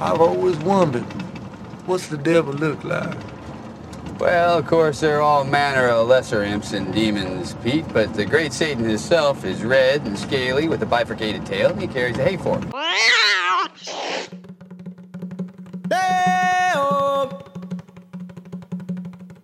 [0.00, 1.02] I've always wondered,
[1.86, 3.18] what's the devil look like?
[4.20, 8.24] Well, of course, there are all manner of lesser imps and demons, Pete, but the
[8.24, 12.24] great Satan himself is red and scaly with a bifurcated tail, and he carries a
[12.24, 12.62] hay fork.
[15.90, 17.40] Hey-oh.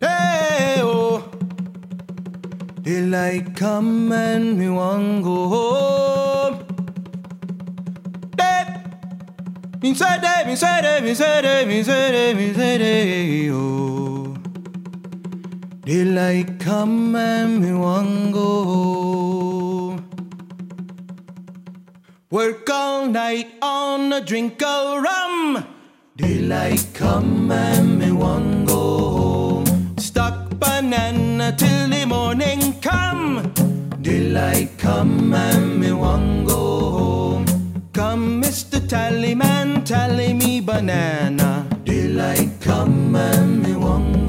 [0.00, 1.30] Hey-oh.
[2.82, 6.43] Daylight come and me want go home.
[9.94, 10.80] Say day, me say
[12.78, 14.34] day, oh.
[15.84, 19.98] Daylight come and me want go.
[22.30, 25.64] Work all night on a drink of rum.
[26.16, 29.64] Daylight come and me want go.
[29.98, 33.52] Stuck banana till the morning come.
[34.00, 37.23] Daylight come and me want go
[38.94, 39.10] Mr.
[39.10, 41.66] Tallyman, tally me banana.
[41.84, 44.23] Daylight come and me want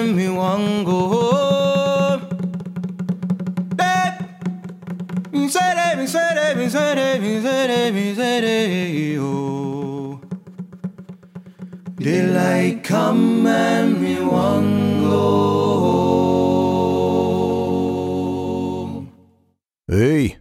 [0.00, 1.20] and me want go home.
[9.18, 10.20] Oh.
[11.96, 15.80] Daylight come and me want go
[18.78, 19.12] home.
[19.86, 20.38] Hey,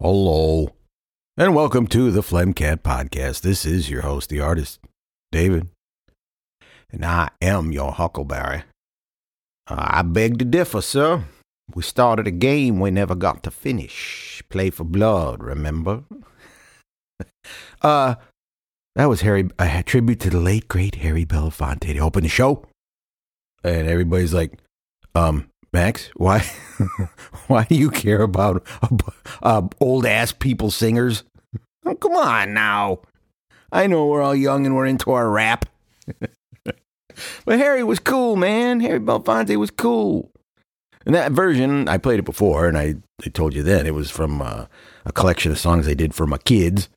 [0.00, 0.68] hello,
[1.36, 3.40] and welcome to the Flemcat Podcast.
[3.40, 4.78] This is your host, the artist,
[5.32, 5.66] David,
[6.92, 8.62] and I am your Huckleberry.
[9.68, 11.24] Uh, I beg to differ, sir.
[11.74, 14.42] We started a game we never got to finish.
[14.48, 16.04] Play for blood, remember?
[17.82, 18.14] uh,
[18.96, 22.64] that was Harry, a tribute to the late great Harry Belafonte to open the show.
[23.62, 24.58] And everybody's like,
[25.14, 26.46] um, Max, why,
[27.46, 28.66] why do you care about
[29.42, 31.24] uh, old ass people singers?
[31.84, 33.00] Oh, come on now.
[33.70, 35.66] I know we're all young and we're into our rap.
[37.44, 38.80] but Harry was cool, man.
[38.80, 40.30] Harry Belafonte was cool.
[41.06, 44.10] And that version, I played it before, and I, I told you then it was
[44.10, 44.66] from uh,
[45.06, 46.88] a collection of songs I did for my kids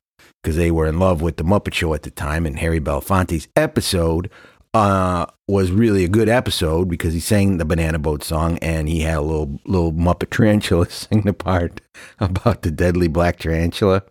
[0.42, 2.44] because they were in love with the Muppet Show at the time.
[2.44, 4.30] And Harry Belafonte's episode
[4.74, 9.00] uh, was really a good episode because he sang the Banana Boat song and he
[9.00, 11.80] had a little little Muppet tarantula sing the part
[12.18, 14.02] about the deadly black tarantula.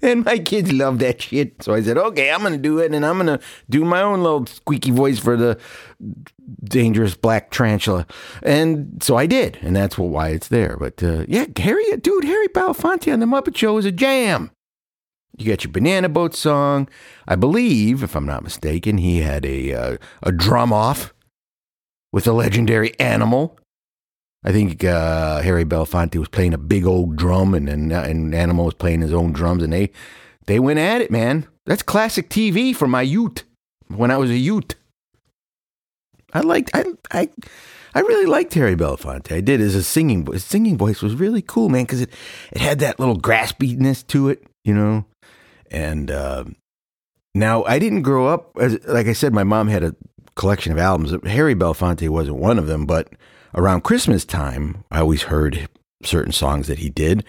[0.00, 1.62] And my kids love that shit.
[1.62, 2.92] So I said, okay, I'm going to do it.
[2.92, 5.58] And I'm going to do my own little squeaky voice for the
[6.64, 8.06] dangerous black tarantula.
[8.42, 9.58] And so I did.
[9.62, 10.76] And that's why it's there.
[10.76, 14.50] But uh, yeah, Harry, dude, Harry Belafonte on The Muppet Show is a jam.
[15.38, 16.88] You got your Banana Boat song.
[17.26, 21.14] I believe, if I'm not mistaken, he had a, uh, a drum off
[22.12, 23.58] with a legendary animal.
[24.44, 28.64] I think uh, Harry Belafonte was playing a big old drum, and and, and Animal
[28.66, 29.90] was playing his own drums, and they
[30.46, 31.46] they went at it, man.
[31.64, 33.44] That's classic TV from my youth
[33.88, 34.74] when I was a youth.
[36.32, 37.28] I liked I I
[37.94, 39.32] I really liked Harry Belafonte.
[39.32, 39.60] I did.
[39.60, 42.10] As a singing, his singing voice was really cool, man, because it
[42.50, 45.04] it had that little graspiness to it, you know.
[45.70, 46.44] And uh,
[47.34, 49.32] now I didn't grow up as like I said.
[49.32, 49.94] My mom had a
[50.34, 51.14] collection of albums.
[51.26, 53.08] Harry Belafonte wasn't one of them, but
[53.54, 55.68] around Christmas time, I always heard
[56.04, 57.24] certain songs that he did.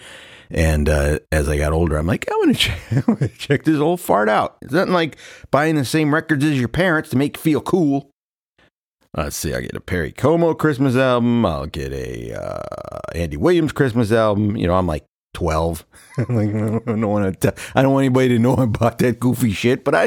[0.50, 2.72] And uh, as I got older, I'm like, I want to
[3.18, 4.56] check, check this old fart out.
[4.62, 5.16] It's nothing like
[5.50, 8.10] buying the same records as your parents to make you feel cool.
[9.16, 9.54] Let's see.
[9.54, 11.46] I get a Perry Como Christmas album.
[11.46, 14.56] I'll get a uh, Andy Williams Christmas album.
[14.56, 15.04] You know, I'm like
[15.34, 15.84] 12.
[16.18, 17.54] like, I don't want to.
[17.74, 19.84] I don't want anybody to know about that goofy shit.
[19.84, 20.04] But I,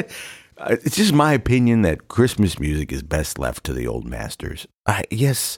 [0.58, 4.68] I, it's just my opinion that Christmas music is best left to the old masters.
[4.86, 5.58] I yes,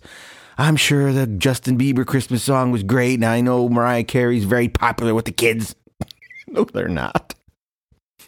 [0.59, 4.67] I'm sure the Justin Bieber Christmas song was great, and I know Mariah Carey's very
[4.67, 5.73] popular with the kids.
[6.47, 7.33] no, they're not.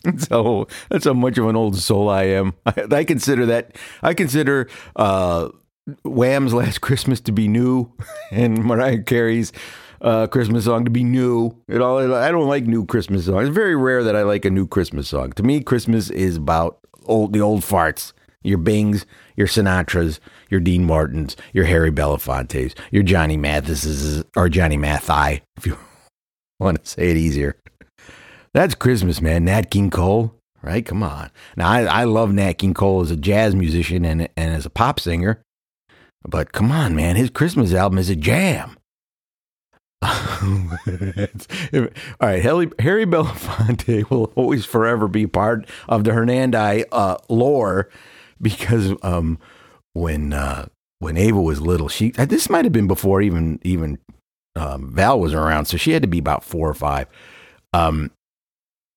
[0.18, 2.54] So that's how much of an old soul I am.
[2.66, 3.76] I, I consider that.
[4.02, 5.50] I consider uh,
[6.04, 7.94] Wham's "Last Christmas" to be new,
[8.32, 9.54] and Mariah Carey's
[10.02, 11.56] uh, Christmas song to be new.
[11.68, 12.16] It all.
[12.16, 13.50] I don't like new Christmas songs.
[13.50, 15.34] It's very rare that I like a new Christmas song.
[15.34, 18.14] To me, Christmas is about old the old farts,
[18.44, 19.06] your Bings,
[19.36, 25.66] your Sinatras, your Dean Martins, your Harry Belafontes, your Johnny Mathises, or Johnny Mathai, if
[25.66, 25.78] you
[26.60, 27.56] want to say it easier.
[28.54, 29.46] That's Christmas, man.
[29.46, 30.86] Nat King Cole, right?
[30.86, 31.32] Come on.
[31.56, 34.70] Now, I, I love Nat King Cole as a jazz musician and, and as a
[34.70, 35.42] pop singer,
[36.28, 37.16] but come on, man.
[37.16, 38.78] His Christmas album is a jam.
[40.04, 40.10] All
[42.20, 47.90] right, Harry, Harry Belafonte will always forever be part of the Hernandez uh, lore
[48.42, 49.40] because um,
[49.94, 50.68] when uh,
[51.00, 54.00] when Ava was little, she uh, this might have been before even even
[54.56, 57.08] um, Val was around, so she had to be about four or five.
[57.74, 58.12] Um,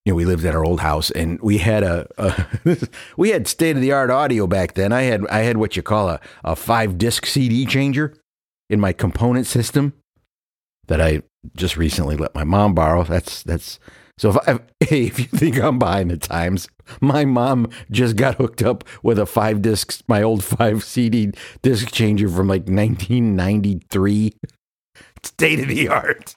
[0.04, 3.48] you know, we lived at our old house, and we had a, a we had
[3.48, 4.92] state of the art audio back then.
[4.92, 8.14] I had I had what you call a, a five disc CD changer
[8.68, 9.94] in my component system
[10.88, 11.22] that I
[11.56, 13.04] just recently let my mom borrow.
[13.04, 13.78] That's that's
[14.18, 16.68] so if I, if you think I'm behind the times,
[17.00, 21.32] my mom just got hooked up with a five disc, my old five CD
[21.62, 24.34] disc changer from like 1993.
[25.22, 26.36] State of the art.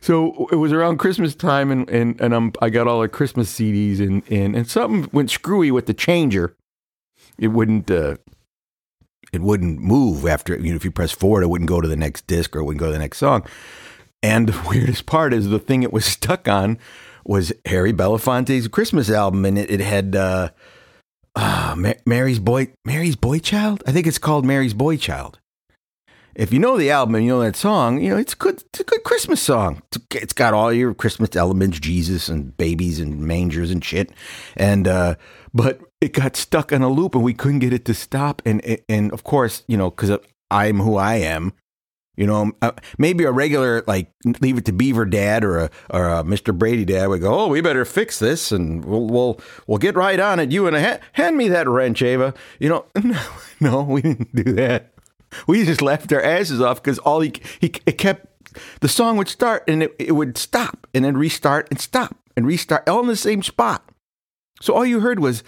[0.00, 3.52] So it was around Christmas time, and and and I'm, I got all the Christmas
[3.52, 6.54] CDs, and and and something went screwy with the changer.
[7.38, 8.16] It wouldn't uh,
[9.32, 11.96] it wouldn't move after you know if you press forward, it wouldn't go to the
[11.96, 13.46] next disc or it wouldn't go to the next song.
[14.22, 16.78] And the weirdest part is the thing it was stuck on
[17.24, 20.50] was Harry Belafonte's Christmas album, and it, it had uh,
[21.36, 23.82] uh, Mary's boy Mary's boy child.
[23.86, 25.38] I think it's called Mary's boy child.
[26.34, 28.62] If you know the album and you know that song, you know it's good.
[28.62, 29.82] It's a good Christmas song.
[29.86, 34.12] It's, it's got all your Christmas elements, Jesus and babies and mangers and shit.
[34.56, 35.16] And uh,
[35.52, 38.42] but it got stuck on a loop and we couldn't get it to stop.
[38.44, 40.18] And and of course, you know, because
[40.50, 41.52] I'm who I am.
[42.20, 44.12] You know, uh, maybe a regular like
[44.42, 46.56] leave it to Beaver dad or a or a Mr.
[46.56, 50.20] Brady dad would go, "Oh, we better fix this, and we'll we'll we'll get right
[50.20, 52.34] on it." You and ha- hand me that wrench, Ava.
[52.58, 53.22] You know, no,
[53.58, 54.92] no, we didn't do that.
[55.46, 58.26] We just laughed our asses off because all he he it kept
[58.82, 62.46] the song would start and it, it would stop and then restart and stop and
[62.46, 63.88] restart all in the same spot.
[64.60, 65.42] So all you heard was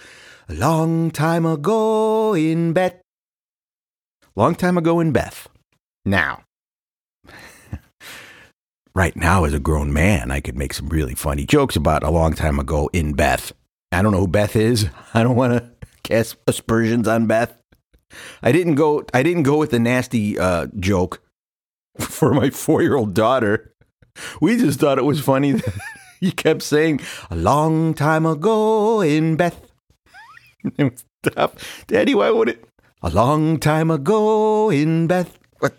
[0.49, 2.99] a long time ago in Beth.
[4.35, 5.47] Long time ago in Beth.
[6.03, 6.41] Now.
[8.95, 12.09] Right now, as a grown man, I could make some really funny jokes about a
[12.09, 13.51] long time ago in Beth.
[13.91, 14.87] I don't know who Beth is.
[15.13, 17.55] I don't want to cast aspersions on Beth.
[18.43, 19.05] I didn't go.
[19.13, 21.21] I didn't go with the nasty uh, joke
[21.99, 23.73] for my four-year-old daughter.
[24.39, 25.73] We just thought it was funny that
[26.19, 29.59] he kept saying a long time ago in Beth.
[31.25, 31.57] Stop.
[31.87, 32.65] Daddy, why would it?
[33.01, 35.39] A long time ago in Beth.
[35.59, 35.75] What?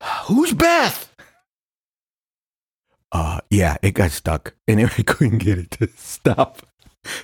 [0.24, 1.15] Who's Beth?
[3.12, 6.66] Uh, yeah, it got stuck and I couldn't get it to stop.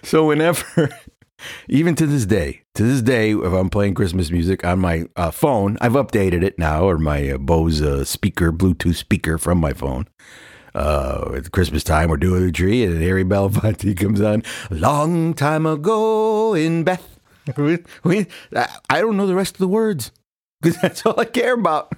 [0.02, 0.90] So whenever,
[1.68, 5.30] even to this day, to this day, if I'm playing Christmas music on my uh,
[5.30, 9.72] phone, I've updated it now, or my uh, Bose uh, speaker, Bluetooth speaker from my
[9.72, 10.06] phone
[10.74, 14.42] uh, Christmas time, we're doing the tree, and Harry Belafonte comes on.
[14.70, 17.18] Long time ago in Beth.
[17.56, 20.12] I don't know the rest of the words
[20.60, 21.92] because that's all I care about.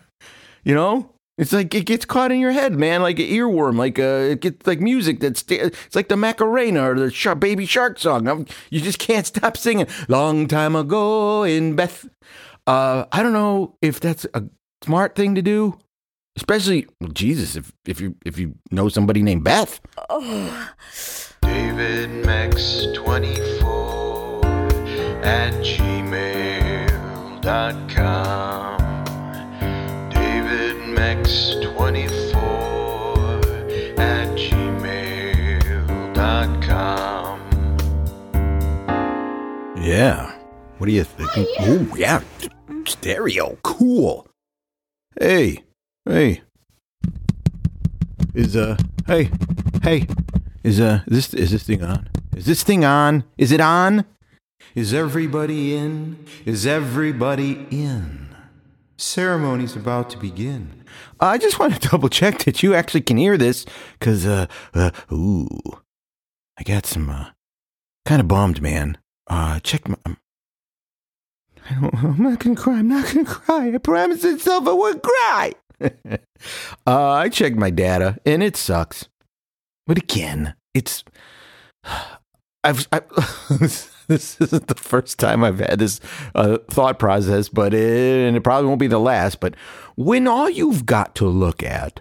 [0.65, 3.99] You know, it's like it gets caught in your head, man, like an earworm, like
[3.99, 8.29] uh, it gets like music that's it's like the Macarena or the Baby Shark song.
[8.29, 9.87] I'm, you just can't stop singing.
[10.09, 12.09] Long time ago in Beth.
[12.67, 14.45] Uh, I don't know if that's a
[14.83, 15.79] smart thing to do
[16.37, 19.81] Especially Jesus, if if you if you know somebody named Beth.
[20.11, 20.73] Oh.
[21.43, 24.45] David Max 24
[25.23, 27.05] at gmail.com.
[33.99, 34.95] at gmail.com.
[39.77, 40.35] Yeah.
[40.79, 41.49] What do you think?
[41.61, 42.23] Oh, yeah.
[42.87, 43.59] Stereo.
[43.63, 44.27] Cool.
[45.21, 45.63] Hey.
[46.07, 46.41] Hey.
[48.35, 48.77] Is uh
[49.07, 49.31] hey.
[49.83, 50.07] Hey.
[50.63, 52.09] Is uh this is this thing on?
[52.35, 53.25] Is this thing on?
[53.37, 54.07] Is it on?
[54.75, 56.25] Is everybody in?
[56.47, 58.35] Is everybody in?
[58.97, 60.84] Ceremony's about to begin.
[61.25, 63.65] I just want to double check that you actually can hear this,
[64.01, 65.49] cause uh, uh ooh,
[66.59, 67.31] I got some uh,
[68.05, 68.99] kind of bummed, man.
[69.27, 69.97] Uh, check my.
[70.05, 70.19] Um,
[71.69, 72.79] I don't, I'm not gonna cry.
[72.79, 73.73] I'm not gonna cry.
[73.75, 75.53] I promised myself I wouldn't cry.
[76.87, 79.09] uh, I checked my data, and it sucks.
[79.87, 81.05] But again, it's.
[82.65, 82.87] I've.
[82.93, 83.01] I,
[84.09, 86.01] this isn't the first time I've had this
[86.35, 89.41] uh, thought process, but it, and it probably won't be the last.
[89.41, 89.55] But
[89.97, 92.01] when all you've got to look at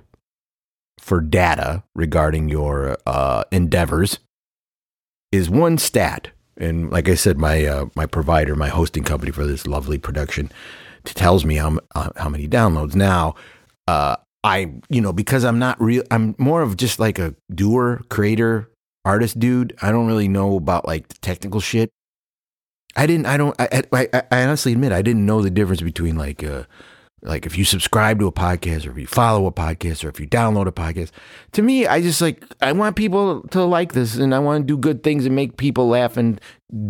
[0.99, 4.19] for data regarding your uh, endeavors
[5.31, 9.45] is one stat, and like I said, my uh, my provider, my hosting company for
[9.45, 10.51] this lovely production,
[11.05, 12.95] tells me how uh, how many downloads.
[12.95, 13.35] Now,
[13.87, 18.01] uh, I you know because I'm not real, I'm more of just like a doer,
[18.09, 18.69] creator,
[19.05, 19.75] artist dude.
[19.81, 21.91] I don't really know about like the technical shit.
[22.95, 23.25] I didn't.
[23.25, 23.55] I don't.
[23.59, 26.63] I, I, I honestly admit I didn't know the difference between like uh,
[27.23, 30.19] like if you subscribe to a podcast or if you follow a podcast or if
[30.19, 31.11] you download a podcast
[31.53, 34.67] to me i just like i want people to like this and i want to
[34.67, 36.39] do good things and make people laugh and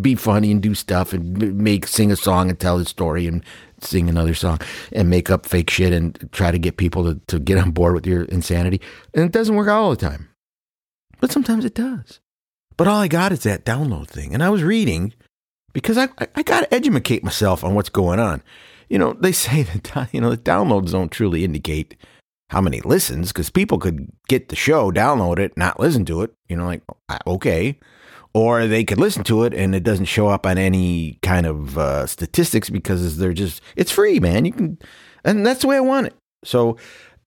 [0.00, 3.44] be funny and do stuff and make sing a song and tell a story and
[3.80, 4.58] sing another song
[4.92, 7.94] and make up fake shit and try to get people to, to get on board
[7.94, 8.80] with your insanity
[9.14, 10.28] and it doesn't work all the time
[11.20, 12.20] but sometimes it does
[12.76, 15.12] but all i got is that download thing and i was reading
[15.72, 18.42] because i, I, I got to educate myself on what's going on
[18.88, 21.96] you know, they say that you know the downloads don't truly indicate
[22.50, 26.32] how many listens because people could get the show, download it, not listen to it.
[26.48, 26.82] You know, like
[27.26, 27.78] okay,
[28.32, 31.78] or they could listen to it and it doesn't show up on any kind of
[31.78, 34.44] uh, statistics because they're just it's free, man.
[34.44, 34.78] You can,
[35.24, 36.14] and that's the way I want it.
[36.44, 36.76] So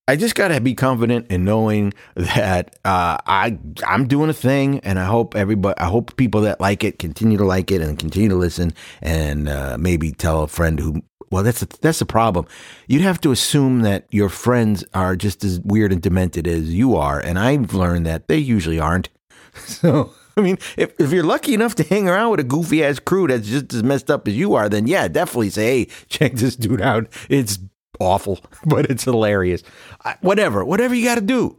[0.08, 4.80] I just got to be confident in knowing that uh, I I'm doing a thing,
[4.80, 7.98] and I hope everybody, I hope people that like it continue to like it and
[7.98, 8.72] continue to listen,
[9.02, 12.46] and uh, maybe tell a friend who well, that's a, that's the problem.
[12.86, 16.96] You'd have to assume that your friends are just as weird and demented as you
[16.96, 19.10] are, and I've learned that they usually aren't.
[19.66, 23.00] So, I mean, if if you're lucky enough to hang around with a goofy ass
[23.00, 26.34] crew that's just as messed up as you are, then yeah, definitely say, hey, check
[26.34, 27.08] this dude out.
[27.28, 27.58] It's
[27.98, 29.62] awful, but it's hilarious.
[30.04, 31.58] I, whatever, whatever you got to do.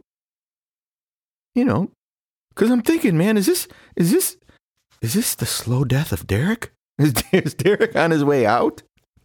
[1.54, 1.90] You know,
[2.50, 3.66] because I'm thinking, man, is this
[3.96, 4.36] is this
[5.02, 6.72] is this the slow death of Derek?
[7.00, 8.82] Is, is Derek on his way out?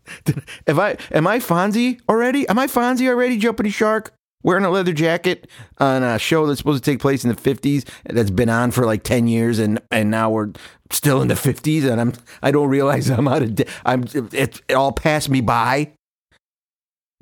[0.68, 2.48] Am I am I Fonzie already?
[2.48, 3.38] Am I Fonzie already?
[3.38, 7.30] Jumping shark, wearing a leather jacket on a show that's supposed to take place in
[7.30, 10.52] the fifties that's been on for like ten years, and and now we're
[10.92, 13.56] still in the fifties, and I'm I don't realize I'm out of.
[13.56, 15.92] De- I'm it, it all passed me by.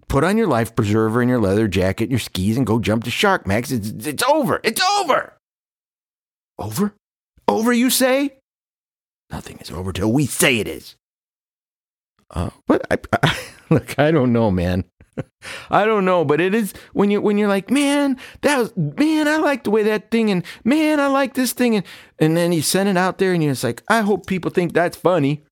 [0.07, 3.03] Put on your life preserver and your leather jacket and your skis and go jump
[3.03, 3.71] the shark, Max.
[3.71, 4.59] It's, it's over.
[4.63, 5.33] It's over.
[6.57, 6.93] Over?
[7.47, 8.37] Over, you say?
[9.31, 10.95] Nothing is over till we say it is.
[12.29, 13.37] Uh, but I, I,
[13.69, 14.85] look, I don't know, man.
[15.69, 19.27] I don't know, but it is when you when you're like, man, that was man,
[19.27, 21.85] I like the way that thing, and man, I like this thing, and
[22.19, 24.73] and then you send it out there, and you're just like, I hope people think
[24.73, 25.43] that's funny.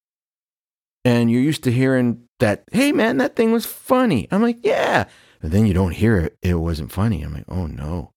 [1.03, 4.27] And you're used to hearing that, hey man, that thing was funny.
[4.29, 5.05] I'm like, yeah.
[5.41, 7.23] But then you don't hear it, it wasn't funny.
[7.23, 8.11] I'm like, oh no.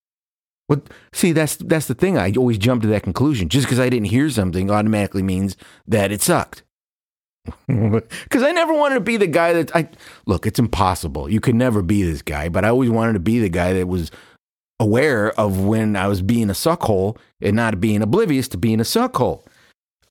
[0.67, 0.81] Well,
[1.13, 2.17] see, that's that's the thing.
[2.17, 3.49] I always jump to that conclusion.
[3.49, 5.55] Just because I didn't hear something automatically means
[5.87, 6.63] that it sucked.
[7.67, 9.87] Because I never wanted to be the guy that I
[10.25, 10.47] look.
[10.47, 11.29] It's impossible.
[11.29, 12.49] You could never be this guy.
[12.49, 14.09] But I always wanted to be the guy that was
[14.79, 18.83] aware of when I was being a suckhole and not being oblivious to being a
[18.83, 19.45] suckhole.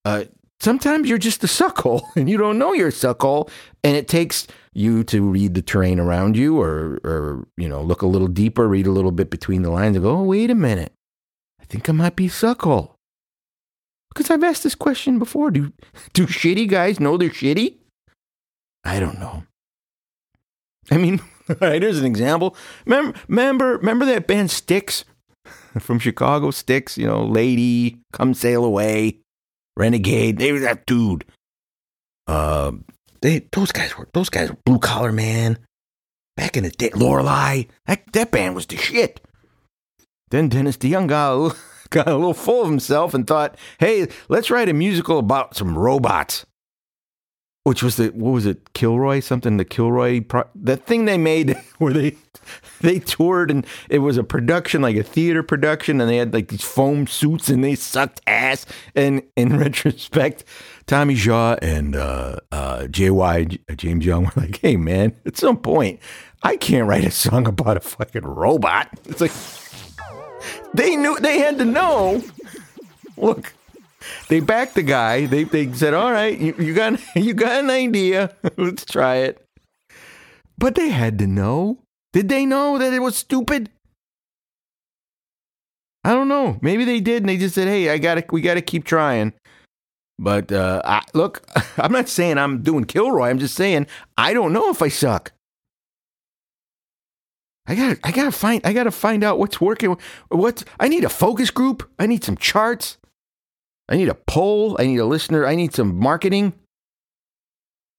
[0.04, 0.24] Uh,
[0.60, 3.50] sometimes you're just a suckhole and you don't know you're a suckhole,
[3.82, 8.02] and it takes you to read the terrain around you, or or you know look
[8.02, 10.54] a little deeper, read a little bit between the lines, and go, oh wait a
[10.54, 10.92] minute,
[11.60, 12.94] I think I might be a suckhole.
[14.14, 15.50] Because I've asked this question before.
[15.50, 15.72] Do
[16.12, 17.78] do shitty guys know they're shitty?
[18.84, 19.44] I don't know.
[20.90, 22.56] I mean, all right here's an example.
[22.84, 25.04] Remember, remember, remember that band Styx
[25.78, 26.50] from Chicago?
[26.50, 29.20] Styx, you know, Lady, Come Sail Away,
[29.76, 30.38] Renegade.
[30.38, 31.24] They were that dude.
[32.26, 32.72] Uh,
[33.20, 35.58] they those guys were those guys were blue collar man.
[36.36, 39.20] Back in the day, Lorelei, that that band was the shit.
[40.30, 41.56] Then Dennis DeYoung got
[41.90, 45.78] got a little full of himself and thought, hey, let's write a musical about some
[45.78, 46.44] robots.
[47.64, 48.72] Which was the what was it?
[48.74, 49.20] Kilroy?
[49.20, 52.16] Something the Kilroy pro- that thing they made where they
[52.82, 56.48] they toured and it was a production like a theater production and they had like
[56.48, 58.66] these foam suits and they sucked ass.
[58.94, 60.44] And in retrospect
[60.86, 66.00] Tommy Shaw and uh, uh, JY James Young were like hey man at some point
[66.42, 68.90] I can't write a song about a fucking robot.
[69.06, 69.32] It's like
[70.74, 72.22] they knew they had to know
[73.16, 73.54] look
[74.28, 75.26] they backed the guy.
[75.26, 78.34] They they said, "All right, you, you got you got an idea.
[78.56, 79.44] Let's try it."
[80.58, 81.78] But they had to know.
[82.12, 83.70] Did they know that it was stupid?
[86.04, 86.58] I don't know.
[86.60, 88.84] Maybe they did, and they just said, "Hey, I got to we got to keep
[88.84, 89.32] trying."
[90.18, 91.44] But uh, I, look,
[91.78, 93.30] I'm not saying I'm doing Kilroy.
[93.30, 95.32] I'm just saying I don't know if I suck.
[97.66, 99.96] I got I gotta find I gotta find out what's working.
[100.28, 101.90] What I need a focus group.
[101.98, 102.98] I need some charts.
[103.88, 104.76] I need a poll.
[104.78, 105.46] I need a listener.
[105.46, 106.54] I need some marketing.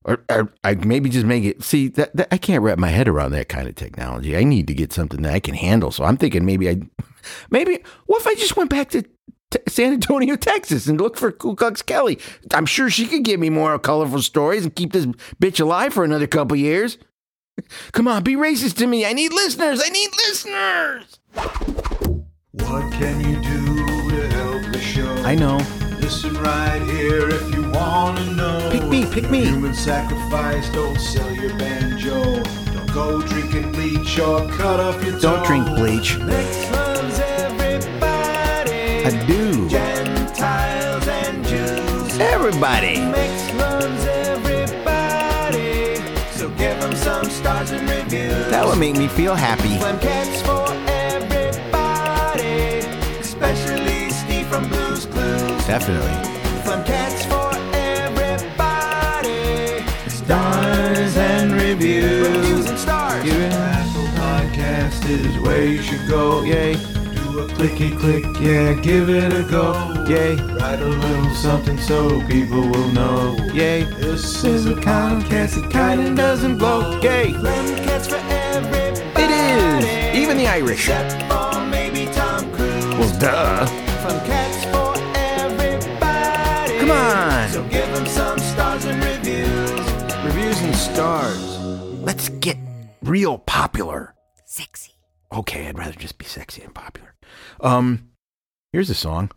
[0.04, 1.64] Or, or I maybe just make it.
[1.64, 4.38] See that, that, I can't wrap my head around that kind of technology.
[4.38, 5.92] I need to get something that I can handle.
[5.92, 6.82] So I'm thinking maybe I,
[7.50, 11.32] maybe what if I just went back to t- San Antonio, Texas, and looked for
[11.32, 12.20] Ku Klux Kelly?
[12.54, 15.08] I'm sure she could give me more colorful stories and keep this
[15.42, 17.00] bitch alive for another couple years.
[17.92, 19.06] Come on, be racist to me.
[19.06, 19.82] I need listeners.
[19.84, 21.20] I need listeners.
[22.52, 23.85] What can you do
[25.26, 25.58] I know.
[26.00, 28.70] Listen right here if you want to know.
[28.72, 29.44] Pick me, pick me.
[29.44, 32.44] Human sacrifice, don't sell your banjo.
[32.44, 35.46] Don't go drinking bleach or cut off your Don't toe.
[35.46, 36.20] drink bleach.
[36.20, 36.70] Next
[37.20, 39.04] everybody.
[39.04, 39.68] I do.
[39.68, 42.20] Gentiles and Jews.
[42.20, 43.00] Everybody.
[43.58, 45.96] Loves everybody.
[46.34, 48.52] So give them some stars and reviews.
[48.52, 49.80] That would make me feel happy.
[55.76, 56.16] Definitely.
[56.62, 59.28] Fun cats for everybody.
[60.08, 62.30] Stars and reviews.
[62.30, 63.26] Reviews and stars.
[63.30, 66.44] Apple Podcast is where you should go.
[66.44, 66.76] Yay.
[66.76, 69.74] Do a clicky click, yeah, give it a go.
[70.08, 70.38] Yay.
[70.56, 73.36] Write a little something so people will know.
[73.54, 73.84] Yay.
[73.84, 77.02] This is a podcast that kinda doesn't blow.
[77.02, 77.34] Yay.
[77.34, 79.02] Fun cats for everybody.
[79.22, 80.16] It is.
[80.16, 80.88] Even the Irish.
[80.88, 82.86] Except for maybe Tom Cruise.
[82.98, 83.85] Well, duh.
[86.86, 87.50] Come on.
[87.50, 90.24] So give them some stars and reviews.
[90.24, 91.58] Reviews and stars.
[92.04, 92.58] Let's get
[93.02, 94.14] real popular.
[94.46, 94.92] Sexy.
[95.32, 97.16] Okay, I'd rather just be sexy and popular.
[97.60, 98.12] Um,
[98.72, 99.32] here's a song.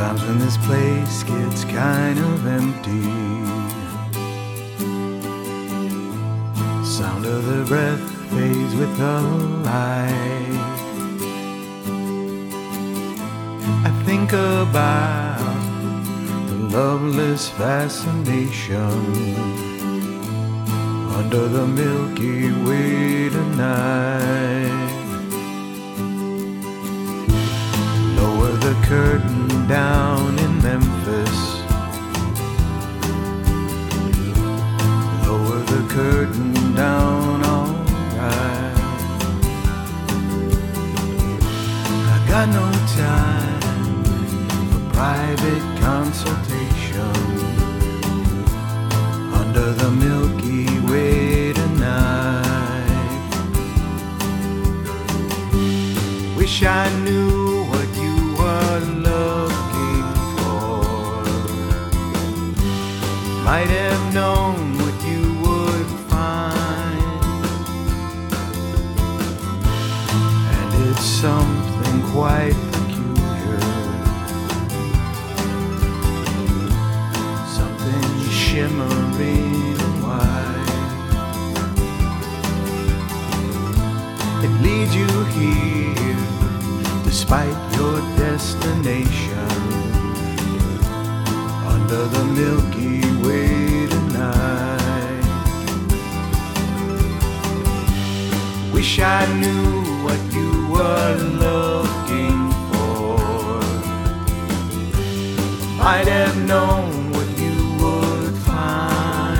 [0.00, 3.02] Sometimes when this place gets kind of empty,
[6.82, 9.20] sound of the breath fades with the
[9.66, 10.56] light.
[13.84, 15.36] I think about
[16.48, 19.04] the loveless fascination
[21.12, 24.79] under the Milky Way tonight.
[28.60, 31.38] The curtain down in Memphis.
[35.26, 38.76] Lower the curtain down, alright.
[42.14, 42.66] I got no
[43.00, 44.02] time
[44.70, 47.16] for private consultation
[49.40, 52.50] under the Milky Way tonight.
[56.36, 57.39] Wish I knew
[99.02, 103.16] I knew what you were looking for.
[105.78, 109.38] Might have known what you would find.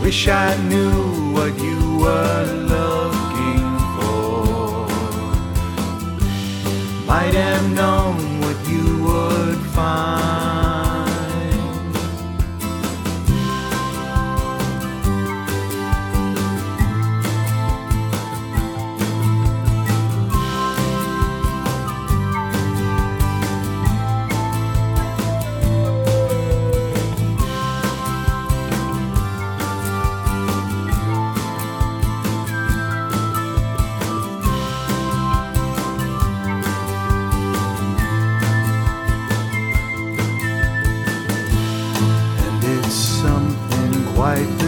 [0.00, 4.88] Wish I knew what you were looking for.
[7.06, 10.25] Might have known what you would find.
[44.26, 44.65] はい。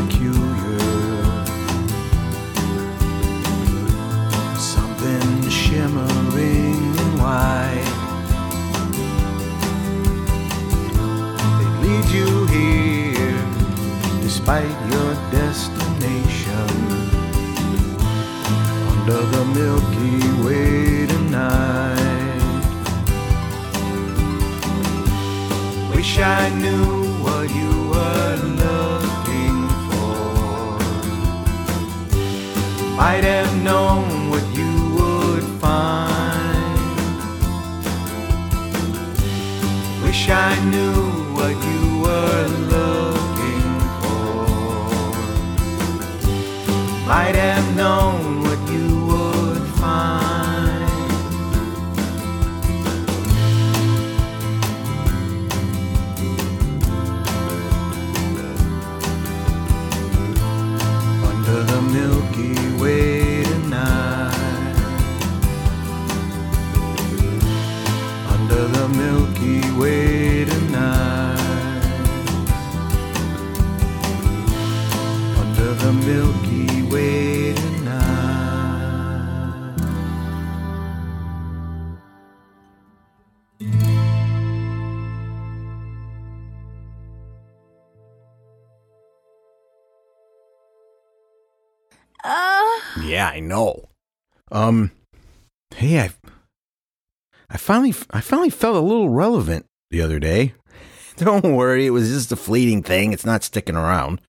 [97.69, 100.55] Finally, I finally felt a little relevant the other day.
[101.19, 103.13] Don't worry, it was just a fleeting thing.
[103.13, 104.23] It's not sticking around.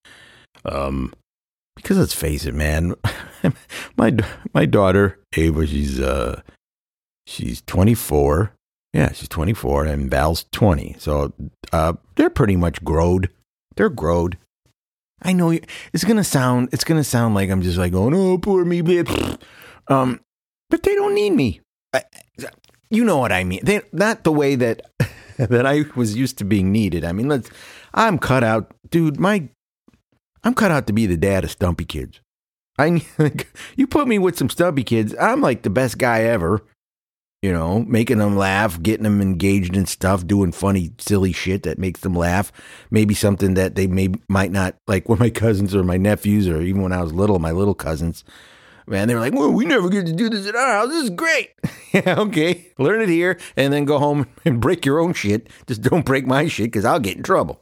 [0.66, 1.14] Um,
[1.78, 2.96] because let's face it, man,
[3.98, 4.14] my
[4.54, 6.42] my daughter Ava, she's uh,
[7.26, 8.52] she's twenty four.
[8.94, 10.98] Yeah, she's twenty four, and Val's twenty.
[11.00, 11.32] So,
[11.72, 13.30] uh, they're pretty much growed.
[13.78, 14.38] They're growed.
[15.22, 15.62] I know you-
[15.94, 18.82] it's gonna sound it's gonna sound like I'm just like "Oh no, poor me.
[19.88, 20.20] Um,
[20.70, 21.62] but they don't need me.
[21.94, 22.04] I,
[22.90, 23.62] you know what I mean?
[23.64, 24.82] They not the way that
[25.38, 27.04] that I was used to being needed.
[27.04, 27.50] I mean, let's.
[27.94, 29.20] I'm cut out, dude.
[29.20, 29.50] My,
[30.44, 32.22] I'm cut out to be the dad of stumpy kids.
[32.80, 33.06] I
[33.76, 36.64] you put me with some stumpy kids, I'm like the best guy ever.
[37.42, 41.80] You know, making them laugh, getting them engaged in stuff, doing funny, silly shit that
[41.80, 42.52] makes them laugh.
[42.92, 45.08] Maybe something that they may might not like.
[45.10, 48.26] When my cousins or my nephews, or even when I was little, my little cousins,
[48.90, 50.90] man, they were like, "Well, we never get to do this at our house.
[50.90, 51.52] This is great."
[51.94, 55.50] yeah, okay, learn it here, and then go home and break your own shit.
[55.68, 57.62] Just don't break my shit because I'll get in trouble.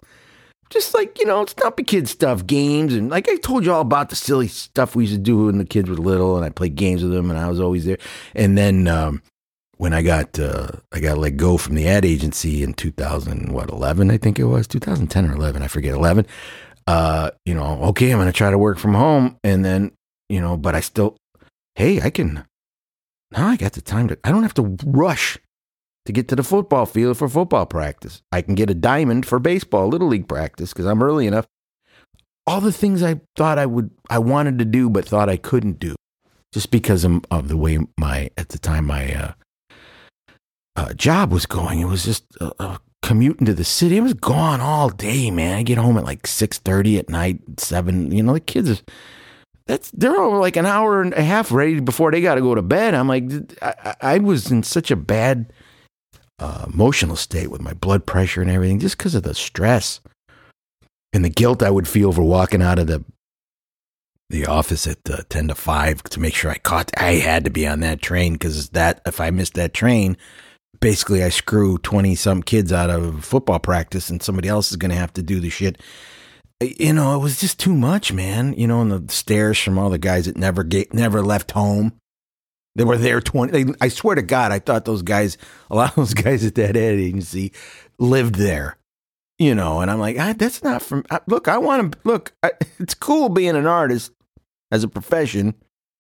[0.70, 3.72] Just like you know, it's not the kids' stuff, games, and like I told you
[3.72, 6.46] all about the silly stuff we used to do when the kids were little, and
[6.46, 7.98] I played games with them, and I was always there.
[8.36, 9.22] And then um,
[9.78, 13.70] when I got uh, I got let go from the ad agency in 2000, what
[13.70, 16.26] 11, I think it was 2010 or 11, I forget 11.
[16.86, 19.92] Uh, you know, okay, I'm gonna try to work from home, and then
[20.30, 21.18] you know, but I still,
[21.76, 22.46] hey, I can.
[23.32, 24.18] Now I got the time to.
[24.24, 25.38] I don't have to rush
[26.06, 28.22] to get to the football field for football practice.
[28.32, 31.48] I can get a diamond for baseball, little league practice because I'm early enough.
[32.46, 35.80] All the things I thought I would, I wanted to do, but thought I couldn't
[35.80, 35.96] do,
[36.54, 39.32] just because of, of the way my at the time my uh,
[40.78, 41.82] uh, job was going.
[41.82, 43.98] It was just uh, uh, commuting to the city.
[43.98, 45.58] I was gone all day, man.
[45.58, 48.12] I get home at like six thirty at night, seven.
[48.12, 48.82] You know, the kids.
[49.68, 52.56] That's they're all like an hour and a half ready before they got to go
[52.56, 52.94] to bed.
[52.94, 53.24] I'm like,
[53.62, 55.52] I, I I was in such a bad
[56.40, 60.00] uh, emotional state with my blood pressure and everything, just because of the stress
[61.14, 63.04] and the guilt I would feel for walking out of the
[64.30, 66.92] the office at uh, ten to five to make sure I caught.
[66.98, 70.16] I had to be on that train because that if I missed that train,
[70.80, 74.92] basically I screw twenty some kids out of football practice, and somebody else is going
[74.92, 75.82] to have to do the shit.
[76.60, 78.54] You know, it was just too much, man.
[78.54, 81.94] You know, and the stares from all the guys that never get, never left home.
[82.76, 83.64] They were there twenty.
[83.64, 85.38] They, I swear to God, I thought those guys,
[85.70, 87.54] a lot of those guys at that ad agency,
[88.00, 88.78] lived there.
[89.40, 91.06] You know, and I'm like, ah, that's not from.
[91.12, 92.34] I, look, I want to look.
[92.42, 94.12] I, it's cool being an artist
[94.72, 95.56] as a profession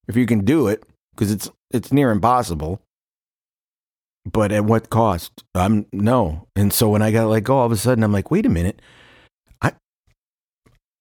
[0.07, 2.81] if you can do it because it's it's near impossible.
[4.25, 5.43] But at what cost?
[5.55, 6.47] I'm no.
[6.55, 8.49] And so when I got let go, all of a sudden I'm like, wait a
[8.49, 8.81] minute,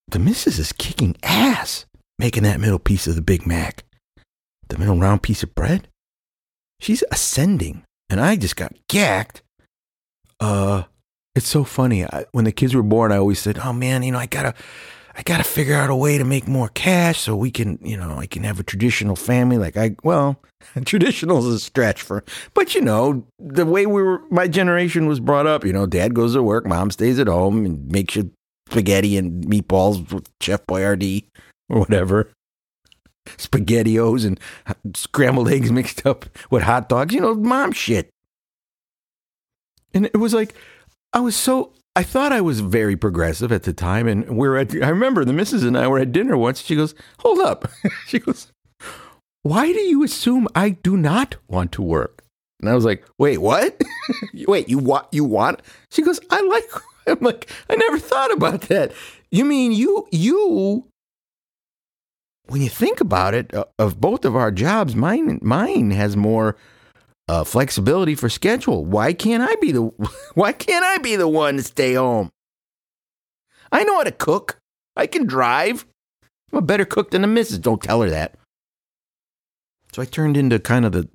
[0.09, 1.87] the missus is kicking ass
[2.19, 3.85] making that middle piece of the Big Mac,
[4.69, 5.89] the middle round piece of bread.
[6.81, 9.43] She's ascending, and I just got gacked.
[10.41, 10.85] Uh,
[11.35, 12.05] it's so funny.
[12.05, 14.55] I, when the kids were born, I always said, "Oh man, you know, I gotta."
[15.19, 17.97] I got to figure out a way to make more cash so we can, you
[17.97, 19.57] know, I can have a traditional family.
[19.57, 20.43] Like I, well,
[20.85, 25.19] traditional is a stretch for, but you know, the way we were, my generation was
[25.19, 28.31] brought up, you know, dad goes to work, mom stays at home and makes you
[28.71, 31.25] spaghetti and meatballs with Chef Boyardee
[31.69, 32.31] or whatever.
[33.27, 34.39] spaghettios and
[34.97, 37.15] scrambled eggs mixed up with hot dogs.
[37.15, 38.09] You know, mom shit.
[39.95, 40.55] And it was like,
[41.13, 44.07] I was so, I thought I was very progressive at the time.
[44.07, 46.61] And we are at, I remember the missus and I were at dinner once.
[46.61, 47.69] She goes, Hold up.
[48.07, 48.53] she goes,
[49.43, 52.23] Why do you assume I do not want to work?
[52.61, 53.81] And I was like, Wait, what?
[54.35, 55.63] Wait, you want, you want?
[55.91, 56.71] She goes, I like,
[57.09, 58.93] I'm like, I never thought about that.
[59.31, 60.87] You mean you, you,
[62.47, 66.57] when you think about it, uh, of both of our jobs, mine, mine has more
[67.29, 68.85] uh, flexibility for schedule.
[68.85, 69.83] Why can't I be the
[70.35, 72.31] Why can't I be the one to stay home?
[73.73, 74.59] I know how to cook.
[74.97, 75.85] I can drive.
[76.53, 77.59] I'm a better cook than the missus.
[77.59, 78.37] Don't tell her that.
[79.93, 81.09] So I turned into kind of the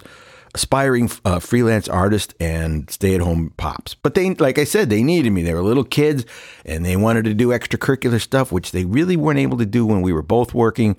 [0.54, 3.94] aspiring uh, freelance artist and stay at home pops.
[3.96, 5.44] But they, like I said, they needed me.
[5.44, 6.26] They were little kids
[6.66, 10.02] and they wanted to do extracurricular stuff, which they really weren't able to do when
[10.02, 10.98] we were both working.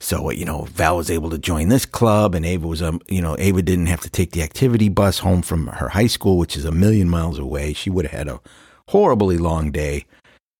[0.00, 3.22] So, you know, Val was able to join this club and Ava was, um, you
[3.22, 6.56] know, Ava didn't have to take the activity bus home from her high school, which
[6.56, 7.72] is a million miles away.
[7.72, 8.40] She would have had a
[8.88, 10.04] horribly long day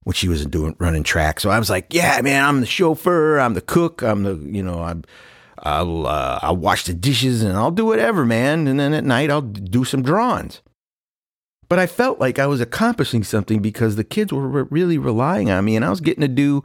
[0.05, 1.41] when she was doing running track.
[1.41, 3.39] So I was like, yeah, man, I'm the chauffeur.
[3.39, 4.03] I'm the cook.
[4.03, 5.05] I'm the, you know, I'm,
[5.59, 8.67] I'll, uh, I'll wash the dishes and I'll do whatever, man.
[8.67, 10.61] And then at night I'll do some drawings.
[11.69, 15.65] But I felt like I was accomplishing something because the kids were really relying on
[15.65, 16.63] me and I was getting to do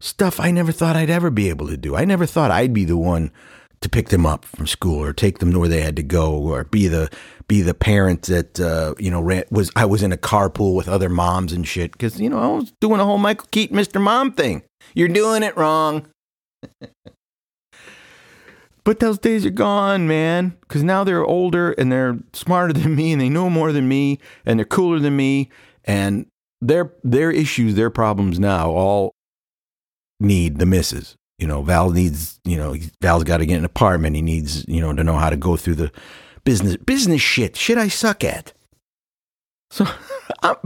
[0.00, 1.96] stuff I never thought I'd ever be able to do.
[1.96, 3.30] I never thought I'd be the one
[3.80, 6.32] to pick them up from school or take them to where they had to go
[6.32, 7.10] or be the
[7.48, 10.88] be the parent that uh, you know ran, was I was in a carpool with
[10.88, 14.00] other moms and shit because you know I was doing a whole Michael Keaton Mr.
[14.00, 14.62] Mom thing.
[14.94, 16.06] You're doing it wrong.
[18.84, 20.56] but those days are gone, man.
[20.60, 24.18] Because now they're older and they're smarter than me and they know more than me
[24.44, 25.50] and they're cooler than me
[25.84, 26.26] and
[26.60, 29.14] their their issues, their problems now all
[30.18, 31.16] need the misses.
[31.38, 34.14] You know, Val needs, you know, Val's got to get an apartment.
[34.14, 35.90] He needs, you know, to know how to go through the
[36.44, 38.52] business business shit, shit I suck at.
[39.70, 39.86] So
[40.42, 40.56] I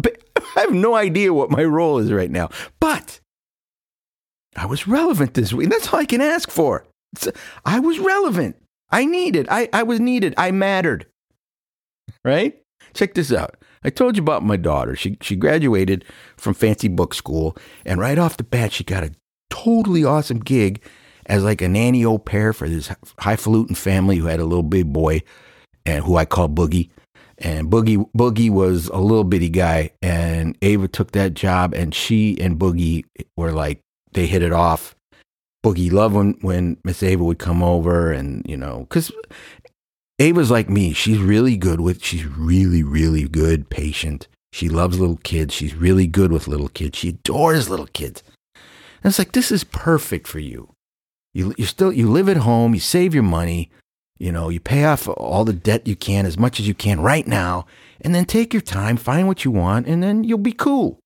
[0.57, 2.50] have no idea what my role is right now,
[2.81, 3.20] but
[4.57, 5.70] I was relevant this week.
[5.70, 6.85] That's all I can ask for.
[7.64, 8.57] I was relevant.
[8.90, 9.48] I needed.
[9.50, 10.35] I, I was needed.
[10.37, 11.07] I mattered.
[12.24, 12.61] Right?
[12.94, 13.57] Check this out.
[13.83, 14.96] I told you about my daughter.
[14.96, 16.05] She she graduated
[16.37, 19.12] from fancy book school, and right off the bat, she got a
[19.50, 20.83] totally awesome gig
[21.27, 24.92] as like a nanny au pair for this highfalutin family who had a little big
[24.92, 25.22] boy
[25.85, 26.90] and who I call Boogie.
[27.38, 32.40] And Boogie Boogie was a little bitty guy, and Ava took that job, and she
[32.40, 33.05] and Boogie
[33.37, 33.81] were like
[34.12, 34.94] they hit it off.
[35.64, 39.11] Boogie loved when when Miss Ava would come over, and you know, because
[40.18, 44.29] Ava's like me, she's really good with, she's really really good patient.
[44.55, 45.53] She loves little kids.
[45.53, 46.96] She's really good with little kids.
[46.96, 48.22] She adores little kids.
[48.55, 50.74] And it's like, this is perfect for you.
[51.33, 53.72] You, you still, you live at home, you save your money,
[54.16, 57.00] you know, you pay off all the debt you can as much as you can
[57.00, 57.66] right now,
[58.00, 61.00] and then take your time, find what you want, and then you'll be cool.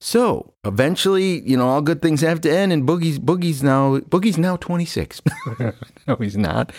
[0.00, 4.38] So eventually, you know, all good things have to end, and Boogie's Boogie's now Boogie's
[4.38, 5.22] now 26.
[6.06, 6.72] no, he's not.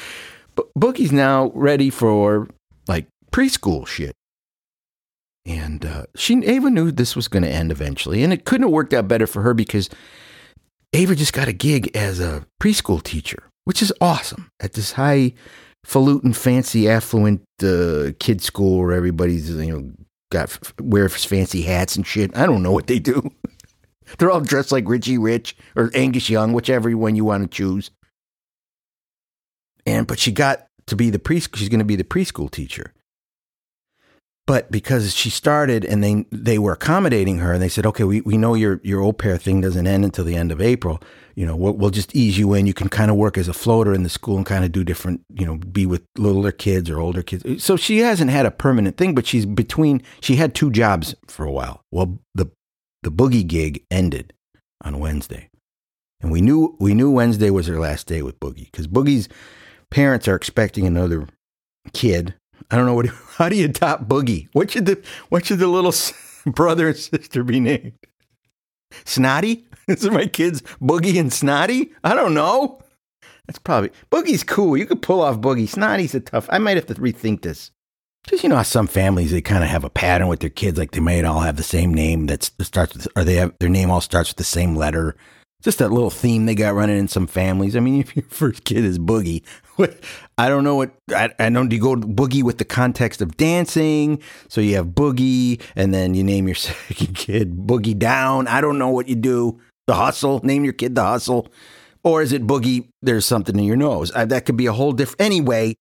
[0.56, 2.48] But Boogie's now ready for
[2.88, 4.14] like preschool shit.
[5.46, 8.74] And uh, she Ava knew this was going to end eventually, and it couldn't have
[8.74, 9.90] worked out better for her because
[10.94, 15.34] Ava just got a gig as a preschool teacher, which is awesome at this high
[15.86, 19.92] falutin, fancy, affluent uh, kid school where everybody's you know
[20.32, 22.36] got wears fancy hats and shit.
[22.36, 23.32] I don't know what they do.
[24.18, 27.92] They're all dressed like Richie Rich or Angus Young, whichever one you want to choose.
[29.86, 31.58] And but she got to be the preschool.
[31.58, 32.94] She's going to be the preschool teacher.
[34.50, 38.22] But because she started and they they were accommodating her and they said, okay, we,
[38.22, 41.00] we know your your au pair thing doesn't end until the end of April.
[41.36, 42.66] You know, we'll, we'll just ease you in.
[42.66, 44.84] You can kind of work as a floater in the school and kind of do
[44.84, 47.64] different, you know, be with littler kids or older kids.
[47.64, 50.02] So she hasn't had a permanent thing, but she's between.
[50.20, 51.84] She had two jobs for a while.
[51.92, 52.50] Well, the
[53.04, 54.34] the boogie gig ended
[54.84, 55.52] on Wednesday,
[56.22, 59.30] and we knew we knew Wednesday was her last day with Boogie because Boogie's
[59.92, 61.28] parents are expecting another
[61.94, 62.34] kid
[62.72, 63.08] I don't know what.
[63.38, 64.48] How do you top Boogie?
[64.54, 65.94] What should the what should the little
[66.52, 67.94] brother and sister be named?
[69.06, 69.66] Snotty?
[69.88, 71.92] Is my kids Boogie and Snotty?
[72.04, 72.82] I don't know.
[73.48, 74.78] That's probably Boogie's cool.
[74.78, 75.68] You could pull off Boogie.
[75.68, 76.48] Snotty's a tough.
[76.52, 77.72] I might have to rethink this.
[78.24, 80.92] Because you know some families they kind of have a pattern with their kids, like
[80.92, 83.90] they might all have the same name that starts with, or they have their name
[83.90, 85.16] all starts with the same letter
[85.62, 87.76] just that little theme they got running in some families.
[87.76, 89.44] I mean, if your first kid is boogie,
[90.38, 91.66] I don't know what I, I know.
[91.68, 94.22] Do you go boogie with the context of dancing?
[94.48, 98.48] So you have boogie, and then you name your second kid boogie down.
[98.48, 99.60] I don't know what you do.
[99.88, 100.40] The hustle.
[100.44, 101.48] Name your kid the hustle.
[102.04, 102.88] Or is it boogie?
[103.02, 104.12] There's something in your nose.
[104.16, 105.22] Uh, that could be a whole different.
[105.22, 105.76] Anyway,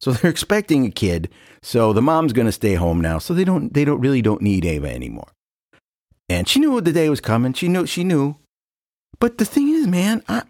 [0.00, 1.28] so they're expecting a kid.
[1.62, 3.18] So the mom's going to stay home now.
[3.18, 3.72] So they don't.
[3.74, 5.28] They don't really don't need Ava anymore.
[6.30, 7.52] And she knew the day was coming.
[7.54, 7.86] She knew.
[7.86, 8.36] She knew.
[9.20, 10.42] But the thing is, man, I,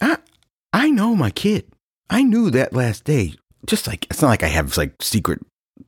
[0.00, 0.16] I,
[0.72, 1.66] I know my kid.
[2.08, 3.34] I knew that last day.
[3.66, 5.40] Just like it's not like I have like secret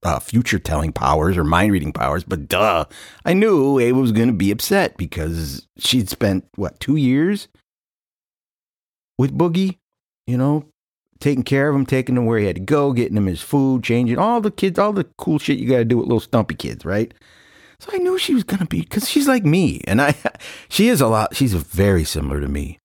[0.03, 2.85] uh, future telling powers or mind reading powers, but duh,
[3.25, 7.49] I knew Ava was going to be upset because she'd spent what two years
[9.19, 9.79] with Boogie,
[10.27, 10.67] you know,
[11.21, 13.85] taking care of him, taking him where he had to go, getting him his food,
[13.85, 16.55] changing all the kids, all the cool shit you got to do with little stumpy
[16.55, 17.15] kids, right?
[17.83, 20.14] So I knew she was going to be because she's like me, and I,
[20.68, 21.35] she is a lot.
[21.35, 22.79] She's very similar to me,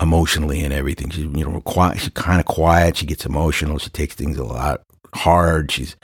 [0.00, 1.10] emotionally and everything.
[1.10, 1.98] She's you know quiet.
[1.98, 2.96] She's kind of quiet.
[2.96, 3.76] She gets emotional.
[3.76, 4.80] She takes things a lot
[5.14, 5.70] hard.
[5.70, 5.96] She's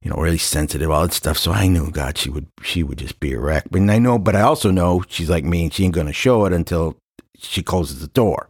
[0.00, 1.36] you know really sensitive, all that stuff.
[1.36, 3.64] So I knew God, she would she would just be a wreck.
[3.70, 6.12] But I know, but I also know she's like me, and she ain't going to
[6.14, 6.96] show it until
[7.36, 8.48] she closes the door.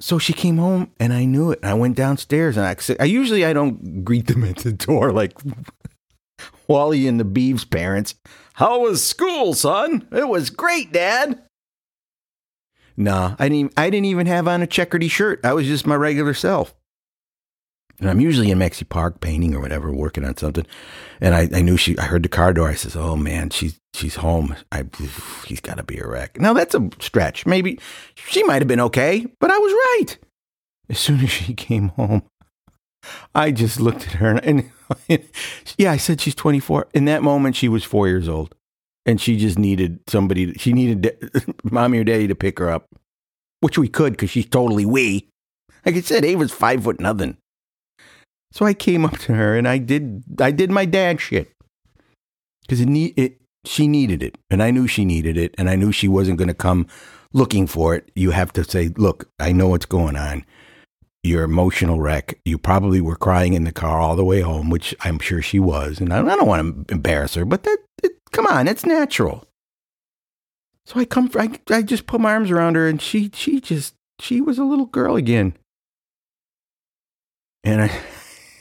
[0.00, 1.60] So she came home and I knew it.
[1.62, 5.12] And I went downstairs and I, I usually I don't greet them at the door
[5.12, 5.34] like
[6.68, 8.14] Wally and the Beav's parents.
[8.54, 10.06] How was school, son?
[10.12, 11.42] It was great, Dad.
[12.96, 13.72] Nah, I didn't.
[13.76, 15.40] I didn't even have on a checkery shirt.
[15.44, 16.74] I was just my regular self.
[18.00, 20.66] And I'm usually in Maxi Park painting or whatever, working on something.
[21.20, 21.98] And I, I knew she.
[21.98, 22.68] I heard the car door.
[22.68, 24.56] I says, "Oh man, she's she's home.
[24.72, 24.84] I
[25.46, 27.46] he's got to be a wreck." Now that's a stretch.
[27.46, 27.78] Maybe
[28.14, 30.18] she might have been okay, but I was right.
[30.88, 32.22] As soon as she came home,
[33.34, 34.70] I just looked at her and,
[35.08, 35.24] and
[35.78, 36.88] yeah, I said she's 24.
[36.94, 38.54] In that moment, she was four years old,
[39.06, 40.52] and she just needed somebody.
[40.54, 42.88] She needed mommy or daddy to pick her up,
[43.60, 45.28] which we could because she's totally wee.
[45.84, 47.36] Like I said, Ava's five foot nothing.
[48.52, 51.52] So I came up to her and I did I did my dad shit
[52.62, 53.36] because it need it.
[53.66, 56.48] She needed it, and I knew she needed it, and I knew she wasn't going
[56.48, 56.86] to come
[57.34, 58.10] looking for it.
[58.14, 60.46] You have to say, "Look, I know what's going on.
[61.22, 62.38] You're emotional wreck.
[62.44, 65.60] You probably were crying in the car all the way home, which I'm sure she
[65.60, 68.86] was, and I, I don't want to embarrass her, but that it, come on, it's
[68.86, 69.46] natural."
[70.86, 73.94] So I come, I, I just put my arms around her, and she she just
[74.18, 75.54] she was a little girl again,
[77.64, 77.90] and I.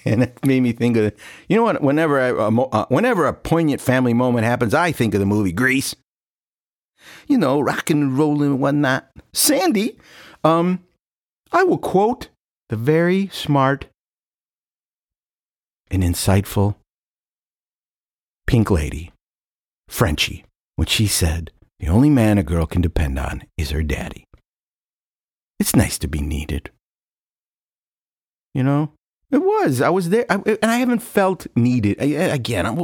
[0.06, 1.14] and it made me think of
[1.50, 5.20] you know what whenever I, uh, whenever a poignant family moment happens i think of
[5.20, 5.94] the movie grease
[7.28, 10.00] you know rock and rolling and whatnot sandy
[10.46, 10.84] um
[11.52, 12.30] i will quote
[12.70, 13.88] the very smart
[15.92, 16.76] and insightful
[18.48, 19.12] pink lady
[19.88, 24.26] frenchy when she said the only man a girl can depend on is her daddy
[25.60, 26.72] it's nice to be needed
[28.54, 28.92] you know
[29.32, 29.82] it was.
[29.82, 31.98] I was there, I, and I haven't felt needed.
[32.02, 32.78] I, again, I'm,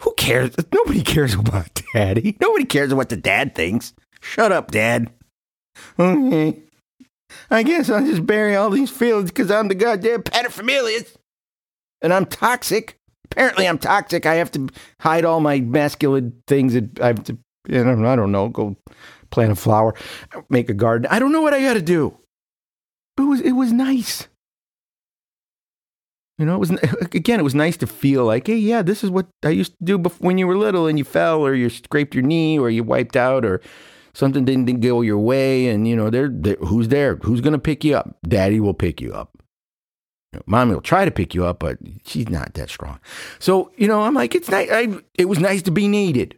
[0.00, 0.54] who cares?
[0.72, 2.36] Nobody cares about daddy.
[2.40, 3.92] Nobody cares what the dad thinks.
[4.20, 5.10] Shut up, dad.
[5.98, 6.58] Okay.
[7.50, 11.16] I guess I'll just bury all these feelings because I'm the goddamn paterfamilias.
[12.02, 12.98] And I'm toxic.
[13.26, 14.26] Apparently, I'm toxic.
[14.26, 14.68] I have to
[15.00, 16.74] hide all my masculine things.
[16.74, 18.76] That I have to, you know, I don't know, go
[19.30, 19.94] plant a flower,
[20.50, 21.08] make a garden.
[21.10, 22.16] I don't know what I got to do.
[23.18, 24.28] It was, it was nice.
[26.38, 26.70] You know, it was
[27.12, 27.40] again.
[27.40, 29.98] It was nice to feel like, hey, yeah, this is what I used to do
[29.98, 32.82] before, when you were little and you fell or you scraped your knee or you
[32.82, 33.60] wiped out or
[34.14, 35.68] something didn't, go your way.
[35.68, 37.16] And you know, they're, they're who's there?
[37.16, 38.16] Who's to pick you up?
[38.26, 39.36] Daddy will pick you up.
[40.32, 42.98] You know, mommy will try to pick you up, but she's not that strong.
[43.38, 44.70] So you know, I'm like, it's nice.
[44.70, 46.36] I, it was nice to be needed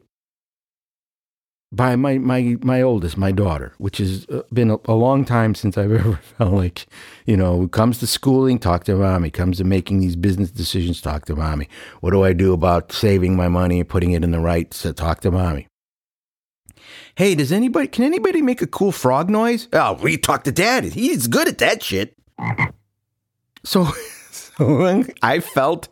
[1.73, 5.55] by my my my oldest, my daughter, which has uh, been a, a, long time
[5.55, 6.87] since I've ever felt like,
[7.27, 11.27] you know, comes to schooling, talk to mommy, comes to making these business decisions, talk
[11.27, 11.69] to mommy.
[12.01, 14.73] What do I do about saving my money and putting it in the right?
[14.73, 15.67] So talk to mommy.
[17.17, 19.69] Hey, does anybody can anybody make a cool frog noise?
[19.73, 20.85] Oh, we talk to dad.
[20.85, 22.15] He's good at that shit.
[23.65, 23.85] So,
[24.31, 25.89] so I felt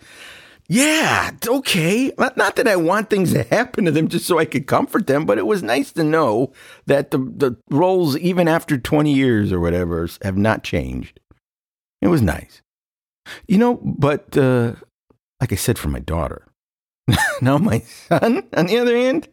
[0.69, 2.11] yeah, okay.
[2.19, 5.27] Not that I want things to happen to them just so I could comfort them,
[5.27, 6.53] but it was nice to know
[6.87, 11.21] that the, the roles, even after 20 years or whatever, have not changed.
[12.01, 12.63] It was nice.
[13.47, 14.75] You know, but uh,
[15.41, 16.47] like I said for my daughter,
[17.43, 19.29] now my son, on the other hand,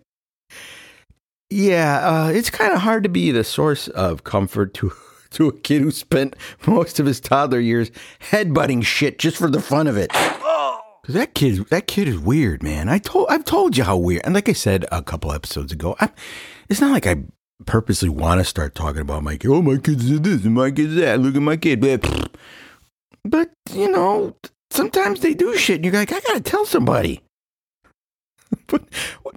[1.51, 4.91] yeah, uh, it's kind of hard to be the source of comfort to
[5.31, 6.35] to a kid who spent
[6.65, 7.91] most of his toddler years
[8.31, 10.11] headbutting shit just for the fun of it.
[10.11, 10.79] Cause
[11.09, 12.89] that kid, that kid is weird, man.
[12.89, 14.23] I told, I've told you how weird.
[14.25, 16.09] And like I said a couple episodes ago, I,
[16.67, 17.23] it's not like I
[17.65, 19.51] purposely want to start talking about my kid.
[19.51, 21.19] Oh, my kid's did this and my kid's that.
[21.19, 21.79] Look at my kid.
[23.23, 24.35] But, you know,
[24.69, 27.21] sometimes they do shit, and you're like, I gotta tell somebody.
[28.67, 28.83] but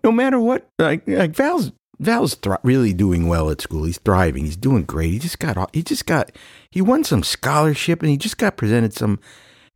[0.03, 3.85] no matter what, like, like Val's Val's really doing well at school.
[3.85, 4.45] He's thriving.
[4.45, 5.13] He's doing great.
[5.13, 6.33] He just got he just got
[6.71, 9.21] he won some scholarship and he just got presented some.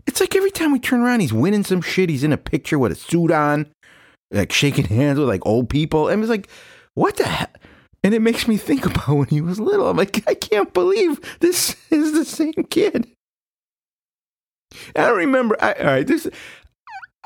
[0.06, 2.08] It's like every time we turn around, he's winning some shit.
[2.08, 3.66] He's in a picture with a suit on,
[4.30, 6.08] like shaking hands with like old people.
[6.08, 6.48] And it's like,
[6.94, 7.60] what the heck?
[8.02, 9.88] And it makes me think about when he was little.
[9.88, 13.08] I'm like, I can't believe this is the same kid.
[14.94, 15.56] I don't remember.
[15.60, 16.28] I, all right, this.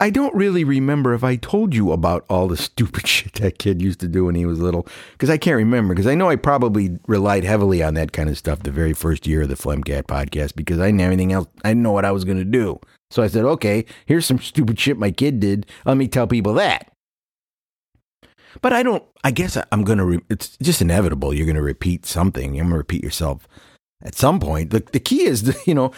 [0.02, 3.80] I don't really remember if I told you about all the stupid shit that kid
[3.80, 5.94] used to do when he was little, because I can't remember.
[5.94, 9.28] Because I know I probably relied heavily on that kind of stuff the very first
[9.28, 11.46] year of the Flemcat podcast, because I didn't have anything else.
[11.64, 12.80] I didn't know what I was going to do.
[13.12, 15.66] So I said, okay, here's some stupid shit my kid did.
[15.84, 16.90] Let me tell people that.
[18.60, 19.04] But I don't.
[19.22, 20.04] I guess I'm going to.
[20.04, 21.32] Re- it's just inevitable.
[21.32, 22.54] You're going to repeat something.
[22.54, 23.46] You're going to repeat yourself
[24.02, 24.70] at some point.
[24.70, 25.92] The the key is, the, you know,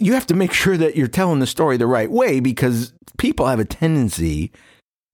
[0.00, 3.46] you have to make sure that you're telling the story the right way because people
[3.46, 4.50] have a tendency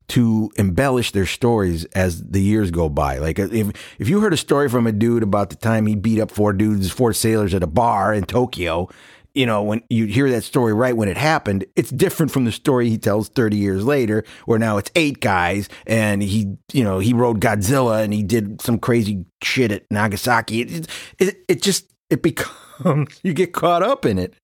[0.09, 3.19] to embellish their stories as the years go by.
[3.19, 5.97] Like uh, if if you heard a story from a dude about the time he
[5.97, 8.89] beat up four dudes, four sailors at a bar in Tokyo,
[9.35, 12.53] you know, when you hear that story right when it happened, it's different from the
[12.53, 17.01] story he tells 30 years later where now it's eight guys and he, you know,
[17.01, 20.63] he rode Godzilla and he did some crazy shit at Nagasaki.
[20.63, 24.35] It it, it just it becomes you get caught up in it.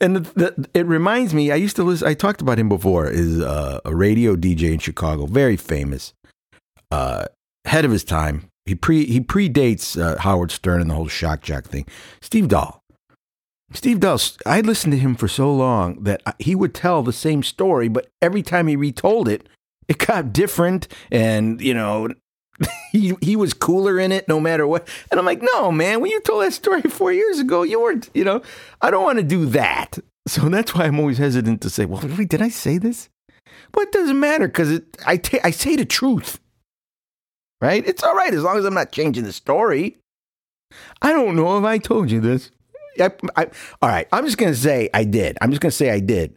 [0.00, 3.08] And the, the, it reminds me, I used to listen, I talked about him before,
[3.08, 6.12] is uh, a radio DJ in Chicago, very famous,
[6.90, 7.26] uh,
[7.64, 8.48] ahead of his time.
[8.66, 11.86] He pre he predates uh, Howard Stern and the whole shock jock thing.
[12.20, 12.82] Steve Dahl.
[13.72, 17.42] Steve Dahl, I listened to him for so long that he would tell the same
[17.42, 19.48] story, but every time he retold it,
[19.88, 20.88] it got different.
[21.10, 22.08] And, you know,
[22.92, 24.88] he he was cooler in it no matter what.
[25.10, 28.10] And I'm like, no, man, when you told that story four years ago, you weren't,
[28.14, 28.42] you know,
[28.80, 29.98] I don't want to do that.
[30.26, 33.08] So that's why I'm always hesitant to say, well, wait, did I say this?
[33.74, 36.40] Well, it doesn't matter because I, ta- I say the truth,
[37.60, 37.86] right?
[37.86, 39.98] It's all right as long as I'm not changing the story.
[41.02, 42.50] I don't know if I told you this.
[43.00, 43.44] I, I,
[43.80, 45.38] all right, I'm just going to say I did.
[45.40, 46.36] I'm just going to say I did.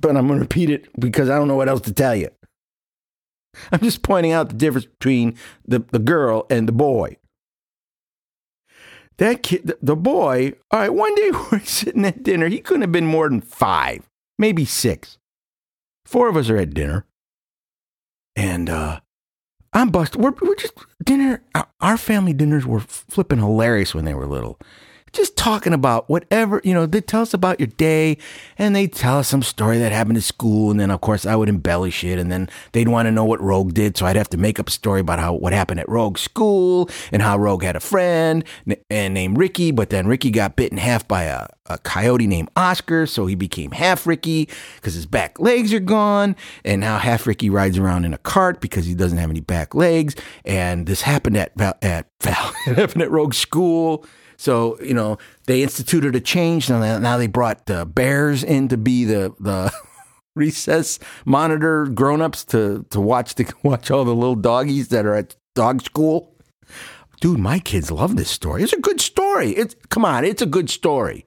[0.00, 2.28] But I'm going to repeat it because I don't know what else to tell you.
[3.72, 5.36] I'm just pointing out the difference between
[5.66, 7.16] the, the girl and the boy.
[9.18, 12.48] That kid, the, boy, all right, one day we're sitting at dinner.
[12.48, 15.18] He couldn't have been more than five, maybe six.
[16.04, 17.06] Four of us are at dinner.
[18.36, 19.00] And uh,
[19.72, 20.20] I'm busted.
[20.20, 21.42] We're, we're just dinner.
[21.80, 24.58] Our family dinners were flipping hilarious when they were little.
[25.14, 28.18] Just talking about whatever, you know, they tell us about your day
[28.58, 30.72] and they tell us some story that happened at school.
[30.72, 32.18] And then, of course, I would embellish it.
[32.18, 33.96] And then they'd want to know what Rogue did.
[33.96, 36.90] So I'd have to make up a story about how what happened at Rogue's school
[37.12, 39.70] and how Rogue had a friend n- and named Ricky.
[39.70, 43.06] But then Ricky got bit in half by a, a coyote named Oscar.
[43.06, 46.34] So he became half Ricky because his back legs are gone.
[46.64, 49.76] And now half Ricky rides around in a cart because he doesn't have any back
[49.76, 50.16] legs.
[50.44, 52.34] And this happened at Val, at Val,
[52.64, 54.04] happened at Rogue's school.
[54.36, 56.68] So you know they instituted a change.
[56.68, 59.72] Now, now they brought uh, bears in to be the the
[60.36, 65.36] recess monitor grown-ups to to watch the watch all the little doggies that are at
[65.54, 66.34] dog school.
[67.20, 68.62] Dude, my kids love this story.
[68.62, 69.50] It's a good story.
[69.52, 71.26] It's come on, it's a good story.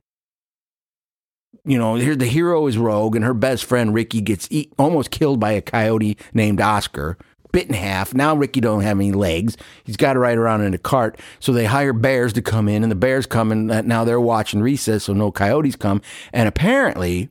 [1.65, 5.11] You know, here the hero is Rogue, and her best friend Ricky gets eat, almost
[5.11, 7.17] killed by a coyote named Oscar,
[7.57, 8.13] bit in half.
[8.13, 9.57] Now Ricky don't have any legs.
[9.83, 11.19] He's got to ride around in a cart.
[11.39, 14.61] So they hire bears to come in, and the bears come and now they're watching
[14.61, 16.03] recess, so no coyotes come.
[16.31, 17.29] And apparently,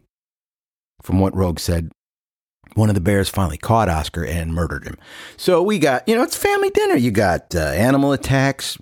[1.01, 1.93] from what Rogue said,
[2.75, 4.97] one of the bears finally caught Oscar and murdered him.
[5.37, 6.97] So we got, you know, it's family dinner.
[6.97, 8.77] You got uh, animal attacks,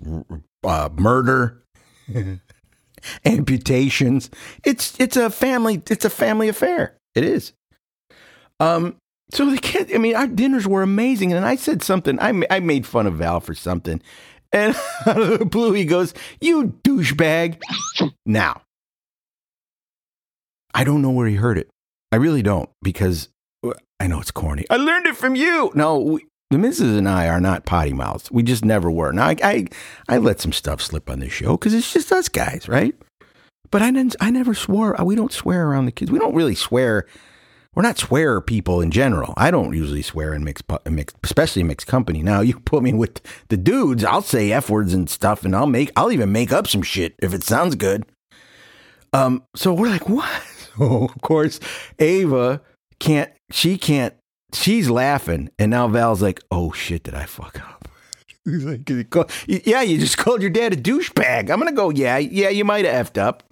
[0.63, 1.63] uh, murder,
[3.25, 4.31] amputations.
[4.63, 6.97] It's it's a family it's a family affair.
[7.13, 7.53] It is.
[8.59, 8.97] Um.
[9.31, 12.19] So the kids, I mean, our dinners were amazing, and I said something.
[12.19, 14.01] I, I made fun of Val for something,
[14.51, 17.61] and out of the blue he goes, "You douchebag!"
[18.25, 18.61] Now,
[20.73, 21.69] I don't know where he heard it.
[22.11, 23.29] I really don't because
[23.65, 24.65] uh, I know it's corny.
[24.69, 25.71] I learned it from you.
[25.73, 28.31] No, we, the missus and I are not potty mouths.
[28.31, 29.11] We just never were.
[29.11, 29.67] Now, I, I,
[30.07, 32.95] I let some stuff slip on this show because it's just us guys, right?
[33.71, 34.15] But I didn't.
[34.21, 34.95] I never swore.
[35.03, 36.11] We don't swear around the kids.
[36.11, 37.07] We don't really swear.
[37.75, 39.33] We're not swear people in general.
[39.35, 42.23] I don't usually swear in mixed, mixed, especially mixed company.
[42.23, 43.19] Now you put me with
[43.49, 45.91] the dudes, I'll say f words and stuff, and I'll make.
[45.97, 48.05] I'll even make up some shit if it sounds good.
[49.11, 49.43] Um.
[49.55, 50.29] So we're like, what?
[50.77, 51.61] So of course,
[51.99, 52.61] Ava
[52.99, 53.31] can't.
[53.49, 54.13] She can't.
[54.51, 57.87] She's laughing, and now Val's like, "Oh shit, did I fuck up?"
[58.45, 58.89] He's like,
[59.47, 62.83] "Yeah, you just called your dad a douchebag." I'm gonna go, "Yeah, yeah, you might
[62.83, 63.43] have effed up."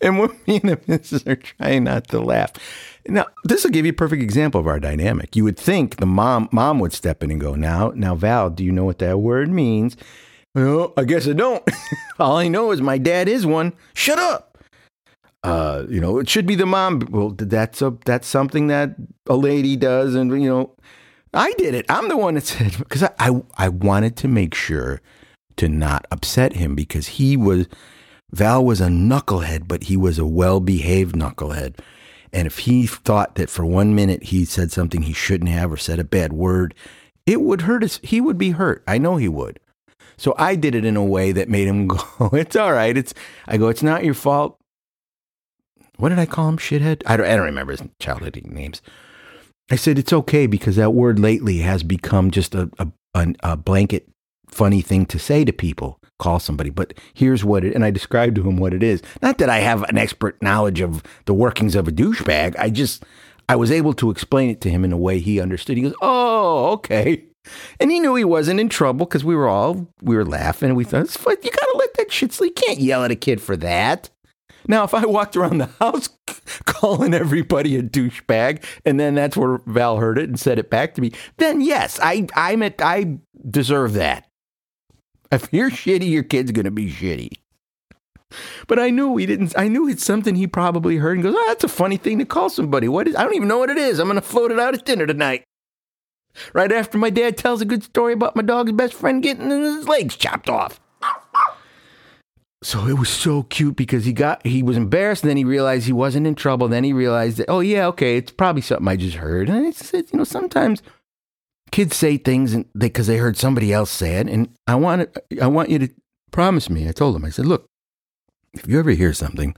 [0.00, 2.52] And when me and the missus are trying not to laugh.
[3.06, 5.34] Now, this will give you a perfect example of our dynamic.
[5.34, 8.64] You would think the mom mom would step in and go, "Now, now, Val, do
[8.64, 9.96] you know what that word means?"
[10.54, 11.62] Well, I guess I don't.
[12.18, 13.72] All I know is my dad is one.
[13.94, 14.58] Shut up.
[15.44, 17.06] Uh, you know, it should be the mom.
[17.10, 20.74] Well, that's a that's something that a lady does, and you know,
[21.32, 21.86] I did it.
[21.88, 25.00] I'm the one that said because I, I I wanted to make sure
[25.56, 27.66] to not upset him because he was
[28.30, 31.78] Val was a knucklehead, but he was a well behaved knucklehead.
[32.32, 35.78] And if he thought that for one minute he said something he shouldn't have or
[35.78, 36.74] said a bad word,
[37.24, 38.00] it would hurt us.
[38.02, 38.82] He would be hurt.
[38.86, 39.60] I know he would.
[40.16, 41.98] So I did it in a way that made him go,
[42.32, 43.14] "It's all right." It's
[43.46, 44.58] I go, "It's not your fault."
[45.96, 46.58] What did I call him?
[46.58, 47.02] Shithead.
[47.06, 47.26] I don't.
[47.26, 48.82] I don't remember his childhood names.
[49.70, 53.56] I said it's okay because that word lately has become just a a, a, a
[53.56, 54.08] blanket
[54.50, 55.97] funny thing to say to people.
[56.18, 57.74] Call somebody, but here's what it.
[57.74, 59.02] And I described to him what it is.
[59.22, 62.56] Not that I have an expert knowledge of the workings of a douchebag.
[62.58, 63.04] I just
[63.48, 65.76] I was able to explain it to him in a way he understood.
[65.76, 67.24] He goes, "Oh, okay."
[67.80, 70.70] And he knew he wasn't in trouble because we were all we were laughing.
[70.70, 72.58] And we thought, it's "You gotta let that shit sleep.
[72.58, 74.10] You can't yell at a kid for that."
[74.66, 76.10] Now, if I walked around the house
[76.66, 80.94] calling everybody a douchebag, and then that's where Val heard it and said it back
[80.94, 83.18] to me, then yes, I I'm at, I
[83.50, 84.27] deserve that.
[85.32, 87.32] If you're shitty, your kid's gonna be shitty.
[88.66, 89.54] But I knew he didn't.
[89.56, 92.24] I knew it's something he probably heard and goes, "Oh, that's a funny thing to
[92.24, 93.16] call somebody." What is?
[93.16, 93.98] I don't even know what it is.
[93.98, 95.44] I'm gonna float it out at dinner tonight.
[96.52, 99.88] Right after my dad tells a good story about my dog's best friend getting his
[99.88, 100.80] legs chopped off.
[102.62, 105.86] So it was so cute because he got he was embarrassed, and then he realized
[105.86, 106.68] he wasn't in trouble.
[106.68, 109.48] Then he realized that, oh yeah, okay, it's probably something I just heard.
[109.48, 110.82] And it's, it's you know sometimes
[111.70, 115.08] kids say things and they because they, heard somebody else say it, and I want
[115.40, 115.88] I want you to
[116.30, 116.88] promise me.
[116.88, 117.66] I told them I said, look,
[118.54, 119.54] if you ever hear something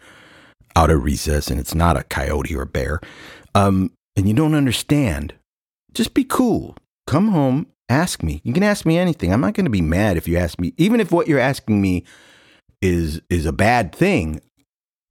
[0.76, 3.00] out of recess and it's not a coyote or a bear,
[3.54, 5.34] um, and you don't understand,
[5.92, 6.76] just be cool.
[7.06, 8.40] Come home, ask me.
[8.44, 9.32] You can ask me anything.
[9.32, 11.80] I'm not going to be mad if you ask me, even if what you're asking
[11.80, 12.04] me
[12.80, 14.40] is is a bad thing,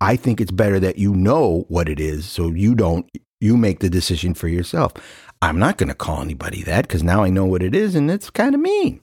[0.01, 3.09] I think it's better that you know what it is so you don't
[3.41, 4.93] you make the decision for yourself.
[5.41, 8.11] I'm not going to call anybody that cuz now I know what it is and
[8.11, 9.01] it's kind of mean.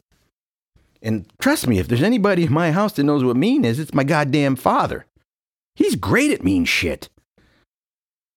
[1.03, 3.95] And trust me, if there's anybody in my house that knows what mean is, it's
[3.95, 5.07] my goddamn father.
[5.75, 7.09] He's great at mean shit.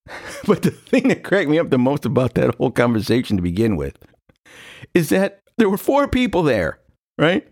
[0.47, 3.75] but the thing that cracked me up the most about that whole conversation to begin
[3.75, 3.97] with
[4.93, 6.79] is that there were four people there,
[7.17, 7.47] right?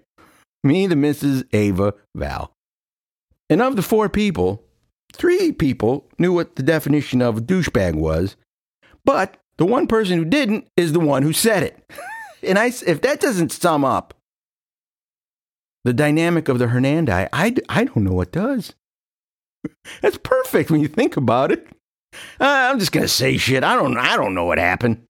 [0.64, 1.46] Me, the Mrs.
[1.54, 2.52] Ava, Val.
[3.50, 4.64] And of the four people,
[5.14, 8.36] three people knew what the definition of a douchebag was,
[9.06, 11.92] but the one person who didn't is the one who said it.
[12.44, 14.14] and I, if that doesn't sum up
[15.84, 18.74] the dynamic of the Hernandi, I, I don't know what does.
[20.02, 21.68] That's perfect when you think about it.
[22.40, 23.64] I'm just gonna say shit.
[23.64, 23.98] I don't.
[23.98, 25.04] I don't know what happened.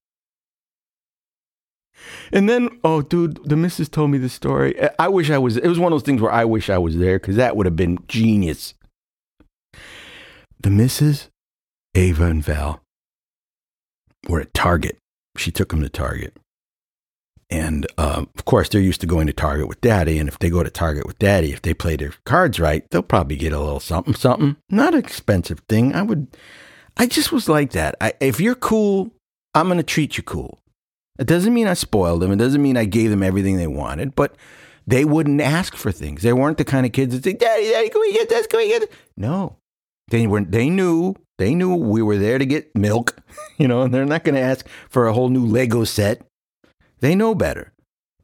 [2.32, 4.76] And then, oh, dude, the missus told me the story.
[4.98, 5.56] I wish I was.
[5.56, 7.66] It was one of those things where I wish I was there because that would
[7.66, 8.74] have been genius.
[10.60, 11.28] The missus,
[11.94, 12.82] Ava and Val,
[14.28, 14.98] were at Target.
[15.36, 16.36] She took them to Target.
[17.50, 20.18] And uh, of course, they're used to going to Target with Daddy.
[20.18, 23.02] And if they go to Target with Daddy, if they play their cards right, they'll
[23.02, 24.56] probably get a little something, something.
[24.68, 25.94] Not an expensive thing.
[25.94, 26.28] I would.
[26.96, 27.94] I just was like that.
[28.00, 29.12] I, if you're cool,
[29.54, 30.58] I'm going to treat you cool.
[31.18, 32.32] It doesn't mean I spoiled them.
[32.32, 34.36] It doesn't mean I gave them everything they wanted, but
[34.86, 36.22] they wouldn't ask for things.
[36.22, 38.46] They weren't the kind of kids that say, "Daddy, Daddy, can we get this?
[38.46, 39.56] Can we get this?" No,
[40.08, 41.14] they weren't They knew.
[41.38, 43.16] They knew we were there to get milk,
[43.58, 46.22] you know, and they're not going to ask for a whole new Lego set.
[47.00, 47.72] They know better.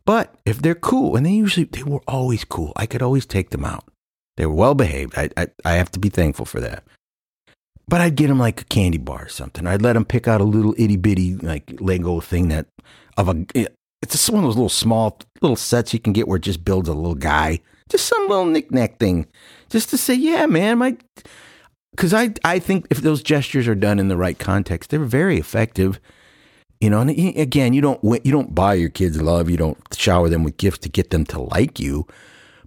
[0.04, 3.50] But if they're cool, and they usually they were always cool, I could always take
[3.50, 3.84] them out.
[4.36, 5.14] They were well behaved.
[5.16, 6.84] I, I I have to be thankful for that.
[7.86, 9.66] But I'd get them like a candy bar or something.
[9.66, 12.66] I'd let them pick out a little itty bitty like Lego thing that
[13.16, 13.46] of a.
[13.54, 16.64] It's just one of those little small little sets you can get where it just
[16.64, 19.26] builds a little guy, just some little knickknack thing,
[19.70, 20.96] just to say, yeah, man, my.
[21.94, 25.38] Because I I think if those gestures are done in the right context, they're very
[25.38, 26.00] effective.
[26.80, 30.28] You know, and again, you don't you don't buy your kids love, you don't shower
[30.28, 32.06] them with gifts to get them to like you,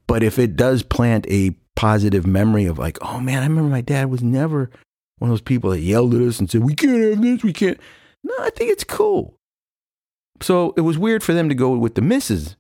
[0.08, 3.82] but if it does plant a positive memory of like, oh man, I remember my
[3.82, 4.72] dad was never
[5.20, 7.54] one of those people that yelled at us and said, We can't have this, we
[7.54, 7.80] can't.
[8.24, 9.38] No, I think it's cool.
[10.42, 12.56] So it was weird for them to go with the misses.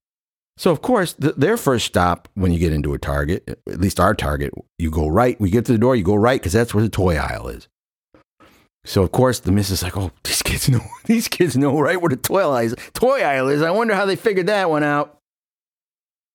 [0.57, 3.99] So, of course, the, their first stop when you get into a Target, at least
[3.99, 5.39] our Target, you go right.
[5.39, 7.67] We get to the door, you go right because that's where the toy aisle is.
[8.83, 12.01] So, of course, the missus is like, oh, these kids know, these kids know right
[12.01, 12.75] where the toy aisle is.
[12.93, 13.61] Toy aisle is.
[13.61, 15.19] I wonder how they figured that one out.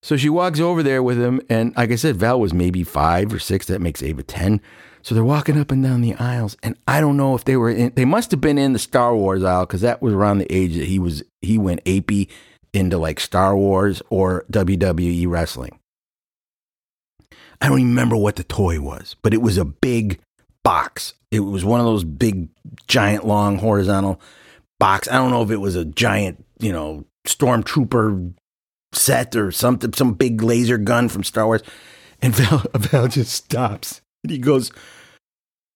[0.01, 3.33] So she walks over there with him, and like I said, Val was maybe five
[3.33, 3.67] or six.
[3.67, 4.61] That makes Ava ten.
[5.01, 7.69] So they're walking up and down the aisles, and I don't know if they were
[7.69, 7.93] in.
[7.95, 10.75] They must have been in the Star Wars aisle because that was around the age
[10.75, 11.23] that he was.
[11.41, 12.29] He went apey
[12.73, 15.79] into like Star Wars or WWE wrestling.
[17.61, 20.19] I don't remember what the toy was, but it was a big
[20.63, 21.13] box.
[21.31, 22.49] It was one of those big,
[22.87, 24.19] giant, long, horizontal
[24.79, 25.07] box.
[25.07, 28.33] I don't know if it was a giant, you know, stormtrooper
[28.91, 31.63] set or something, some big laser gun from Star Wars.
[32.21, 34.71] And Val, Val just stops and he goes,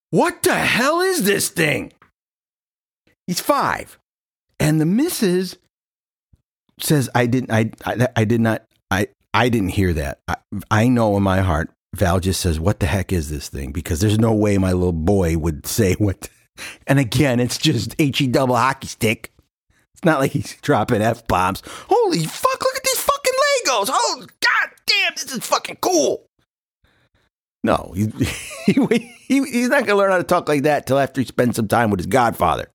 [0.09, 1.93] What the hell is this thing?
[3.27, 3.99] He's five.
[4.59, 5.57] And the missus
[6.79, 10.19] says, I didn't, I, I, I did not, I, I didn't hear that.
[10.27, 10.35] I,
[10.71, 13.71] I know in my heart, Val just says, What the heck is this thing?
[13.71, 16.29] Because there's no way my little boy would say what.
[16.87, 19.31] And again, it's just H E double hockey stick.
[19.93, 21.61] It's not like he's dropping F bombs.
[21.87, 23.89] Holy fuck, look at these fucking Legos.
[23.91, 26.25] Oh, god damn, this is fucking cool.
[27.63, 28.07] No, he,
[28.65, 28.73] he,
[29.27, 31.67] he, he's not to learn how to talk like that till after he spends some
[31.67, 32.71] time with his godfather,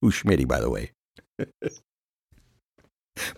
[0.00, 0.92] who's Schmitty, by the way.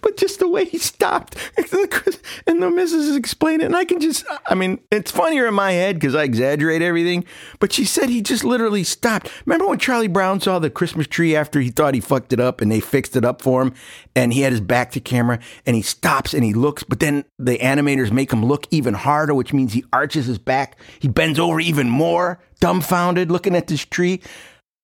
[0.01, 4.25] but just the way he stopped and the missus is explaining and i can just
[4.49, 7.25] i mean it's funnier in my head because i exaggerate everything
[7.59, 9.31] but she said he just literally stopped.
[9.47, 12.61] Remember when charlie brown saw the christmas tree after he thought he fucked it up
[12.61, 13.75] and they fixed it up for him
[14.15, 17.25] and he had his back to camera and he stops and he looks but then
[17.39, 20.77] the animators make him look even harder which means he arches his back.
[20.99, 24.21] He bends over even more dumbfounded looking at this tree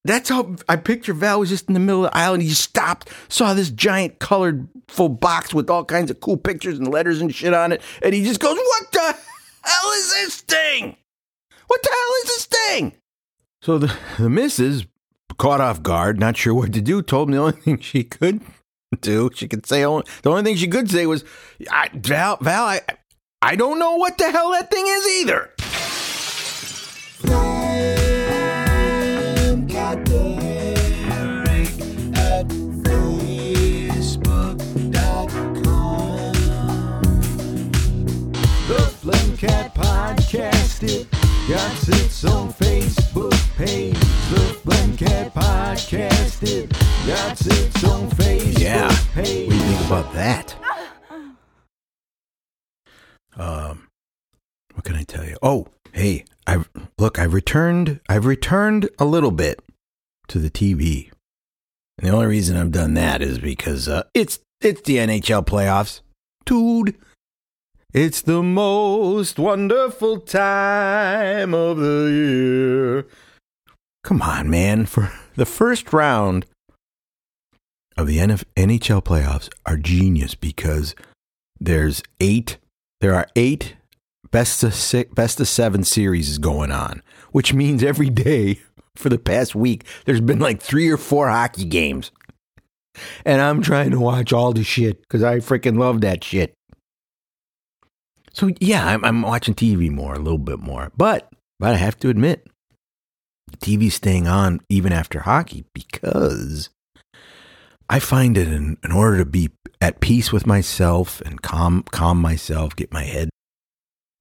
[0.07, 2.51] that's how I picture Val was just in the middle of the aisle and he
[2.51, 7.21] stopped, saw this giant colored full box with all kinds of cool pictures and letters
[7.21, 9.17] and shit on it, and he just goes, What the
[9.63, 10.97] hell is this thing?
[11.67, 12.93] What the hell is this thing?
[13.63, 14.87] So the, the missus,
[15.39, 18.41] caught off guard, not sure what to do, told him the only thing she could
[19.01, 21.25] do, she could say, only, the only thing she could say was,
[21.71, 22.81] I, Val, Val, I,
[23.43, 25.51] I don't know what the hell that thing is either.
[39.37, 40.83] Cat Podcast.
[40.83, 41.11] It
[41.49, 43.95] got its own Facebook page.
[44.31, 46.43] The Blendcat Podcast.
[46.43, 46.71] It
[47.07, 48.89] got its own Facebook Yeah.
[49.13, 49.49] page.
[49.49, 50.55] What do you think about that?
[53.37, 53.89] Um,
[54.75, 55.37] what can I tell you?
[55.43, 56.65] Oh, hey, I
[56.99, 57.19] look.
[57.19, 58.01] I've returned.
[58.09, 59.61] I've returned a little bit
[60.29, 61.11] to the TV,
[61.99, 66.01] and the only reason I've done that is because uh, it's it's the NHL playoffs,
[66.47, 66.97] dude.
[67.97, 73.07] It's the most wonderful time of the year.
[74.05, 74.85] Come on, man!
[74.85, 76.45] For the first round
[77.97, 80.95] of the NHL playoffs are genius because
[81.59, 82.59] there's eight.
[83.01, 83.77] There are eight
[84.31, 88.61] best of six, best of seven series going on, which means every day
[88.95, 92.11] for the past week there's been like three or four hockey games,
[93.25, 96.53] and I'm trying to watch all the shit because I freaking love that shit.
[98.37, 101.99] So yeah, I'm, I'm watching TV more, a little bit more, but but I have
[102.01, 102.47] to admit,
[103.59, 106.69] TV's staying on even after hockey because
[107.89, 109.49] I find it in, in order to be
[109.81, 113.31] at peace with myself and calm calm myself, get my head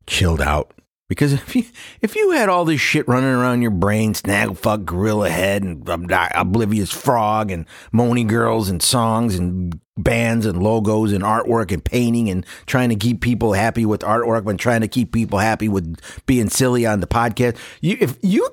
[0.07, 0.71] chilled out.
[1.09, 1.65] Because if you
[2.01, 6.07] if you had all this shit running around your brain, Snagglefuck, Gorilla Head, and um,
[6.09, 12.29] Oblivious Frog, and Moni Girls, and songs, and bands, and logos, and artwork, and painting,
[12.29, 15.99] and trying to keep people happy with artwork, and trying to keep people happy with
[16.25, 18.49] being silly on the podcast, you if you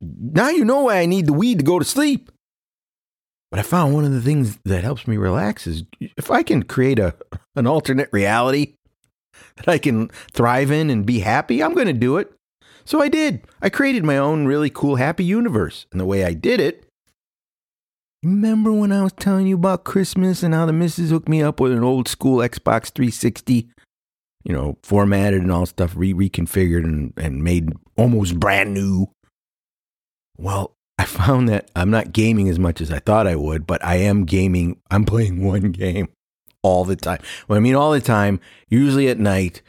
[0.00, 2.30] now you know why I need the weed to go to sleep.
[3.50, 6.64] But I found one of the things that helps me relax is if I can
[6.64, 7.14] create a
[7.54, 8.74] an alternate reality
[9.56, 12.32] that I can thrive in and be happy, I'm going to do it.
[12.84, 13.46] So I did.
[13.62, 15.86] I created my own really cool happy universe.
[15.90, 16.83] And the way I did it,
[18.24, 21.60] remember when I was telling you about Christmas and how the missus hooked me up
[21.60, 23.68] with an old school Xbox 360?
[24.44, 29.08] You know, formatted and all stuff, re reconfigured and, and made almost brand new.
[30.36, 33.84] Well, I found that I'm not gaming as much as I thought I would, but
[33.84, 34.80] I am gaming.
[34.90, 36.08] I'm playing one game
[36.62, 37.20] all the time.
[37.46, 39.62] When I mean all the time, usually at night,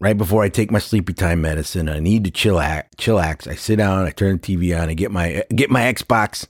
[0.00, 2.84] right before I take my sleepy time medicine, I need to chillax.
[2.96, 3.46] Chillax.
[3.46, 6.46] I sit down, I turn the TV on, I get my get my Xbox,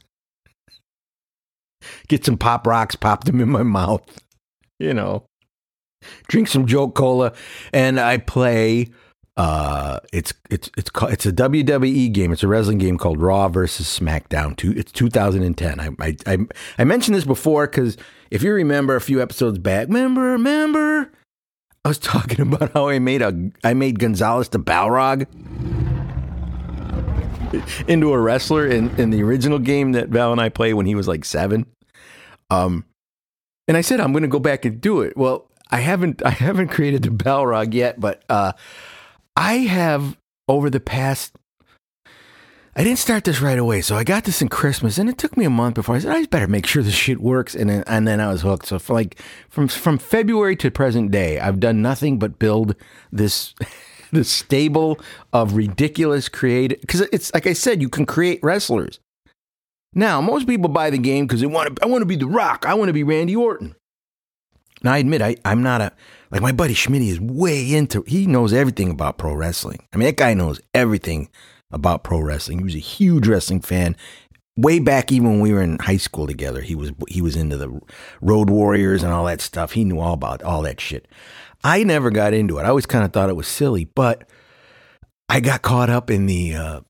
[2.09, 4.03] get some pop rocks, pop them in my mouth,
[4.79, 5.27] you know,
[6.29, 7.33] drink some Joe Cola,
[7.73, 8.91] and I play.
[9.37, 12.33] Uh, it's it's it's called, it's a WWE game.
[12.33, 14.57] It's a wrestling game called Raw versus SmackDown.
[14.57, 15.79] Two, it's 2010.
[15.79, 16.39] I I I,
[16.79, 17.97] I mentioned this before because
[18.33, 21.13] if you remember a few episodes back, remember remember,
[21.85, 25.27] I was talking about how I made a I made Gonzalez to Balrog.
[27.89, 30.95] into a wrestler in, in the original game that Val and I played when he
[30.95, 31.67] was like seven.
[32.51, 32.85] Um,
[33.67, 35.17] and I said I'm going to go back and do it.
[35.17, 38.53] Well, I haven't I haven't created the Balrog yet, but uh,
[39.37, 40.17] I have
[40.49, 41.35] over the past.
[42.77, 45.37] I didn't start this right away, so I got this in Christmas, and it took
[45.37, 47.83] me a month before I said I better make sure this shit works, and then
[47.89, 48.67] and then I was hooked.
[48.67, 52.77] So like from from February to present day, I've done nothing but build
[53.11, 53.55] this
[54.13, 54.99] this stable
[55.33, 59.01] of ridiculous creative because it's like I said, you can create wrestlers.
[59.95, 61.83] Now, most people buy the game because they want to.
[61.83, 62.65] I want to be The Rock.
[62.67, 63.75] I want to be Randy Orton.
[64.83, 65.93] Now, I admit I, I'm not a
[66.31, 68.03] like my buddy Schmidt is way into.
[68.03, 69.87] He knows everything about pro wrestling.
[69.93, 71.31] I mean, that guy knows everything
[71.71, 72.59] about pro wrestling.
[72.59, 73.97] He was a huge wrestling fan.
[74.57, 77.57] Way back, even when we were in high school together, he was he was into
[77.57, 77.81] the
[78.21, 79.73] Road Warriors and all that stuff.
[79.73, 81.07] He knew all about all that shit.
[81.65, 82.63] I never got into it.
[82.63, 84.29] I always kind of thought it was silly, but
[85.29, 86.81] I got caught up in the uh,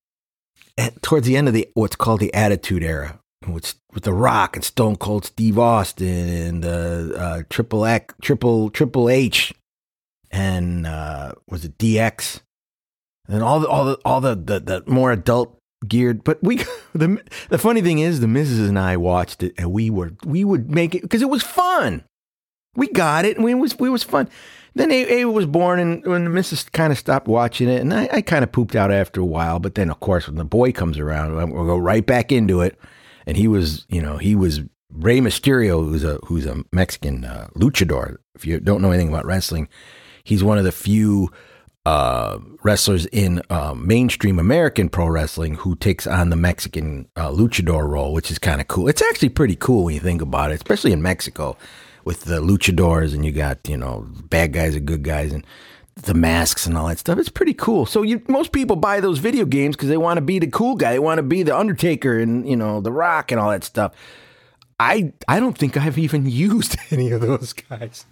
[0.76, 4.56] at, towards the end of the what's called the Attitude Era, with with The Rock
[4.56, 6.68] and Stone Cold Steve Austin and uh,
[7.16, 9.54] uh, Triple X, Triple Triple H,
[10.30, 12.40] and uh, was it DX,
[13.26, 16.24] and all the all the all the the, the more adult geared.
[16.24, 16.56] But we
[16.94, 20.44] the the funny thing is, the missus and I watched it, and we were we
[20.44, 22.04] would make it because it was fun.
[22.76, 24.28] We got it, and we, was it was fun.
[24.78, 28.08] Then Ava was born, and when the missus kind of stopped watching it, and I,
[28.12, 29.58] I kind of pooped out after a while.
[29.58, 32.78] But then, of course, when the boy comes around, we'll go right back into it.
[33.26, 34.60] And he was, you know, he was
[34.92, 38.18] Rey Mysterio, who's a who's a Mexican uh, luchador.
[38.36, 39.68] If you don't know anything about wrestling,
[40.22, 41.32] he's one of the few
[41.84, 47.88] uh, wrestlers in uh, mainstream American pro wrestling who takes on the Mexican uh, luchador
[47.88, 48.86] role, which is kind of cool.
[48.86, 51.56] It's actually pretty cool when you think about it, especially in Mexico
[52.09, 55.46] with the luchadors and you got, you know, bad guys and good guys and
[55.94, 57.18] the masks and all that stuff.
[57.18, 57.84] It's pretty cool.
[57.84, 60.74] So you, most people buy those video games because they want to be the cool
[60.74, 60.92] guy.
[60.92, 63.92] They want to be the Undertaker and, you know, The Rock and all that stuff.
[64.80, 68.06] I, I don't think I've even used any of those guys.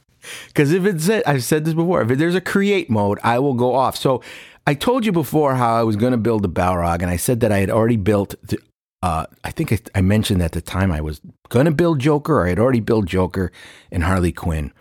[0.48, 3.54] Because if it's, it, I've said this before, if there's a create mode, I will
[3.54, 3.96] go off.
[3.96, 4.20] So
[4.66, 7.40] I told you before how I was going to build a Balrog, and I said
[7.40, 8.58] that I had already built the,
[9.06, 12.44] uh, I think I, I, mentioned at the time I was going to build Joker,
[12.44, 13.52] I had already built Joker
[13.92, 14.72] and Harley Quinn.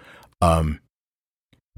[0.41, 0.79] Um,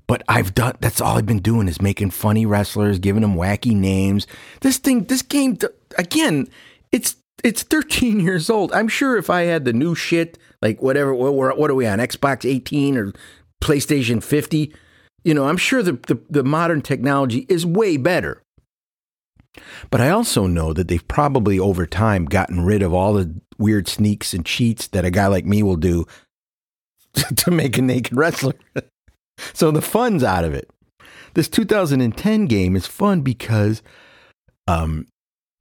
[0.07, 3.75] but I've done that's all I've been doing is making funny wrestlers, giving them wacky
[3.75, 4.27] names.
[4.61, 5.57] This thing, this game,
[5.97, 6.47] again,
[6.93, 8.71] it's it's 13 years old.
[8.71, 11.99] I'm sure if I had the new shit, like whatever, what, what are we on
[11.99, 13.11] Xbox 18 or
[13.61, 14.73] PlayStation 50?
[15.25, 18.41] You know, I'm sure the, the, the modern technology is way better.
[19.89, 23.87] But I also know that they've probably over time gotten rid of all the weird
[23.87, 26.05] sneaks and cheats that a guy like me will do
[27.35, 28.53] to make a naked wrestler.
[29.53, 30.69] so the fun's out of it.
[31.33, 33.83] This 2010 game is fun because
[34.67, 35.05] um,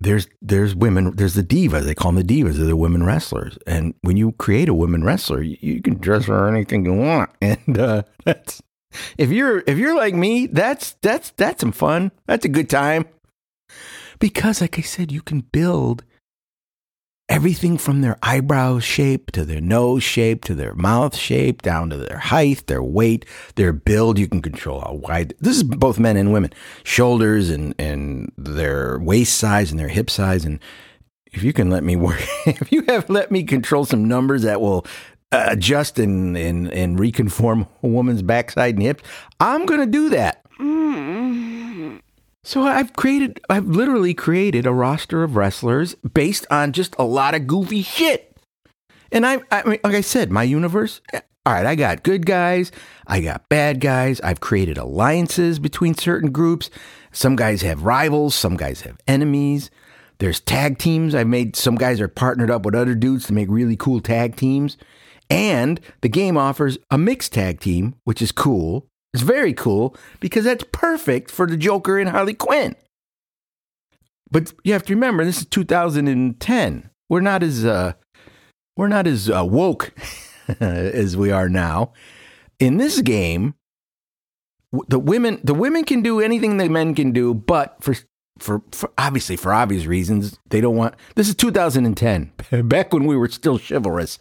[0.01, 1.85] there's there's women there's the divas.
[1.85, 2.55] They call them the divas.
[2.55, 3.59] They're the women wrestlers.
[3.67, 7.31] And when you create a women wrestler you, you can dress her anything you want.
[7.41, 8.63] And uh, that's
[9.19, 12.13] if you're if you're like me that's that's that's some fun.
[12.27, 13.07] That's a good time
[14.19, 16.05] because, like I said, you can build
[17.29, 21.97] everything from their eyebrow shape to their nose shape to their mouth shape down to
[21.97, 23.25] their height, their weight,
[23.57, 24.19] their build.
[24.19, 25.35] You can control how wide.
[25.41, 26.53] This is both men and women.
[26.85, 30.45] Shoulders and and their waist size and their hip size.
[30.45, 30.61] And
[31.33, 34.61] if you can let me work, if you have let me control some numbers that
[34.61, 34.87] will
[35.33, 39.03] adjust and and and reconform a woman's backside and hips,
[39.41, 40.43] I'm going to do that.
[40.61, 41.56] Mm.
[42.47, 47.35] So I've created, I've literally created a roster of wrestlers based on just a lot
[47.35, 48.37] of goofy shit.
[49.11, 51.01] And I, I mean, like I said, my universe.
[51.13, 52.71] Eh, all right, I got good guys,
[53.05, 54.21] I got bad guys.
[54.21, 56.71] I've created alliances between certain groups.
[57.11, 59.69] Some guys have rivals, some guys have enemies.
[60.19, 61.17] There's tag teams.
[61.17, 64.37] I've made some guys are partnered up with other dudes to make really cool tag
[64.37, 64.77] teams.
[65.29, 68.87] And the game offers a mixed tag team, which is cool.
[69.17, 72.77] It's very cool because that's perfect for the Joker and Harley Quinn.
[74.31, 76.91] But you have to remember, this is 2010.
[77.09, 77.95] We're not as uh,
[78.77, 79.95] we're not as uh, woke
[80.61, 81.95] as we are now.
[82.59, 83.55] In this game,
[84.87, 87.95] the women the women can do anything the men can do, but for
[88.39, 90.95] for, for obviously for obvious reasons, they don't want.
[91.15, 92.33] This is 2010,
[92.65, 94.19] back when we were still chivalrous.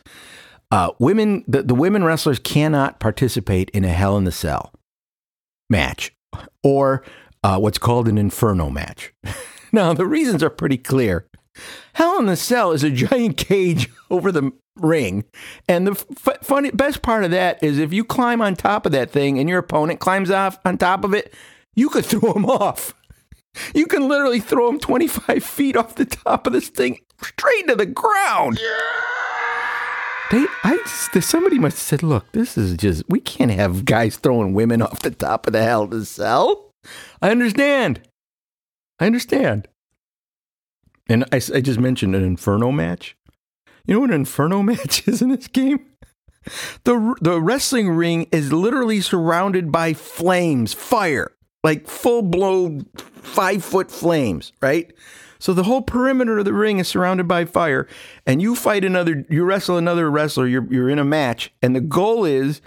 [0.72, 4.72] Uh, women, the, the women wrestlers cannot participate in a Hell in the Cell
[5.70, 6.11] match
[6.63, 7.03] or
[7.43, 9.13] uh, what's called an inferno match.
[9.72, 11.28] now, the reasons are pretty clear.
[11.93, 15.24] Hell in the Cell is a giant cage over the ring.
[15.68, 18.91] And the f- funny best part of that is if you climb on top of
[18.91, 21.34] that thing and your opponent climbs off on top of it,
[21.76, 22.93] you could throw him off.
[23.74, 27.76] You can literally throw him 25 feet off the top of this thing straight to
[27.76, 28.59] the ground.
[30.32, 34.53] They, I somebody must have said, look, this is just, we can't have guys throwing
[34.53, 36.71] women off the top of the hell to sell.
[37.21, 38.01] I understand.
[38.99, 39.67] I understand.
[41.07, 43.15] And I, I just mentioned an Inferno match.
[43.86, 45.86] You know what an Inferno match is in this game?
[46.84, 51.32] The, the wrestling ring is literally surrounded by flames, fire,
[51.63, 54.93] like full blown five foot flames, right?
[55.46, 57.88] So the whole perimeter of the ring is surrounded by fire,
[58.26, 61.82] and you fight another, you wrestle another wrestler, you're, you're in a match, and the
[61.82, 62.62] goal is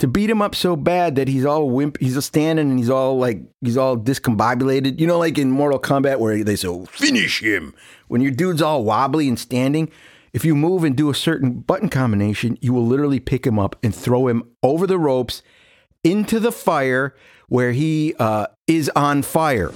[0.00, 3.16] to beat him up so bad that he's all wimp, he's standing and he's all
[3.16, 5.00] like, he's all discombobulated.
[5.00, 7.74] You know, like in Mortal Kombat where they say, "Oh, finish him.
[8.08, 9.90] When your dude's all wobbly and standing,
[10.34, 13.76] if you move and do a certain button combination, you will literally pick him up
[13.82, 15.40] and throw him over the ropes
[16.04, 17.14] into the fire
[17.48, 19.72] where he uh, is on fire.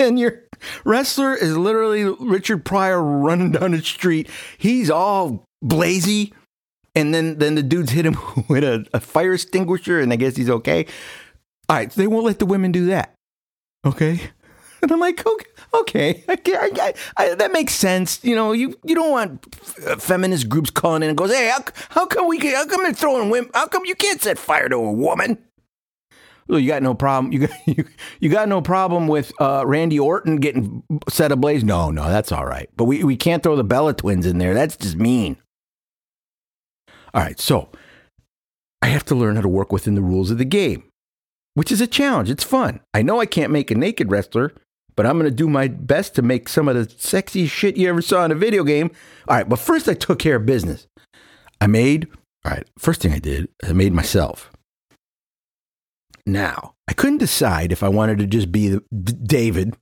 [0.00, 0.42] And your
[0.84, 4.28] wrestler is literally Richard Pryor running down the street.
[4.58, 6.32] He's all blazy.
[6.94, 8.16] And then, then the dudes hit him
[8.48, 10.86] with a, a fire extinguisher, and I guess he's okay.
[11.68, 13.14] All right, so they won't let the women do that.
[13.84, 14.20] Okay.
[14.82, 18.18] And I'm like, okay, okay, I, I, I, that makes sense.
[18.24, 21.62] You know, you, you don't want uh, feminist groups calling in and goes, hey, how,
[21.90, 23.50] how come we can, how come they're throwing women?
[23.52, 25.36] How come you can't set fire to a woman?
[26.58, 27.32] You got no problem.
[27.32, 27.84] You got you,
[28.20, 31.64] you got no problem with uh, Randy Orton getting set ablaze.
[31.64, 32.68] No, no, that's all right.
[32.76, 34.54] But we, we can't throw the Bella twins in there.
[34.54, 35.36] That's just mean.
[37.12, 37.68] All right, so
[38.82, 40.84] I have to learn how to work within the rules of the game,
[41.54, 42.30] which is a challenge.
[42.30, 42.80] It's fun.
[42.94, 44.52] I know I can't make a naked wrestler,
[44.94, 47.88] but I'm going to do my best to make some of the sexiest shit you
[47.88, 48.92] ever saw in a video game.
[49.26, 50.86] All right, but first I took care of business.
[51.60, 52.06] I made,
[52.44, 54.52] all right, first thing I did, I made myself.
[56.30, 59.76] Now, I couldn't decide if I wanted to just be the, D- David.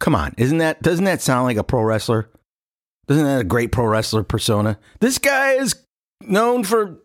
[0.00, 2.30] Come on, isn't that doesn't that sound like a pro wrestler?
[3.06, 4.78] Doesn't that a great pro wrestler persona?
[5.00, 5.74] This guy is
[6.22, 6.98] known for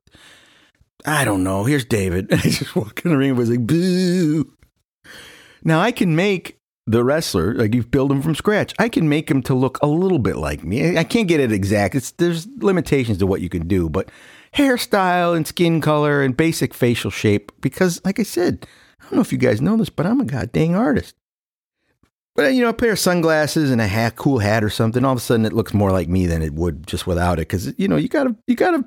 [1.06, 1.66] I don't know.
[1.66, 2.28] Here's David.
[2.34, 4.52] I just walk in the ring and was like, boo.
[5.64, 8.74] Now I can make the wrestler, like you've built him from scratch.
[8.78, 10.98] I can make him to look a little bit like me.
[10.98, 11.96] I can't get it exact.
[11.96, 14.10] It's there's limitations to what you can do, but
[14.56, 17.52] hairstyle and skin color and basic facial shape.
[17.62, 18.66] Because, like I said,
[19.00, 21.16] I don't know if you guys know this, but I'm a goddamn artist.
[22.36, 25.06] But you know, a pair of sunglasses and a hat, cool hat or something.
[25.06, 27.48] All of a sudden, it looks more like me than it would just without it.
[27.48, 28.86] Because you know, you gotta, you gotta.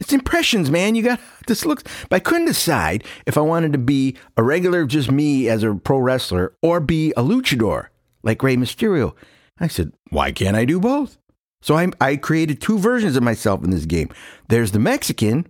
[0.00, 0.94] It's impressions, man.
[0.94, 1.84] You got this looks.
[2.08, 5.74] But I couldn't decide if I wanted to be a regular, just me as a
[5.74, 7.88] pro wrestler, or be a luchador
[8.22, 9.14] like Rey Mysterio.
[9.60, 11.16] I said, why can't I do both?
[11.64, 14.10] So I, I created two versions of myself in this game.
[14.48, 15.48] There's the Mexican,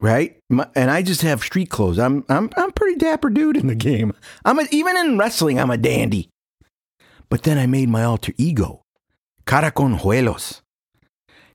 [0.00, 0.38] right?
[0.48, 1.98] My, and I just have street clothes.
[1.98, 4.12] I'm I'm I'm pretty dapper dude in the game.
[4.44, 5.58] I'm a, even in wrestling.
[5.58, 6.30] I'm a dandy.
[7.28, 8.82] But then I made my alter ego,
[9.44, 10.60] Cara Conjuelos.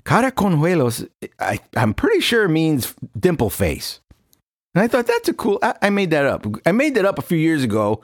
[0.03, 1.07] Cara Conjuelos,
[1.39, 4.01] I, I'm pretty sure means dimple face.
[4.75, 5.59] And I thought that's a cool.
[5.63, 6.45] I, I made that up.
[6.65, 8.01] I made that up a few years ago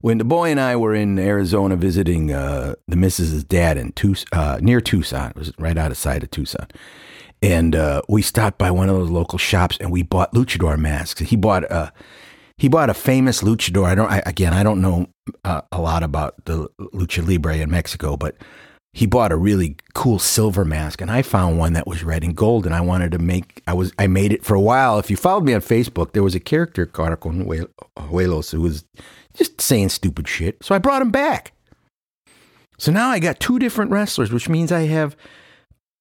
[0.00, 4.26] when the boy and I were in Arizona visiting uh, the missus's dad in Tucson,
[4.32, 5.30] uh, near Tucson.
[5.30, 6.66] It was right out of sight of Tucson.
[7.42, 11.20] And uh, we stopped by one of those local shops and we bought luchador masks.
[11.20, 11.92] He bought a
[12.58, 13.84] he bought a famous luchador.
[13.84, 15.08] I don't I, again I don't know
[15.44, 18.36] uh, a lot about the lucha libre in Mexico, but
[18.94, 22.34] he bought a really cool silver mask and I found one that was red and
[22.34, 24.98] gold and I wanted to make I was I made it for a while.
[24.98, 28.84] If you followed me on Facebook, there was a character Cara Huelos who was
[29.36, 30.62] just saying stupid shit.
[30.62, 31.52] So I brought him back.
[32.78, 35.16] So now I got two different wrestlers, which means I have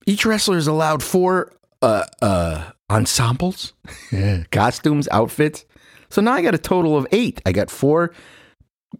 [0.05, 3.73] each wrestler is allowed four uh, uh, ensembles,
[4.51, 5.65] costumes, outfits.
[6.09, 7.41] So now I got a total of eight.
[7.45, 8.13] I got four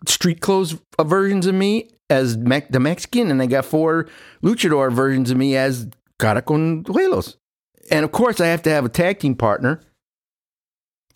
[0.08, 4.08] street clothes versions of me as Me- the Mexican, and I got four
[4.44, 5.88] luchador versions of me as
[6.20, 7.36] Cara Conjuelos.
[7.92, 9.82] And of course, I have to have a tag team partner.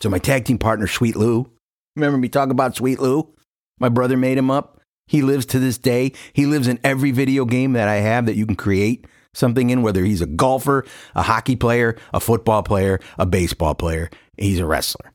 [0.01, 1.51] So my tag team partner, Sweet Lou.
[2.00, 3.34] Remember me talking about Sweet Lou?
[3.80, 4.80] My brother made him up.
[5.08, 6.14] He lives to this day.
[6.34, 9.82] He lives in every video game that I have that you can create something in,
[9.82, 14.10] whether he's a golfer, a hockey player, a football player, a baseball player.
[14.38, 15.12] He's a wrestler.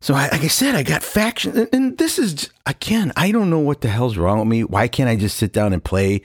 [0.00, 1.68] So, like I said, I got factions.
[1.72, 4.64] And this is, again, I don't know what the hell's wrong with me.
[4.64, 6.22] Why can't I just sit down and play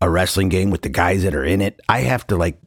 [0.00, 1.80] a wrestling game with the guys that are in it?
[1.88, 2.60] I have to like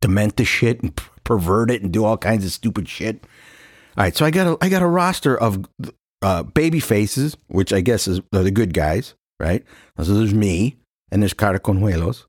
[0.00, 3.24] dement the shit and pervert it and do all kinds of stupid shit.
[3.96, 5.66] All right, so I got a I got a roster of
[6.22, 9.64] uh, baby faces, which I guess is are the good guys, right?
[10.02, 10.76] So there's me,
[11.10, 12.24] and there's Cara Conjuelos,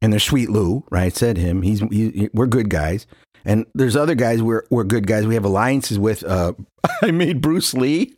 [0.00, 1.14] and there's Sweet Lou, right?
[1.14, 1.62] Said him.
[1.62, 3.06] He's he, we're good guys,
[3.44, 5.26] And there's other guys we're we're good guys.
[5.26, 6.24] We have alliances with.
[6.24, 6.54] Uh,
[7.02, 8.14] I made Bruce Lee.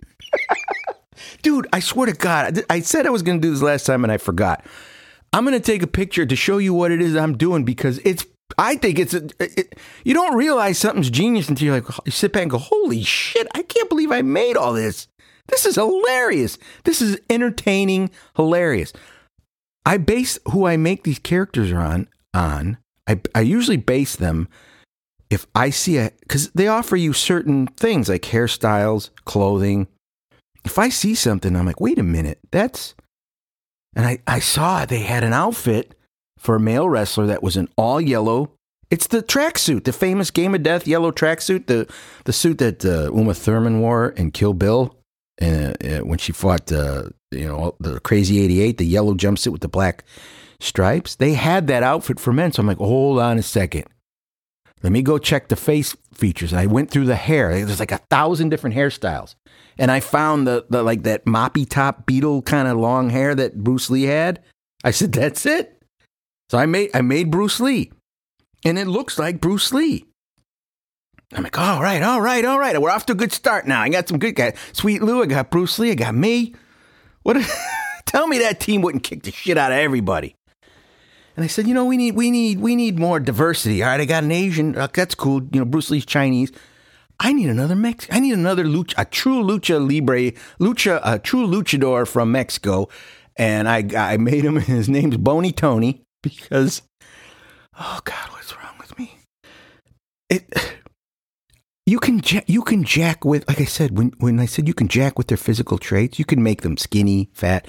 [1.42, 4.04] Dude, I swear to God, I said I was going to do this last time
[4.04, 4.64] and I forgot.
[5.32, 7.98] I'm going to take a picture to show you what it is I'm doing because
[8.04, 8.24] it's.
[8.58, 9.14] I think it's.
[9.14, 12.58] A, it, you don't realize something's genius until you're like, you sit back and go,
[12.58, 13.46] "Holy shit!
[13.54, 15.08] I can't believe I made all this.
[15.48, 16.58] This is hilarious.
[16.84, 18.92] This is entertaining, hilarious."
[19.86, 22.78] I base who I make these characters on on.
[23.06, 24.48] I I usually base them
[25.30, 29.88] if I see a because they offer you certain things like hairstyles, clothing.
[30.64, 32.94] If I see something, I'm like, wait a minute, that's.
[33.96, 35.94] And I, I saw they had an outfit
[36.44, 38.52] for a male wrestler that was in all yellow.
[38.90, 41.92] It's the tracksuit, the famous Game of Death yellow tracksuit, the
[42.24, 44.94] the suit that uh, Uma Thurman wore in Kill Bill,
[45.42, 49.52] uh, uh, when she fought, uh, you know, the Crazy Eighty Eight, the yellow jumpsuit
[49.52, 50.04] with the black
[50.60, 51.16] stripes.
[51.16, 53.86] They had that outfit for men, so I'm like, hold on a second.
[54.82, 56.52] Let me go check the face features.
[56.52, 57.64] And I went through the hair.
[57.64, 59.34] There's like a thousand different hairstyles.
[59.78, 63.56] And I found the, the like that moppy top Beatle kind of long hair that
[63.56, 64.42] Bruce Lee had.
[64.84, 65.73] I said, that's it.
[66.50, 67.90] So I made I made Bruce Lee.
[68.64, 70.06] And it looks like Bruce Lee.
[71.34, 72.80] I'm like, all right, all right, all right.
[72.80, 73.80] We're off to a good start now.
[73.80, 74.56] I got some good guys.
[74.72, 76.54] Sweet Lou, I got Bruce Lee, I got me.
[77.22, 77.36] What
[78.06, 80.36] tell me that team wouldn't kick the shit out of everybody.
[81.36, 83.82] And I said, you know, we need, we need, we need more diversity.
[83.82, 84.76] All right, I got an Asian.
[84.76, 85.42] Uh, that's cool.
[85.52, 86.52] You know, Bruce Lee's Chinese.
[87.18, 88.06] I need another Mex.
[88.12, 92.88] I need another lucha, a true lucha libre, lucha, a true luchador from Mexico.
[93.36, 94.56] And I, I made him.
[94.60, 96.82] His name's Bony Tony because,
[97.78, 99.18] oh God, what's wrong with me?
[100.28, 100.52] It.
[101.86, 104.72] You can jack, you can jack with like I said when when I said you
[104.72, 106.18] can jack with their physical traits.
[106.18, 107.68] You can make them skinny, fat.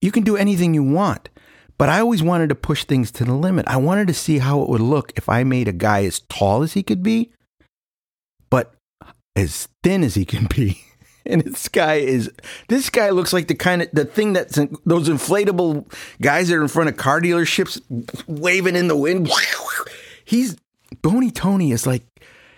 [0.00, 1.28] You can do anything you want.
[1.78, 3.66] But I always wanted to push things to the limit.
[3.68, 6.62] I wanted to see how it would look if I made a guy as tall
[6.62, 7.30] as he could be,
[8.48, 8.74] but
[9.36, 10.82] as thin as he can be.
[11.30, 12.30] And this guy is
[12.68, 16.56] this guy looks like the kind of the thing that's in, those inflatable guys that
[16.56, 17.80] are in front of car dealerships
[18.26, 19.30] waving in the wind.
[20.24, 20.56] He's
[21.02, 22.04] Bony Tony is like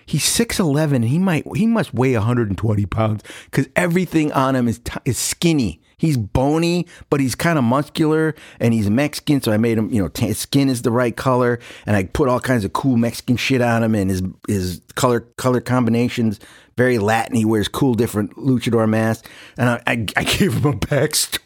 [0.06, 4.68] he's six eleven and he might he must weigh 120 pounds because everything on him
[4.68, 5.80] is t- is skinny.
[5.98, 9.42] He's bony, but he's kind of muscular and he's Mexican.
[9.42, 12.04] So I made him, you know, t- his skin is the right color and I
[12.04, 16.38] put all kinds of cool Mexican shit on him and his, his color, color combinations,
[16.76, 17.36] very Latin.
[17.36, 19.28] He wears cool, different luchador masks.
[19.56, 21.40] And I, I, I gave him a backstory.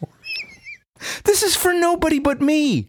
[1.24, 2.88] this is for nobody but me.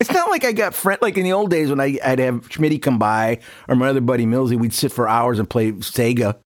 [0.00, 2.48] It's not like I got friend like in the old days when I, I'd have
[2.48, 4.58] Schmitty come by or my other buddy Millsy.
[4.58, 6.36] We'd sit for hours and play Sega.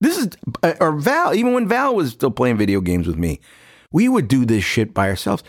[0.00, 0.28] This is
[0.62, 1.34] uh, or Val.
[1.34, 3.40] Even when Val was still playing video games with me,
[3.96, 5.42] we would do this shit by ourselves.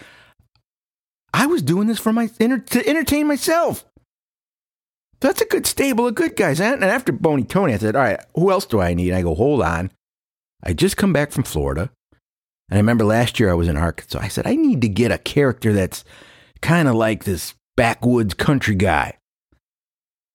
[1.33, 3.83] I was doing this for my to entertain myself.
[5.19, 6.61] That's a good stable of good guys.
[6.61, 9.35] And after Bony Tony, I said, "All right, who else do I need?" I go,
[9.35, 9.91] "Hold on."
[10.63, 11.91] I just come back from Florida,
[12.69, 14.19] and I remember last year I was in Arkansas.
[14.21, 16.05] I said, "I need to get a character that's
[16.61, 19.17] kind of like this backwoods country guy,"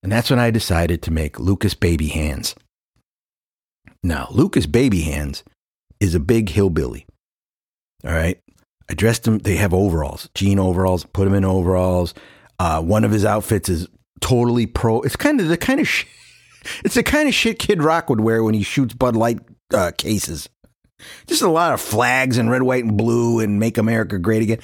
[0.02, 2.54] and that's when I decided to make Lucas Babyhands.
[4.02, 5.44] Now, Lucas Babyhands
[5.98, 7.06] is a big hillbilly.
[8.05, 8.38] All right.
[8.90, 9.38] I dressed him.
[9.38, 12.14] They have overalls, jean overalls, put him in overalls.
[12.59, 13.88] Uh, one of his outfits is
[14.20, 15.00] totally pro.
[15.00, 15.88] It's kind of the kind of
[16.84, 19.38] it's the kind of shit Kid Rock would wear when he shoots Bud Light
[19.72, 20.48] uh, cases.
[21.26, 24.61] Just a lot of flags and red, white, and blue and make America great again.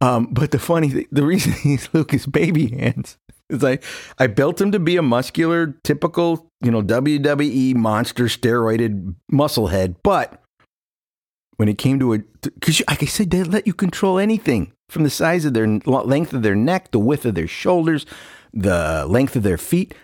[0.00, 3.16] Um, but the funny thing, the reason he's Lucas Babyhands
[3.48, 3.78] is I,
[4.18, 9.96] I built him to be a muscular, typical, you know, WWE monster steroided muscle head.
[10.02, 10.42] But
[11.58, 15.02] when it came to a, because like I said, they let you control anything from
[15.02, 18.06] the size of their length of their neck, the width of their shoulders,
[18.54, 19.94] the length of their feet.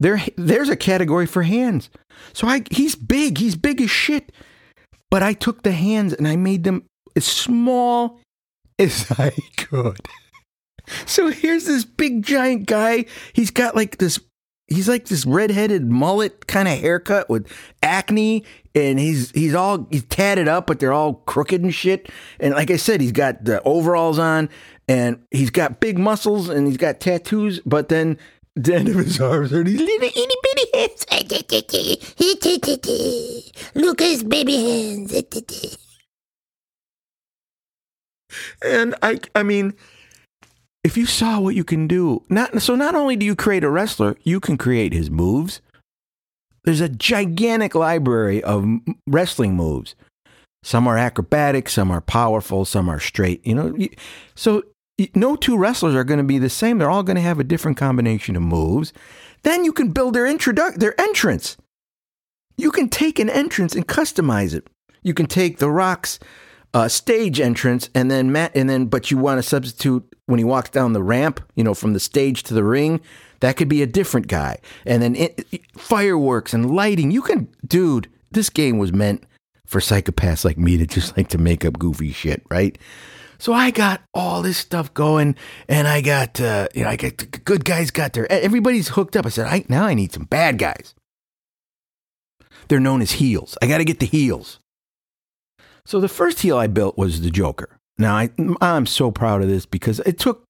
[0.00, 1.90] There, there's a category for hands.
[2.32, 3.38] So I, he's big.
[3.38, 4.32] He's big as shit.
[5.10, 6.84] But I took the hands and I made them
[7.14, 8.18] as small
[8.78, 10.00] as I could.
[11.06, 13.04] So here's this big giant guy.
[13.34, 14.18] He's got like this
[14.68, 17.46] he's like this redheaded mullet kind of haircut with
[17.82, 18.44] acne
[18.74, 22.10] and he's he's all he's tatted up but they're all crooked and shit.
[22.40, 24.48] And like i said he's got the overalls on
[24.88, 28.18] and he's got big muscles and he's got tattoos but then
[28.54, 31.06] the end of his arms are these little itty bitty hands.
[33.74, 35.78] Lucas Babyhands.
[38.62, 39.74] And i i mean
[40.84, 43.70] if you saw what you can do, not so not only do you create a
[43.70, 45.60] wrestler, you can create his moves.
[46.64, 48.66] There's a gigantic library of
[49.06, 49.94] wrestling moves.
[50.62, 53.44] Some are acrobatic, some are powerful, some are straight.
[53.44, 53.76] You know,
[54.34, 54.62] so
[55.14, 56.78] no two wrestlers are going to be the same.
[56.78, 58.92] They're all going to have a different combination of moves.
[59.42, 61.56] Then you can build their introduc- their entrance.
[62.56, 64.68] You can take an entrance and customize it.
[65.02, 66.20] You can take the Rock's
[66.74, 70.44] uh, stage entrance and then Matt and then but you want to substitute when he
[70.44, 73.00] walks down the ramp, you know, from the stage to the ring.
[73.42, 74.58] That could be a different guy.
[74.86, 75.44] And then it,
[75.76, 77.10] fireworks and lighting.
[77.10, 78.08] You can, dude.
[78.30, 79.24] This game was meant
[79.66, 82.78] for psychopaths like me to just like to make up goofy shit, right?
[83.38, 85.34] So I got all this stuff going,
[85.68, 89.16] and I got uh, you know I got the good guys got their everybody's hooked
[89.16, 89.26] up.
[89.26, 90.94] I said, I now I need some bad guys.
[92.68, 93.58] They're known as heels.
[93.60, 94.60] I got to get the heels.
[95.84, 97.76] So the first heel I built was the Joker.
[97.98, 98.30] Now I
[98.60, 100.44] I'm so proud of this because it took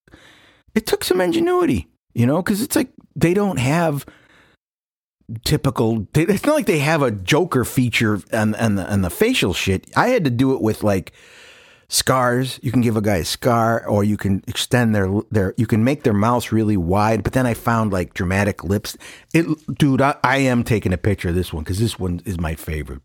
[0.75, 4.05] it took some ingenuity, you know, because it's like they don't have
[5.45, 6.07] typical.
[6.15, 9.89] It's not like they have a Joker feature and and the, and the facial shit.
[9.95, 11.13] I had to do it with like
[11.89, 12.59] scars.
[12.63, 15.53] You can give a guy a scar, or you can extend their their.
[15.57, 17.23] You can make their mouths really wide.
[17.23, 18.97] But then I found like dramatic lips.
[19.33, 19.45] It,
[19.77, 22.55] dude, I, I am taking a picture of this one because this one is my
[22.55, 23.01] favorite.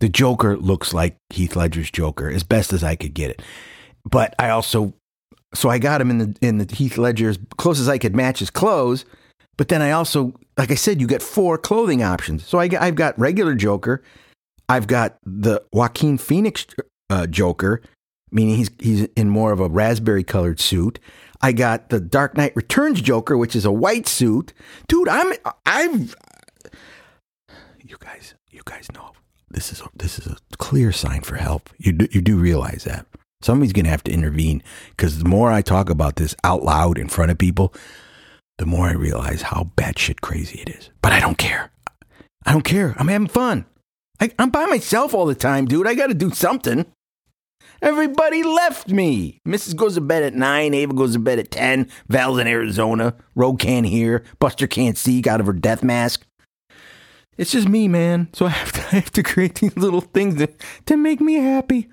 [0.00, 3.42] The Joker looks like Heath Ledger's Joker as best as I could get it.
[4.04, 4.94] But I also,
[5.54, 8.14] so I got him in the in the Heath Ledger as close as I could
[8.14, 9.04] match his clothes.
[9.56, 12.46] But then I also, like I said, you get four clothing options.
[12.46, 14.02] So I, I've got regular Joker.
[14.68, 16.66] I've got the Joaquin Phoenix
[17.10, 17.82] uh, Joker,
[18.30, 20.98] meaning he's he's in more of a raspberry colored suit.
[21.40, 24.52] I got the Dark Knight Returns Joker, which is a white suit.
[24.86, 25.32] Dude, I'm
[25.66, 26.14] I've
[27.82, 29.12] you guys you guys know
[29.50, 31.70] this is a, this is a clear sign for help.
[31.78, 33.06] You do, you do realize that
[33.42, 37.08] somebody's gonna have to intervene because the more I talk about this out loud in
[37.08, 37.74] front of people,
[38.58, 40.90] the more I realize how batshit crazy it is.
[41.00, 41.70] But I don't care.
[42.44, 42.94] I don't care.
[42.98, 43.66] I'm having fun.
[44.20, 45.86] I, I'm by myself all the time, dude.
[45.86, 46.86] I got to do something.
[47.80, 49.40] Everybody left me.
[49.46, 49.76] Mrs.
[49.76, 50.74] goes to bed at 9.
[50.74, 51.88] Ava goes to bed at 10.
[52.08, 53.14] Val's in Arizona.
[53.36, 54.24] Rogue can't hear.
[54.40, 56.26] Buster can't see out of her death mask.
[57.36, 58.28] It's just me, man.
[58.32, 60.48] So I have to, I have to create these little things to,
[60.86, 61.88] to make me happy.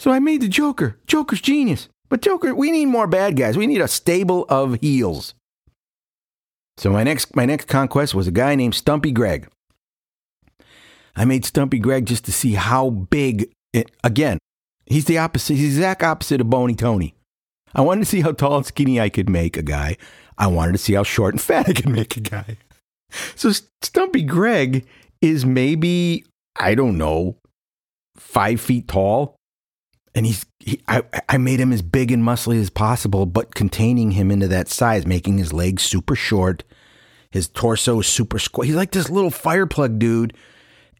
[0.00, 0.96] So I made the Joker.
[1.06, 1.90] Joker's genius.
[2.08, 3.58] But Joker, we need more bad guys.
[3.58, 5.34] We need a stable of heels.
[6.78, 9.46] So my next my next conquest was a guy named Stumpy Greg.
[11.14, 14.38] I made Stumpy Greg just to see how big it, again,
[14.86, 17.14] he's the opposite he's the exact opposite of Bony Tony.
[17.74, 19.98] I wanted to see how tall and skinny I could make a guy.
[20.38, 22.56] I wanted to see how short and fat I could make a guy.
[23.36, 24.86] So Stumpy Greg
[25.20, 26.24] is maybe,
[26.58, 27.36] I don't know,
[28.16, 29.36] five feet tall.
[30.14, 34.12] And he's, he, I, I made him as big and muscly as possible, but containing
[34.12, 36.64] him into that size, making his legs super short,
[37.30, 38.66] his torso is super square.
[38.66, 40.34] He's like this little fire plug dude,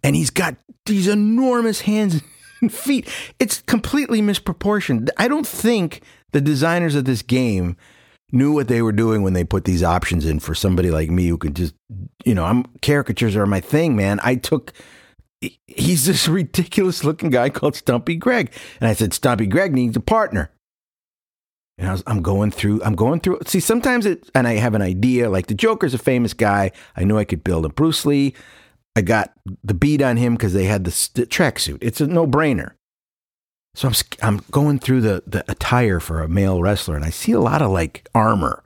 [0.05, 0.57] and he's got
[0.87, 2.23] these enormous hands
[2.61, 3.09] and feet.
[3.39, 5.09] It's completely misproportioned.
[5.17, 6.03] I don't think
[6.33, 7.77] the designers of this game
[8.33, 11.27] knew what they were doing when they put these options in for somebody like me
[11.27, 11.75] who could just,
[12.25, 14.21] you know, I'm caricatures are my thing, man.
[14.23, 14.73] I took
[15.66, 18.53] he's this ridiculous looking guy called Stumpy Greg.
[18.80, 20.51] And I said, Stumpy Greg needs a partner.
[21.78, 23.40] And I was, I'm going through, I'm going through.
[23.47, 25.31] See, sometimes it, and I have an idea.
[25.31, 26.73] Like the Joker's a famous guy.
[26.94, 28.35] I knew I could build a Bruce Lee.
[28.94, 29.32] I got
[29.65, 31.78] the beat on him because they had the, the tracksuit.
[31.81, 32.73] It's a no brainer.
[33.74, 37.32] So I'm, I'm going through the, the attire for a male wrestler, and I see
[37.32, 38.65] a lot of like armor,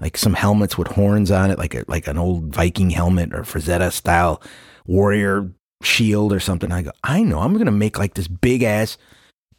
[0.00, 3.40] like some helmets with horns on it, like a, like an old Viking helmet or
[3.40, 4.42] Frazetta style
[4.86, 5.50] warrior
[5.82, 6.72] shield or something.
[6.72, 8.98] I go, I know, I'm gonna make like this big ass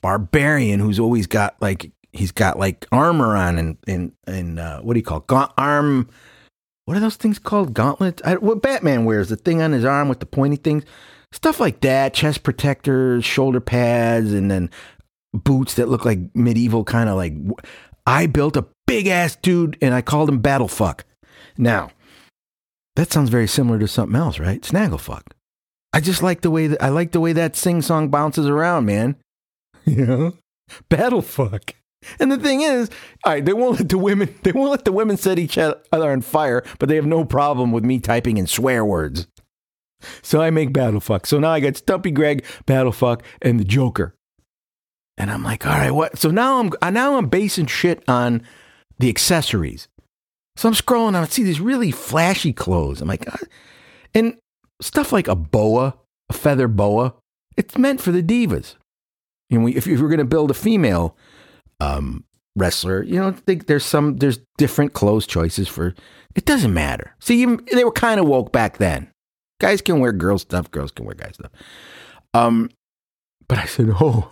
[0.01, 4.93] barbarian who's always got like he's got like armor on and and and uh, what
[4.93, 5.27] do you call it?
[5.27, 6.09] Gaunt arm?
[6.85, 7.73] What are those things called?
[7.73, 8.21] Gauntlets?
[8.25, 9.29] I, what Batman wears?
[9.29, 10.83] The thing on his arm with the pointy things,
[11.31, 12.13] stuff like that.
[12.13, 14.71] Chest protectors, shoulder pads, and then
[15.33, 17.33] boots that look like medieval kind of like.
[18.07, 21.01] I built a big ass dude and I called him Battlefuck.
[21.59, 21.91] Now,
[22.95, 24.61] that sounds very similar to something else, right?
[24.61, 25.27] Snagglefuck.
[25.94, 28.86] I just like the way that I like the way that sing song bounces around,
[28.86, 29.16] man.
[29.86, 30.34] You know,
[30.90, 31.74] battle fuck.
[32.20, 32.91] And the thing is,
[33.24, 35.82] all right, they won't let the women they won't let the women set each other
[36.11, 39.28] on fire, but they have no problem with me typing in swear words.
[40.22, 41.26] So I make battle fuck.
[41.26, 44.16] So now I got Stumpy Greg, battle fuck, and the Joker.
[45.18, 46.18] And I'm like, all right, what?
[46.18, 48.44] So now I'm now I'm basing shit on
[48.99, 49.88] the accessories.
[50.56, 53.02] So I'm scrolling and I see these really flashy clothes.
[53.02, 53.38] I'm like, ah.
[54.14, 54.38] and
[54.81, 55.95] stuff like a boa,
[56.30, 57.14] a feather boa,
[57.57, 58.76] it's meant for the divas.
[59.49, 61.18] You know, if you're going to build a female
[61.80, 62.23] um,
[62.56, 65.95] wrestler, you know, think there's some there's different clothes choices for.
[66.35, 67.15] It doesn't matter.
[67.19, 69.11] See, even, they were kind of woke back then.
[69.60, 70.69] Guys can wear girl stuff.
[70.69, 71.51] Girls can wear guy stuff.
[72.34, 72.69] Um,
[73.47, 74.31] but I said, oh,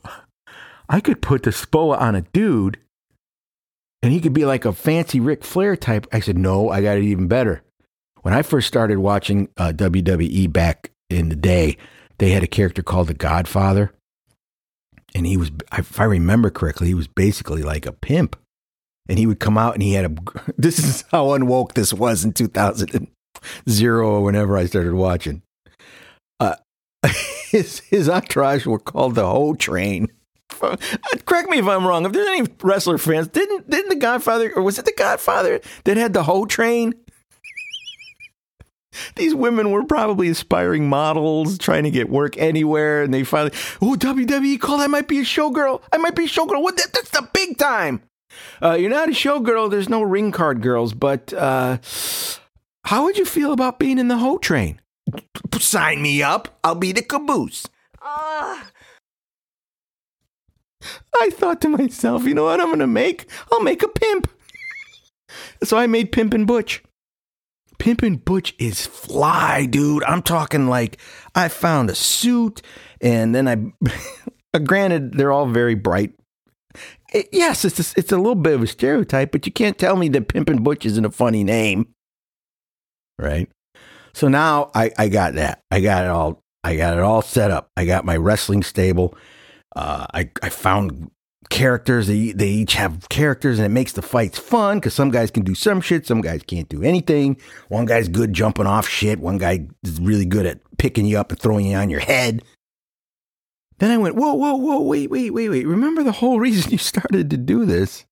[0.88, 2.78] I could put the spoa on a dude,
[4.04, 6.06] and he could be like a fancy Ric Flair type.
[6.14, 7.64] I said, no, I got it even better.
[8.28, 11.78] When I first started watching uh, WWE back in the day,
[12.18, 13.94] they had a character called the Godfather.
[15.16, 18.36] And he was, if I remember correctly, he was basically like a pimp.
[19.08, 20.16] And he would come out and he had a,
[20.58, 23.08] this is how unwoke this was in 2000
[23.82, 25.42] or whenever I started watching.
[26.42, 26.56] Uh,
[27.50, 30.10] his, his entourage were called the Ho Train.
[30.60, 30.76] Uh,
[31.26, 32.04] correct me if I'm wrong.
[32.06, 35.98] If there's any wrestler fans, didn't didn't the Godfather or was it the Godfather that
[35.98, 36.96] had the Ho Train?
[39.16, 43.52] These women were probably aspiring models trying to get work anywhere, and they finally,
[43.82, 45.82] oh WWE, call I might be a showgirl.
[45.92, 46.62] I might be a showgirl.
[46.62, 46.78] What?
[46.78, 48.02] That, that's the big time.
[48.62, 49.70] Uh, you're not a showgirl.
[49.72, 51.78] There's no ring card girls, but uh,
[52.86, 54.80] how would you feel about being in the Ho Train?
[55.54, 56.60] Sign me up.
[56.64, 57.66] I'll be the caboose.
[61.20, 63.30] I thought to myself, you know what I'm going to make?
[63.52, 64.30] I'll make a pimp.
[65.64, 66.84] so I made Pimp and Butch.
[67.80, 70.04] Pimpin' Butch is fly, dude.
[70.04, 70.98] I'm talking like
[71.36, 72.62] I found a suit
[73.02, 76.14] and then I, granted, they're all very bright.
[77.14, 79.96] It, yes, it's a, it's a little bit of a stereotype, but you can't tell
[79.96, 81.94] me that Pimpin' Butch isn't a funny name.
[83.18, 83.50] Right?
[84.14, 85.62] So now I, I got that.
[85.72, 86.44] I got it all.
[86.64, 87.70] I got it all set up.
[87.78, 89.16] I got my wrestling stable.
[89.76, 91.12] Uh, I I found
[91.50, 92.08] characters.
[92.08, 95.44] They they each have characters, and it makes the fights fun because some guys can
[95.44, 97.38] do some shit, some guys can't do anything.
[97.70, 99.20] One guy's good jumping off shit.
[99.20, 102.44] One guy is really good at picking you up and throwing you on your head.
[103.80, 105.68] Then I went, whoa, whoa, whoa, wait, wait, wait, wait.
[105.68, 108.06] Remember the whole reason you started to do this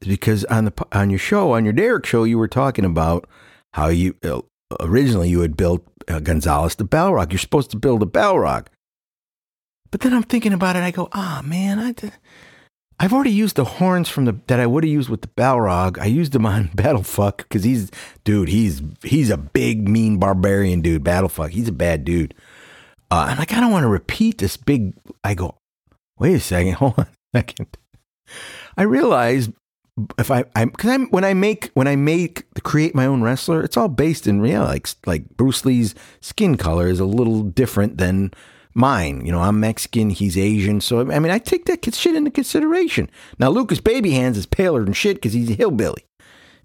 [0.00, 3.28] is because on the on your show, on your Derek show, you were talking about
[3.72, 4.40] how you uh,
[4.80, 7.32] originally you had built uh, Gonzalez the Balrog.
[7.32, 8.66] You're supposed to build a Balrog.
[9.90, 10.80] But then I'm thinking about it.
[10.80, 11.94] I go, ah, oh, man, I,
[12.98, 15.98] I've already used the horns from the that I would have used with the Balrog.
[15.98, 17.90] I used them on Battlefuck because he's,
[18.24, 21.04] dude, he's he's a big mean barbarian dude.
[21.04, 22.34] Battlefuck, he's a bad dude.
[23.10, 24.94] Uh, like, I don't want to repeat this big.
[25.22, 25.56] I go,
[26.18, 27.76] wait a second, hold on a second.
[28.76, 29.50] I realize
[30.18, 33.62] if I, I'm, because I'm when I make when I make create my own wrestler,
[33.62, 34.62] it's all based in real.
[34.62, 38.32] Like like Bruce Lee's skin color is a little different than
[38.76, 39.24] mine.
[39.24, 40.80] You know, I'm Mexican, he's Asian.
[40.80, 43.10] So, I mean, I take that shit into consideration.
[43.38, 46.04] Now, Lucas Babyhands is paler than shit because he's a hillbilly.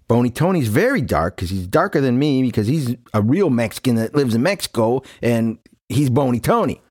[0.08, 4.14] Bony Tony's very dark because he's darker than me because he's a real Mexican that
[4.14, 5.58] lives in Mexico and
[5.88, 6.82] he's Bony Tony.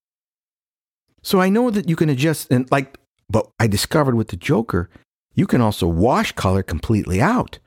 [1.21, 2.97] So I know that you can adjust and like,
[3.29, 4.89] but I discovered with the Joker,
[5.35, 7.59] you can also wash color completely out.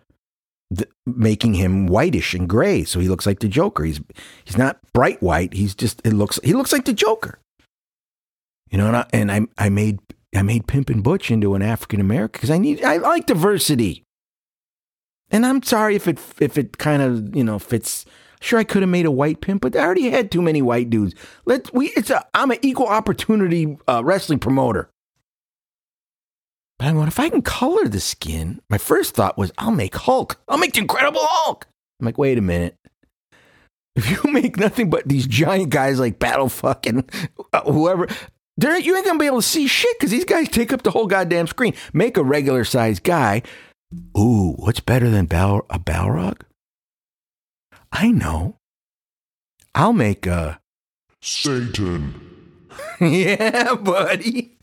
[1.07, 3.85] Making him whitish and gray, so he looks like the Joker.
[3.85, 4.01] He's
[4.45, 5.53] he's not bright white.
[5.53, 7.39] He's just it looks he looks like the Joker.
[8.71, 9.99] You know, and I, and I, I made
[10.35, 14.05] I made Pimpin' Butch into an African American because I need I like diversity.
[15.31, 18.05] And I'm sorry if it if it kind of you know fits.
[18.41, 20.91] Sure, I could have made a white pimp, but I already had too many white
[20.91, 21.15] dudes.
[21.47, 24.91] Let's we it's a I'm an equal opportunity uh, wrestling promoter.
[26.79, 28.61] But I'm going if I can color the skin.
[28.69, 30.41] My first thought was I'll make Hulk.
[30.49, 31.67] I'll make the Incredible Hulk.
[32.01, 32.77] I'm like, wait a minute.
[33.97, 37.09] If you make nothing but these giant guys like Battle fucking
[37.53, 38.09] uh, whoever,
[38.57, 40.91] there, you ain't gonna be able to see shit because these guys take up the
[40.91, 41.75] whole goddamn screen.
[41.93, 43.43] Make a regular sized guy.
[44.17, 46.43] Ooh, what's better than Bal- a Balrog?
[47.93, 48.59] I know.
[49.75, 50.61] I'll make a
[51.21, 52.69] Satan.
[53.01, 54.57] yeah, buddy.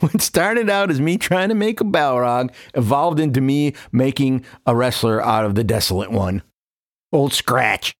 [0.00, 4.74] What started out as me trying to make a Balrog evolved into me making a
[4.74, 6.42] wrestler out of the Desolate One.
[7.12, 7.94] Old Scratch.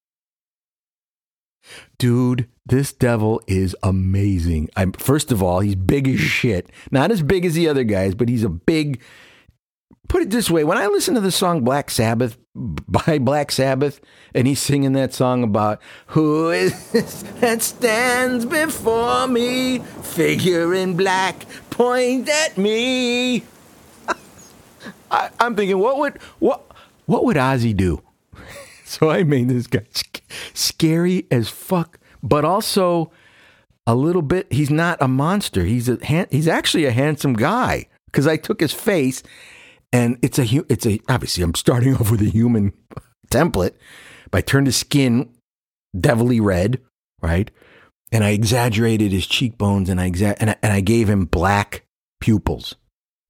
[1.99, 4.69] Dude, this devil is amazing.
[4.77, 6.71] I'm, first of all, he's big as shit.
[6.91, 9.01] Not as big as the other guys, but he's a big.
[10.09, 14.01] Put it this way when I listen to the song Black Sabbath by Black Sabbath,
[14.35, 20.97] and he's singing that song about who is this that stands before me, figure in
[20.97, 23.45] black, point at me.
[25.11, 26.71] I, I'm thinking, what would what
[27.07, 28.03] what would Ozzy do?
[28.89, 29.85] so I made this guy
[30.55, 33.11] scary as fuck, but also
[33.85, 34.51] a little bit.
[34.53, 35.65] He's not a monster.
[35.65, 35.99] He's a
[36.31, 39.25] he's actually a handsome guy because I took his face,
[39.93, 42.73] and it's a it's a obviously I'm starting off with a human
[43.29, 43.75] template,
[44.31, 45.35] but I turned his skin
[45.99, 46.81] devilly red,
[47.21, 47.51] right?
[48.13, 51.85] And I exaggerated his cheekbones, and I exa- and I, and I gave him black
[52.21, 52.77] pupils.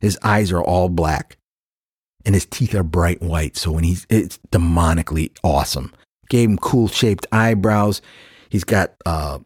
[0.00, 1.38] His eyes are all black
[2.26, 3.56] and his teeth are bright white.
[3.56, 5.94] So when he's, it's demonically awesome.
[6.28, 8.02] Gave him cool shaped eyebrows.
[8.50, 9.38] He's got uh,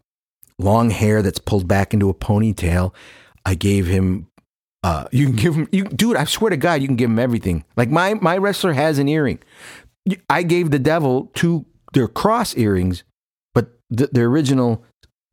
[0.59, 2.93] long hair that's pulled back into a ponytail.
[3.47, 4.27] I gave him
[4.83, 6.17] Uh, you can give him, you, dude.
[6.17, 7.65] I swear to God, you can give him everything.
[7.77, 9.39] Like my my wrestler has an earring.
[10.31, 13.05] I gave the devil two their cross earrings,
[13.53, 14.83] but the, the original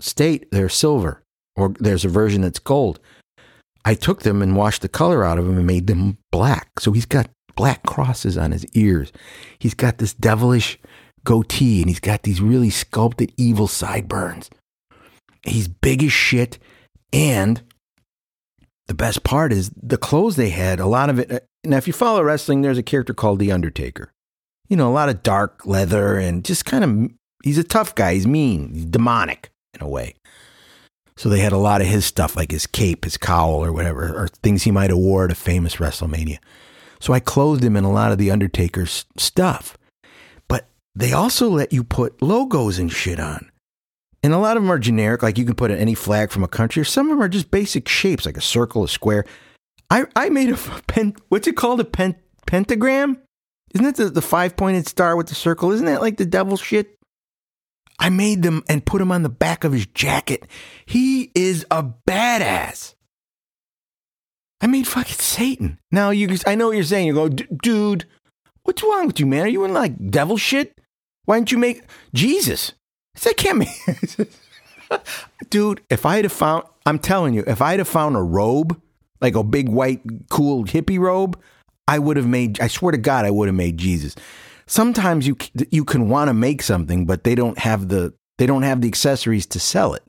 [0.02, 1.24] state they're silver,
[1.56, 3.00] or there's a version that's gold.
[3.86, 6.82] I took them and washed the color out of them and made them black.
[6.82, 9.12] So he's got black crosses on his ears.
[9.60, 10.80] He's got this devilish
[11.26, 14.50] goatee and he's got these really sculpted evil sideburns.
[15.44, 16.60] He's big as shit.
[17.12, 17.62] And
[18.88, 21.32] the best part is the clothes they had, a lot of it.
[21.32, 24.14] Uh, now, if you follow wrestling, there's a character called The Undertaker.
[24.70, 27.12] You know, a lot of dark leather and just kind of,
[27.44, 28.14] he's a tough guy.
[28.14, 30.14] He's mean, he's demonic in a way.
[31.18, 34.16] So they had a lot of his stuff, like his cape, his cowl, or whatever,
[34.16, 36.38] or things he might have wore at a famous WrestleMania.
[37.00, 39.78] So I clothed him in a lot of the Undertaker's stuff.
[40.48, 43.52] But they also let you put logos and shit on.
[44.24, 46.48] And a lot of them are generic, like you can put any flag from a
[46.48, 49.26] country, or some of them are just basic shapes, like a circle, a square.
[49.90, 50.58] I, I made a
[50.88, 51.80] pen, what's it called?
[51.80, 52.16] A pen,
[52.46, 53.22] pentagram?
[53.74, 55.72] Isn't that the, the five pointed star with the circle?
[55.72, 56.98] Isn't that like the devil shit?
[58.00, 60.48] I made them and put them on the back of his jacket.
[60.86, 62.94] He is a badass.
[64.62, 65.78] I made fucking Satan.
[65.92, 67.08] Now you, I know what you're saying.
[67.08, 68.06] You go, "D- dude,
[68.64, 69.46] what's wrong with you, man?
[69.46, 70.80] Are you in like devil shit?
[71.26, 72.74] Why didn't you make Jesus?
[73.16, 74.30] I said, I can't make.
[75.50, 78.80] dude, if I had found, I'm telling you, if I had found a robe,
[79.22, 81.40] like a big white cool hippie robe,
[81.88, 82.60] I would have made.
[82.60, 84.16] I swear to God, I would have made Jesus.
[84.66, 85.38] Sometimes you
[85.72, 88.88] you can want to make something, but they don't have the they don't have the
[88.88, 90.04] accessories to sell it.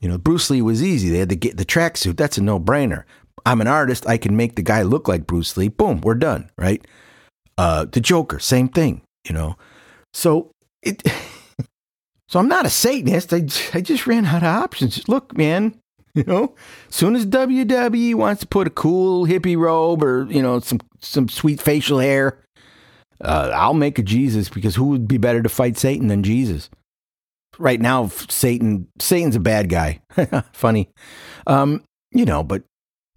[0.00, 1.08] You know, Bruce Lee was easy.
[1.08, 2.16] They had to get the tracksuit.
[2.16, 3.04] That's a no brainer.
[3.44, 4.06] I'm an artist.
[4.06, 5.68] I can make the guy look like Bruce Lee.
[5.68, 6.50] Boom, we're done.
[6.58, 6.84] Right.
[7.56, 9.02] Uh, the Joker, same thing.
[9.26, 9.56] You know,
[10.12, 10.50] so
[10.82, 11.02] it.
[12.28, 13.32] So I'm not a Satanist.
[13.32, 15.08] I, I just ran out of options.
[15.08, 15.78] Look, man,
[16.14, 16.54] you know,
[16.88, 21.28] soon as WWE wants to put a cool hippie robe or you know some some
[21.28, 22.42] sweet facial hair,
[23.20, 26.68] uh, I'll make a Jesus because who would be better to fight Satan than Jesus?
[27.58, 30.00] Right now, Satan Satan's a bad guy.
[30.52, 30.90] Funny,
[31.46, 32.42] um, you know.
[32.42, 32.64] But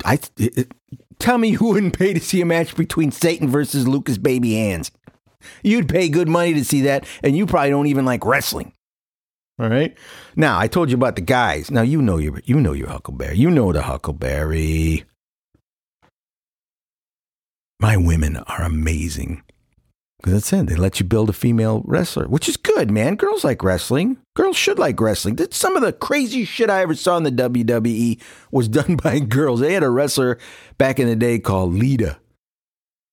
[0.05, 0.71] I it,
[1.19, 4.91] tell me who wouldn't pay to see a match between Satan versus Lucas Babyhands.
[5.63, 8.73] You'd pay good money to see that, and you probably don't even like wrestling.
[9.59, 9.97] All right.
[10.37, 11.69] Now I told you about the guys.
[11.69, 13.37] Now you know your you know your Huckleberry.
[13.37, 15.03] You know the Huckleberry.
[17.81, 19.43] My women are amazing.
[20.19, 20.67] Because that's it.
[20.67, 23.15] They let you build a female wrestler, which is good, man.
[23.15, 24.17] Girls like wrestling.
[24.35, 25.37] Girls should like wrestling.
[25.51, 28.21] Some of the crazy shit I ever saw in the WWE
[28.51, 29.61] was done by girls.
[29.61, 30.37] They had a wrestler
[30.77, 32.17] back in the day called Lita.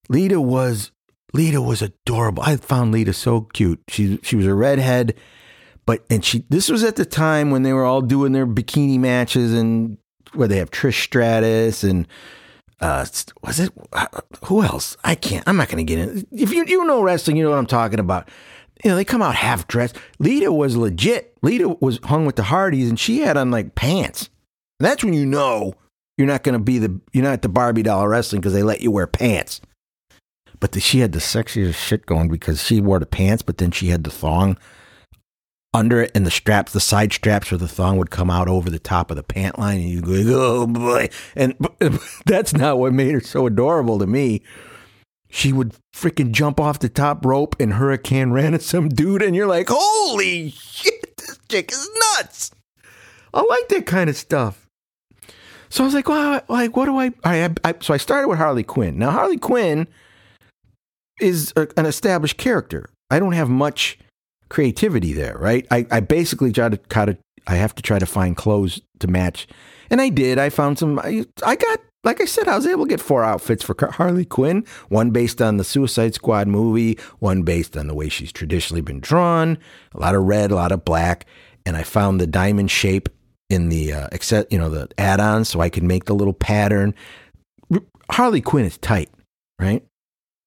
[0.09, 0.91] Lita was
[1.33, 2.43] Lita was adorable.
[2.43, 3.83] I found Lita so cute.
[3.89, 5.15] She she was a redhead
[5.87, 8.99] but and she this was at the time when they were all doing their bikini
[8.99, 9.97] matches and
[10.35, 12.07] where they have Trish Stratus and
[12.81, 13.07] uh
[13.43, 13.71] was it
[14.45, 14.97] who else?
[15.05, 15.45] I can't.
[15.47, 16.27] I'm not going to get in.
[16.33, 18.29] If you you know wrestling, you know what I'm talking about.
[18.85, 19.97] You know, they come out half dressed.
[20.19, 21.37] Lita was legit.
[21.43, 24.29] Lita was hung with the Hardys and she had on like pants.
[24.79, 25.75] And that's when you know
[26.19, 28.83] you're not going to be the you're not the Barbie doll wrestling because they let
[28.83, 29.61] you wear pants.
[30.61, 33.71] But the, she had the sexiest shit going because she wore the pants, but then
[33.71, 34.57] she had the thong
[35.77, 38.71] under it, and the straps, the side straps or the thong would come out over
[38.71, 41.09] the top of the pant line, and you go, oh boy!
[41.37, 41.55] And
[42.27, 44.43] that's not what made her so adorable to me.
[45.29, 49.47] She would freaking jump off the top rope and hurricanrana at some dude, and you're
[49.47, 52.51] like, holy shit, this chick is nuts.
[53.35, 54.67] I like that kind of stuff.
[55.69, 58.39] So I was like, well, like, what do I, I, I so I started with
[58.39, 58.99] Harley Quinn.
[58.99, 59.89] Now Harley Quinn
[61.21, 62.89] is a, an established character.
[63.11, 63.99] I don't have much
[64.49, 65.67] creativity there, right?
[65.71, 69.07] I, I basically try to kind of I have to try to find clothes to
[69.07, 69.47] match,
[69.91, 70.39] and I did.
[70.39, 70.99] I found some.
[70.99, 74.25] I, I got like I said, I was able to get four outfits for Harley
[74.25, 74.65] Quinn.
[74.89, 79.01] One based on the Suicide Squad movie, one based on the way she's traditionally been
[79.01, 79.59] drawn.
[79.93, 81.27] A lot of red, a lot of black,
[81.67, 83.09] and I found the diamond shape
[83.51, 86.95] in the uh, except you know the add-ons, so I could make the little pattern.
[88.09, 89.11] Harley Quinn is tight,
[89.61, 89.85] right?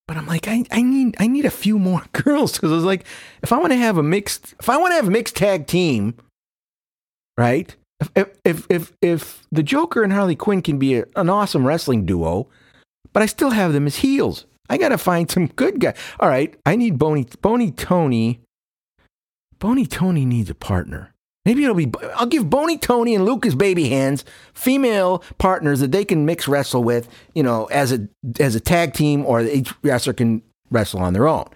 [0.10, 2.84] But I'm like, I, I need I need a few more girls because I was
[2.84, 3.06] like,
[3.44, 5.68] if I want to have a mixed if I want to have a mixed tag
[5.68, 6.16] team,
[7.38, 7.76] right?
[8.16, 12.08] If if if if the Joker and Harley Quinn can be a, an awesome wrestling
[12.08, 12.48] duo,
[13.14, 14.48] but I still have them as heels.
[14.68, 15.94] I gotta find some good guy.
[16.20, 18.40] All right, I need Bony Bony Tony.
[19.60, 21.14] Bony Tony needs a partner.
[21.46, 21.92] Maybe it'll be.
[22.16, 27.08] I'll give Bony Tony and Lucas Babyhands female partners that they can mix wrestle with.
[27.34, 28.08] You know, as a
[28.40, 31.48] as a tag team, or each wrestler can wrestle on their own.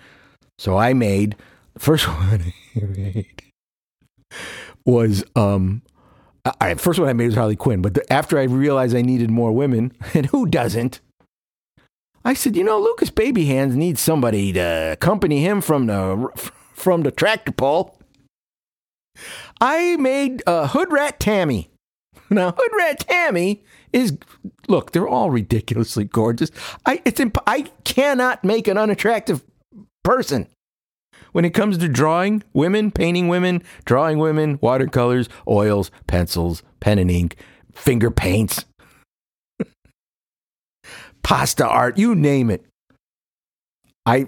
[0.58, 1.36] So I made
[1.74, 3.44] the first one I made
[4.86, 5.82] was um
[6.46, 9.02] All right, first one I made was Harley Quinn, but the, after I realized I
[9.02, 11.02] needed more women, and who doesn't?
[12.26, 16.30] I said, you know, Lucas Babyhands needs somebody to accompany him from the
[16.74, 17.98] from the tractor pull.
[19.62, 21.70] I made uh, Hood Rat Tammy.
[22.30, 24.18] Now, Hood Rat Tammy is
[24.68, 26.52] look, they're all ridiculously gorgeous.
[26.86, 29.44] I it's imp- I cannot make an unattractive
[30.04, 30.48] person.
[31.32, 37.10] When it comes to drawing women, painting women, drawing women, watercolors, oils, pencils, pen and
[37.10, 37.38] ink,
[37.74, 38.66] finger paints,
[41.24, 42.66] pasta art, you name it.
[44.06, 44.28] I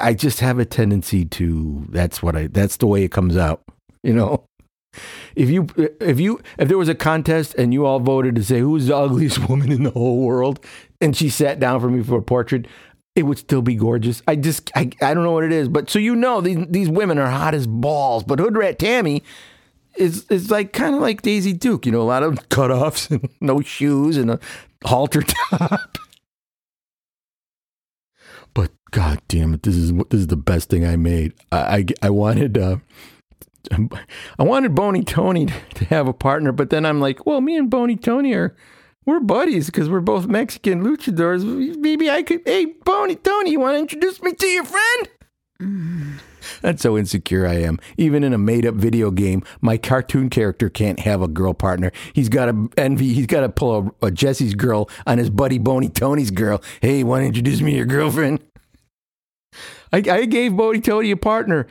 [0.00, 3.62] I just have a tendency to that's what I that's the way it comes out,
[4.02, 4.44] you know.
[5.34, 5.66] If you
[6.00, 8.96] if you if there was a contest and you all voted to say who's the
[8.96, 10.64] ugliest woman in the whole world
[11.02, 12.66] and she sat down for me for a portrait,
[13.14, 14.22] it would still be gorgeous.
[14.28, 16.88] I just I, I don't know what it is, but so you know these these
[16.88, 18.22] women are hot as balls.
[18.24, 19.22] But Hood Rat Tammy
[19.96, 23.28] is is like kind of like Daisy Duke, you know, a lot of cutoffs and
[23.40, 24.40] no shoes and a
[24.84, 25.98] halter top.
[28.54, 31.32] but god damn it, this is this is the best thing I made.
[31.50, 32.76] I I, I wanted uh
[34.38, 37.70] I wanted Boney Tony to have a partner, but then I'm like, well, me and
[37.70, 38.56] Boney Tony are
[39.04, 41.44] we're buddies because we're both Mexican luchadors.
[41.76, 42.42] Maybe I could.
[42.44, 45.08] Hey, Boney Tony, you want to introduce me to your friend?
[45.62, 46.18] Mm.
[46.60, 47.78] That's so insecure I am.
[47.96, 51.92] Even in a made-up video game, my cartoon character can't have a girl partner.
[52.12, 53.12] He's got to envy.
[53.12, 56.62] He's got to pull a, a Jesse's girl on his buddy Boney Tony's girl.
[56.80, 58.40] Hey, want to introduce me to your girlfriend?
[59.92, 61.66] I, I gave Boney Tony a partner,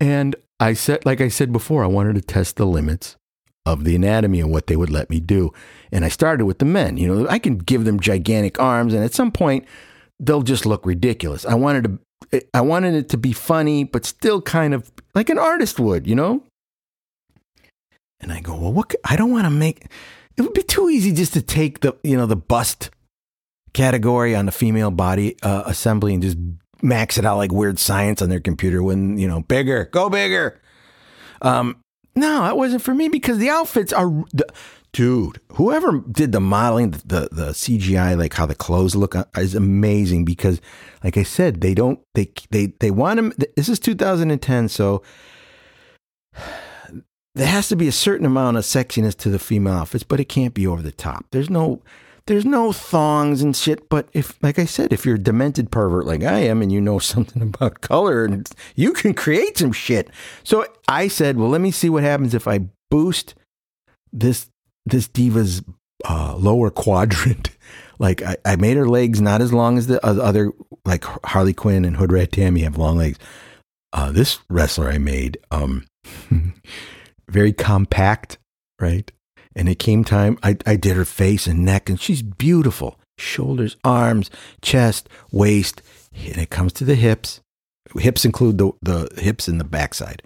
[0.00, 3.16] and I said, like I said before, I wanted to test the limits
[3.64, 5.52] of the anatomy and what they would let me do.
[5.90, 6.98] And I started with the men.
[6.98, 9.64] You know, I can give them gigantic arms, and at some point,
[10.20, 11.46] they'll just look ridiculous.
[11.46, 11.98] I wanted
[12.32, 16.06] to, I wanted it to be funny, but still kind of like an artist would,
[16.06, 16.44] you know.
[18.20, 18.94] And I go, well, what?
[19.04, 19.86] I don't want to make.
[20.36, 22.90] It would be too easy just to take the, you know, the bust
[23.72, 26.36] category on the female body uh, assembly and just
[26.82, 30.60] max it out like weird science on their computer when, you know, bigger, go bigger.
[31.42, 31.82] Um,
[32.14, 34.46] no, that wasn't for me because the outfits are, the,
[34.92, 35.40] dude.
[35.52, 40.24] Whoever did the modeling, the the CGI, like how the clothes look, uh, is amazing.
[40.24, 40.60] Because,
[41.04, 43.32] like I said, they don't they they they want them.
[43.56, 45.02] This is 2010, so
[47.34, 50.28] there has to be a certain amount of sexiness to the female outfits, but it
[50.28, 51.26] can't be over the top.
[51.30, 51.82] There's no
[52.26, 53.88] there's no thongs and shit.
[53.88, 56.80] But if, like I said, if you're a demented pervert like I am and you
[56.80, 60.10] know something about color, and you can create some shit.
[60.44, 63.34] So I said, well, let me see what happens if I boost
[64.12, 64.48] this
[64.86, 65.62] this diva's
[66.08, 67.50] uh, lower quadrant.
[67.98, 70.52] like I, I made her legs not as long as the other,
[70.84, 73.18] like Harley Quinn and Hood Rat Tammy have long legs.
[73.92, 75.84] Uh, this wrestler I made, um,
[77.28, 78.38] very compact,
[78.80, 79.10] right?
[79.54, 82.98] And it came time, I, I did her face and neck, and she's beautiful.
[83.18, 84.30] Shoulders, arms,
[84.62, 85.82] chest, waist.
[86.14, 87.40] And it comes to the hips.
[87.96, 90.22] Hips include the, the hips and the backside.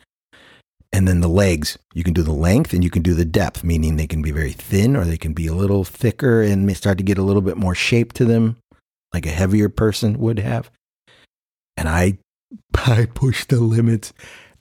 [0.93, 3.65] And then the legs, you can do the length and you can do the depth,
[3.65, 6.75] meaning they can be very thin or they can be a little thicker and may
[6.75, 8.59] start to get a little bit more shape to them,
[9.13, 10.71] like a heavier person would have.
[11.77, 12.19] And I,
[12.75, 14.13] I pushed the limits.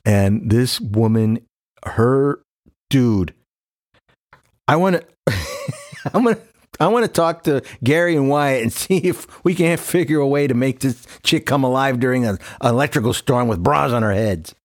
[0.06, 1.46] And this woman,
[1.86, 2.40] her
[2.90, 3.36] dude,
[4.68, 5.34] I want to,
[6.14, 6.40] I'm to,
[6.80, 10.28] I want to talk to Gary and Wyatt and see if we can't figure a
[10.28, 14.14] way to make this chick come alive during an electrical storm with bras on her
[14.14, 14.56] heads.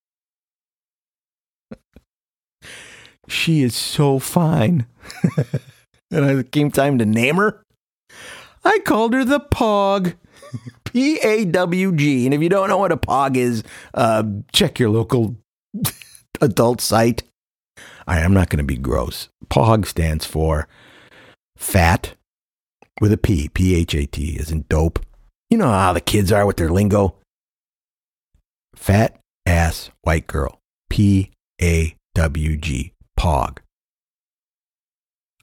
[3.29, 4.87] she is so fine.
[6.11, 7.62] and it came time to name her.
[8.65, 10.15] I called her the Pog.
[10.85, 12.25] P A W G.
[12.25, 13.62] And if you don't know what a Pog is,
[13.93, 14.23] uh,
[14.53, 15.37] check your local
[16.41, 17.23] adult site.
[18.09, 19.28] I am not going to be gross.
[19.51, 20.66] POG stands for
[21.59, 22.14] fat
[23.02, 24.98] with a P, P H A T, in dope.
[25.51, 27.16] You know how the kids are with their lingo.
[28.74, 30.59] Fat ass white girl.
[30.89, 32.94] P A W G.
[33.16, 33.60] POG.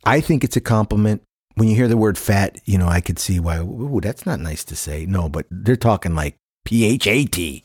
[0.03, 1.21] I think it's a compliment.
[1.53, 4.39] When you hear the word fat, you know, I could see why, ooh, that's not
[4.39, 5.05] nice to say.
[5.05, 6.35] No, but they're talking like
[6.65, 7.63] P H A T.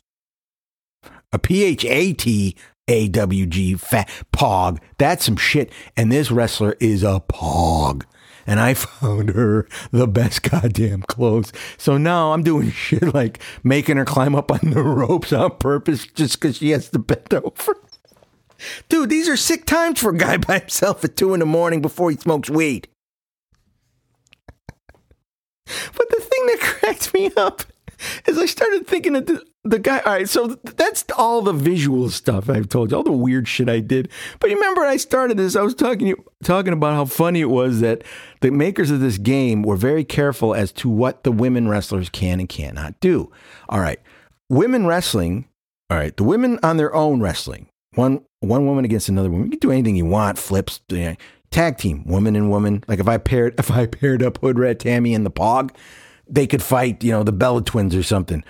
[1.32, 2.54] A P H A T
[2.90, 4.78] AWG fat pog.
[4.98, 5.72] That's some shit.
[5.96, 8.02] And this wrestler is a pog.
[8.46, 11.52] And I found her the best goddamn clothes.
[11.78, 16.04] So now I'm doing shit like making her climb up on the ropes on purpose
[16.06, 17.76] just because she has to bend over.
[18.88, 21.80] Dude, these are sick times for a guy by himself at two in the morning
[21.80, 22.88] before he smokes weed.
[25.64, 27.62] But the thing that cracked me up
[28.26, 29.26] is I started thinking of
[29.64, 29.98] the guy.
[30.00, 33.68] All right, so that's all the visual stuff I've told you, all the weird shit
[33.68, 34.10] I did.
[34.38, 37.50] But you remember when I started this, I was talking talking about how funny it
[37.50, 38.02] was that
[38.40, 42.40] the makers of this game were very careful as to what the women wrestlers can
[42.40, 43.30] and cannot do.
[43.68, 44.00] All right,
[44.48, 45.46] women wrestling.
[45.90, 47.68] All right, the women on their own wrestling.
[47.94, 49.46] One one woman against another woman.
[49.46, 50.38] You can do anything you want.
[50.38, 50.80] Flips.
[50.88, 51.16] you know,
[51.50, 52.84] tag team, woman and woman.
[52.88, 55.70] Like if I paired if I paired up Hood Rat Tammy and the Pog,
[56.30, 57.02] they could fight.
[57.02, 58.44] You know, the Bella Twins or something.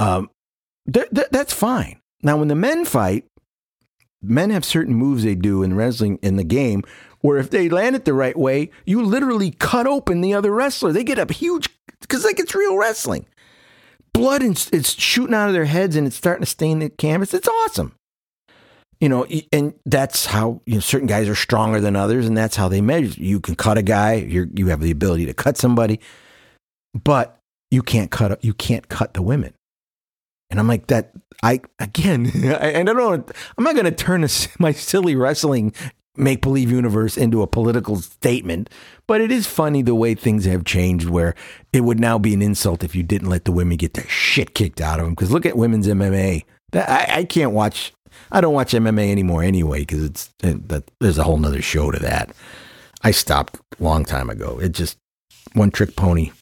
[0.00, 0.30] Um,
[0.92, 2.00] th- th- that's fine.
[2.22, 3.26] Now, when the men fight,
[4.22, 6.82] men have certain moves they do in wrestling in the game
[7.20, 10.92] where if they land it the right way, you literally cut open the other wrestler.
[10.92, 11.68] They get a huge
[12.00, 13.26] because like it's real wrestling.
[14.12, 17.34] Blood and it's shooting out of their heads and it's starting to stain the canvas.
[17.34, 17.94] It's awesome.
[19.00, 22.56] You know, and that's how you know certain guys are stronger than others, and that's
[22.56, 23.14] how they measure.
[23.20, 24.14] You can cut a guy.
[24.14, 26.00] You you have the ability to cut somebody,
[26.94, 27.38] but
[27.70, 29.54] you can't cut you can't cut the women.
[30.50, 31.12] And I'm like that.
[31.42, 33.12] I again, I, I don't know.
[33.12, 34.26] I'm not going to turn
[34.58, 35.72] my silly wrestling
[36.16, 38.68] make believe universe into a political statement,
[39.06, 41.08] but it is funny the way things have changed.
[41.08, 41.34] Where
[41.72, 44.54] it would now be an insult if you didn't let the women get their shit
[44.54, 45.14] kicked out of them.
[45.14, 46.44] Because look at women's MMA.
[46.72, 47.92] That I, I can't watch.
[48.32, 51.90] I don't watch MMA anymore anyway because it's it, that, there's a whole nother show
[51.90, 52.32] to that.
[53.02, 54.58] I stopped long time ago.
[54.60, 54.98] It just
[55.52, 56.32] one trick pony.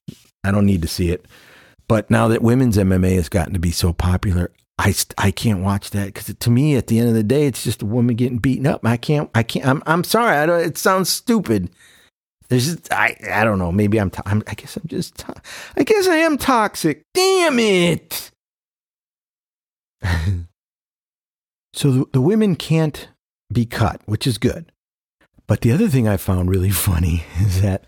[0.47, 1.27] I don't need to see it.
[1.89, 5.91] But now that women's MMA has gotten to be so popular, I, I can't watch
[5.91, 8.39] that because to me, at the end of the day, it's just a woman getting
[8.39, 8.85] beaten up.
[8.85, 9.31] I can't.
[9.35, 9.67] I can't.
[9.67, 9.83] I'm.
[9.87, 10.37] I'm sorry.
[10.37, 10.61] I don't.
[10.61, 11.71] It sounds stupid.
[12.49, 12.93] There's just.
[12.93, 13.17] I.
[13.31, 13.73] I don't know.
[13.73, 14.11] Maybe I'm.
[14.27, 15.19] I'm I guess I'm just.
[15.19, 15.43] To-
[15.77, 17.03] I guess I am toxic.
[17.15, 18.31] Damn it.
[21.73, 23.09] so the, the women can't
[23.53, 24.71] be cut, which is good.
[25.47, 27.85] But the other thing I found really funny is that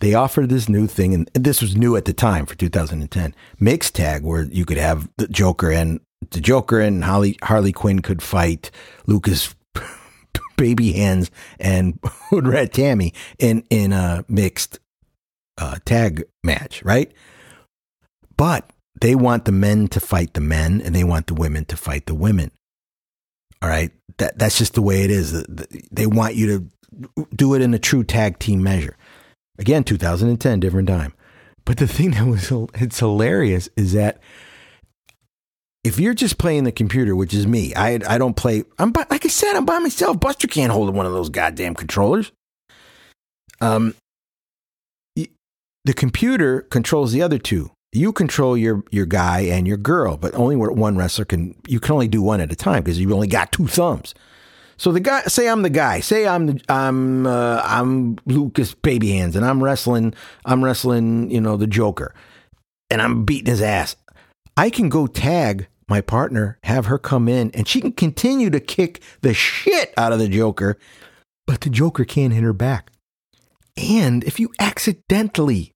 [0.00, 3.94] they offered this new thing, and this was new at the time for 2010 mixed
[3.94, 6.00] tag, where you could have the Joker and
[6.30, 8.70] the Joker and Harley Harley Quinn could fight
[9.06, 9.54] Lucas
[10.56, 14.78] Baby Hands and Hood Rat Tammy in in a mixed
[15.58, 17.12] uh, tag match, right?
[18.36, 18.70] But
[19.00, 22.06] they want the men to fight the men, and they want the women to fight
[22.06, 22.50] the women.
[23.60, 25.44] All right, that that's just the way it is.
[25.90, 28.96] They want you to do it in a true tag team measure.
[29.58, 31.14] Again, 2010, different time.
[31.64, 34.20] But the thing that was it's hilarious is that
[35.84, 38.64] if you're just playing the computer, which is me, I I don't play.
[38.78, 40.20] I'm by, like I said, I'm by myself.
[40.20, 42.32] Buster can't hold one of those goddamn controllers.
[43.60, 43.94] Um,
[45.16, 47.70] the computer controls the other two.
[47.92, 51.54] You control your your guy and your girl, but only one wrestler can.
[51.66, 54.14] You can only do one at a time because you've only got two thumbs.
[54.78, 59.34] So the guy, say I'm the guy, say I'm the, I'm uh, I'm Lucas Babyhands,
[59.34, 60.14] and I'm wrestling,
[60.44, 62.14] I'm wrestling, you know, the Joker,
[62.88, 63.96] and I'm beating his ass.
[64.56, 68.60] I can go tag my partner, have her come in, and she can continue to
[68.60, 70.78] kick the shit out of the Joker,
[71.44, 72.92] but the Joker can't hit her back.
[73.76, 75.72] And if you accidentally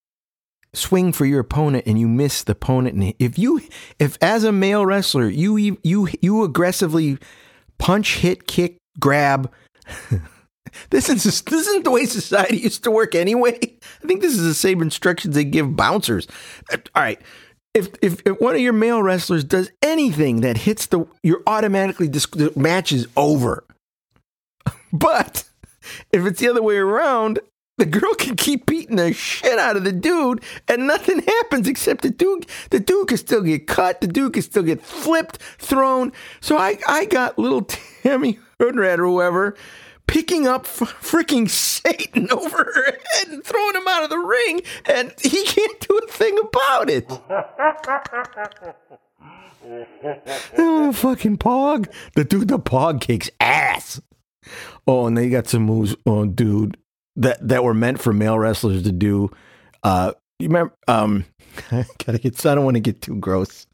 [0.74, 3.62] swing for your opponent and you miss the opponent, and if you,
[3.98, 7.18] if as a male wrestler you you you aggressively
[7.78, 9.50] punch, hit, kick, grab.
[10.90, 13.58] this is this isn't the way society used to work anyway.
[14.02, 16.26] I think this is the same instructions they give bouncers.
[16.72, 17.20] Uh, All right.
[17.74, 22.06] If, if, if one of your male wrestlers does anything that hits the, you're automatically
[22.06, 23.64] dis- the match is over.
[24.94, 25.44] But
[26.12, 27.40] if it's the other way around,
[27.78, 32.02] the girl can keep beating the shit out of the dude, and nothing happens except
[32.02, 32.46] the dude.
[32.70, 34.00] The dude can still get cut.
[34.00, 36.12] The dude can still get flipped, thrown.
[36.40, 37.62] So I, I got little
[38.02, 39.56] Tammy Hoodrat or whoever
[40.06, 44.62] picking up f- freaking Satan over her head and throwing him out of the ring,
[44.84, 47.06] and he can't do a thing about it.
[50.58, 51.88] oh, fucking Pog.
[52.14, 54.00] The dude, the Pog kicks ass.
[54.86, 56.76] Oh, and they got some moves, oh, dude,
[57.16, 59.30] that that were meant for male wrestlers to do.
[59.82, 60.74] Uh, you remember?
[60.88, 61.24] Um,
[61.70, 62.44] I gotta get.
[62.44, 63.66] I don't want to get too gross.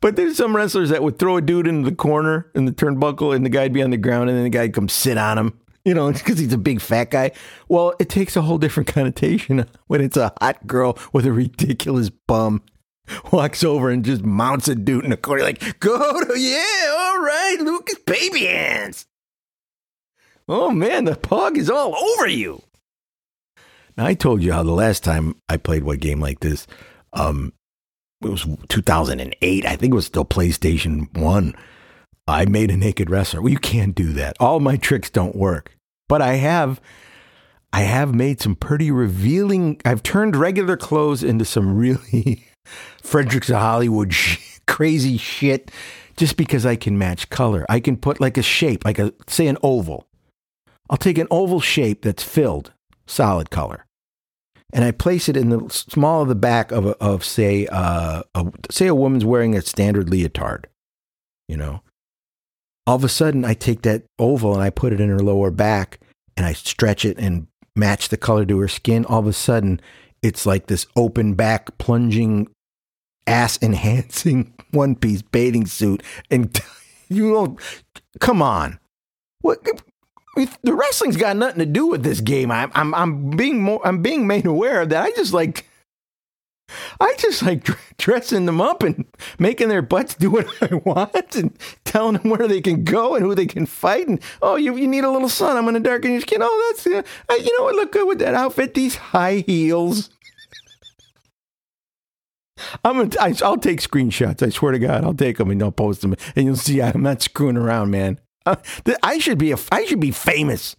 [0.00, 3.34] But there's some wrestlers that would throw a dude into the corner in the turnbuckle,
[3.34, 5.38] and the guy'd be on the ground, and then the guy would come sit on
[5.38, 5.58] him.
[5.84, 7.32] You know, because he's a big fat guy.
[7.68, 12.10] Well, it takes a whole different connotation when it's a hot girl with a ridiculous
[12.10, 12.62] bum
[13.32, 17.20] walks over and just mounts a dude in the corner, like, go to, yeah, all
[17.20, 19.06] right, Lucas, baby hands.
[20.48, 22.62] Oh man, the pug is all over you.
[23.96, 26.66] Now I told you how the last time I played what game like this,
[27.12, 27.52] um,
[28.26, 29.66] it was 2008.
[29.66, 31.54] I think it was still PlayStation One.
[32.28, 33.40] I made a naked wrestler.
[33.40, 34.36] Well, you can't do that.
[34.40, 35.76] All my tricks don't work,
[36.08, 36.80] but I have,
[37.72, 39.80] I have made some pretty revealing.
[39.84, 42.44] I've turned regular clothes into some really
[43.02, 45.70] Fredericks of Hollywood sh- crazy shit
[46.16, 47.64] just because I can match color.
[47.68, 50.06] I can put like a shape, like a say an oval.
[50.90, 52.72] I'll take an oval shape that's filled,
[53.06, 53.85] solid color,
[54.76, 58.22] and I place it in the small of the back of a, of say uh,
[58.34, 60.68] a, say a woman's wearing a standard leotard,
[61.48, 61.80] you know.
[62.86, 65.50] All of a sudden, I take that oval and I put it in her lower
[65.50, 65.98] back,
[66.36, 69.06] and I stretch it and match the color to her skin.
[69.06, 69.80] All of a sudden,
[70.20, 72.46] it's like this open back, plunging,
[73.26, 76.60] ass enhancing one piece bathing suit, and
[77.08, 77.58] you don't.
[78.20, 78.78] Come on,
[79.40, 79.58] what?
[80.62, 82.50] The wrestling's got nothing to do with this game.
[82.50, 85.66] I'm I'm I'm being more I'm being made aware of that I just like
[87.00, 87.68] I just like
[87.98, 89.04] dressing them up and
[89.38, 93.24] making their butts do what I want and telling them where they can go and
[93.24, 94.08] who they can fight.
[94.08, 95.56] And oh, you, you need a little sun.
[95.56, 96.40] I'm going to darken your skin.
[96.42, 97.74] Oh, that's uh, you know what?
[97.74, 98.74] Look good with that outfit.
[98.74, 100.10] These high heels.
[102.84, 103.10] I'm gonna.
[103.20, 104.42] I, I'll take screenshots.
[104.42, 107.02] I swear to God, I'll take them and I'll post them, and you'll see I'm
[107.02, 108.18] not screwing around, man.
[109.02, 110.76] I should be a, I should be famous.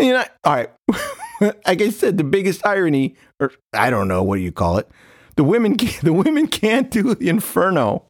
[0.00, 0.70] You know, all right.
[1.40, 4.88] like I said, the biggest irony, or I don't know what do you call it,
[5.36, 8.06] the women the women can't do the Inferno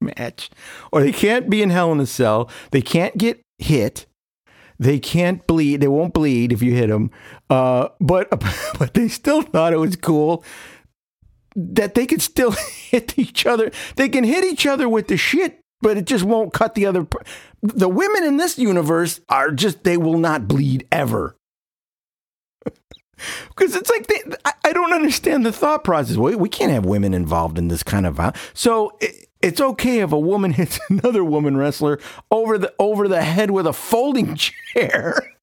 [0.00, 0.50] match,
[0.92, 2.50] or they can't be in Hell in a Cell.
[2.70, 4.06] They can't get hit.
[4.78, 5.80] They can't bleed.
[5.80, 7.10] They won't bleed if you hit them.
[7.48, 8.28] Uh, but
[8.78, 10.44] but they still thought it was cool
[11.54, 13.70] that they could still hit each other.
[13.96, 17.06] They can hit each other with the shit but it just won't cut the other.
[17.62, 21.36] The women in this universe are just, they will not bleed ever.
[23.48, 26.18] Because it's like, they, I, I, don't understand the thought process.
[26.18, 28.38] We, we can't have women involved in this kind of violence.
[28.52, 31.98] So it, it's okay if a woman hits another woman wrestler
[32.30, 34.34] over the, over the head with a folding
[34.74, 35.34] chair.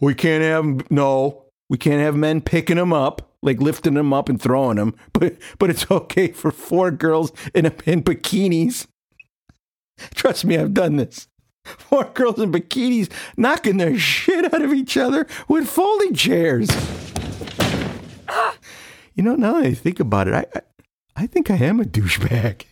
[0.00, 4.30] We can't have, no, we can't have men picking them up, like lifting them up
[4.30, 4.94] and throwing them.
[5.12, 8.86] But, but it's okay for four girls in, a, in bikinis
[10.14, 11.28] Trust me, I've done this.
[11.64, 16.68] Four girls in bikinis knocking their shit out of each other with folding chairs.
[19.14, 20.60] You know, now that I think about it, I, I,
[21.22, 22.64] I think I am a douchebag.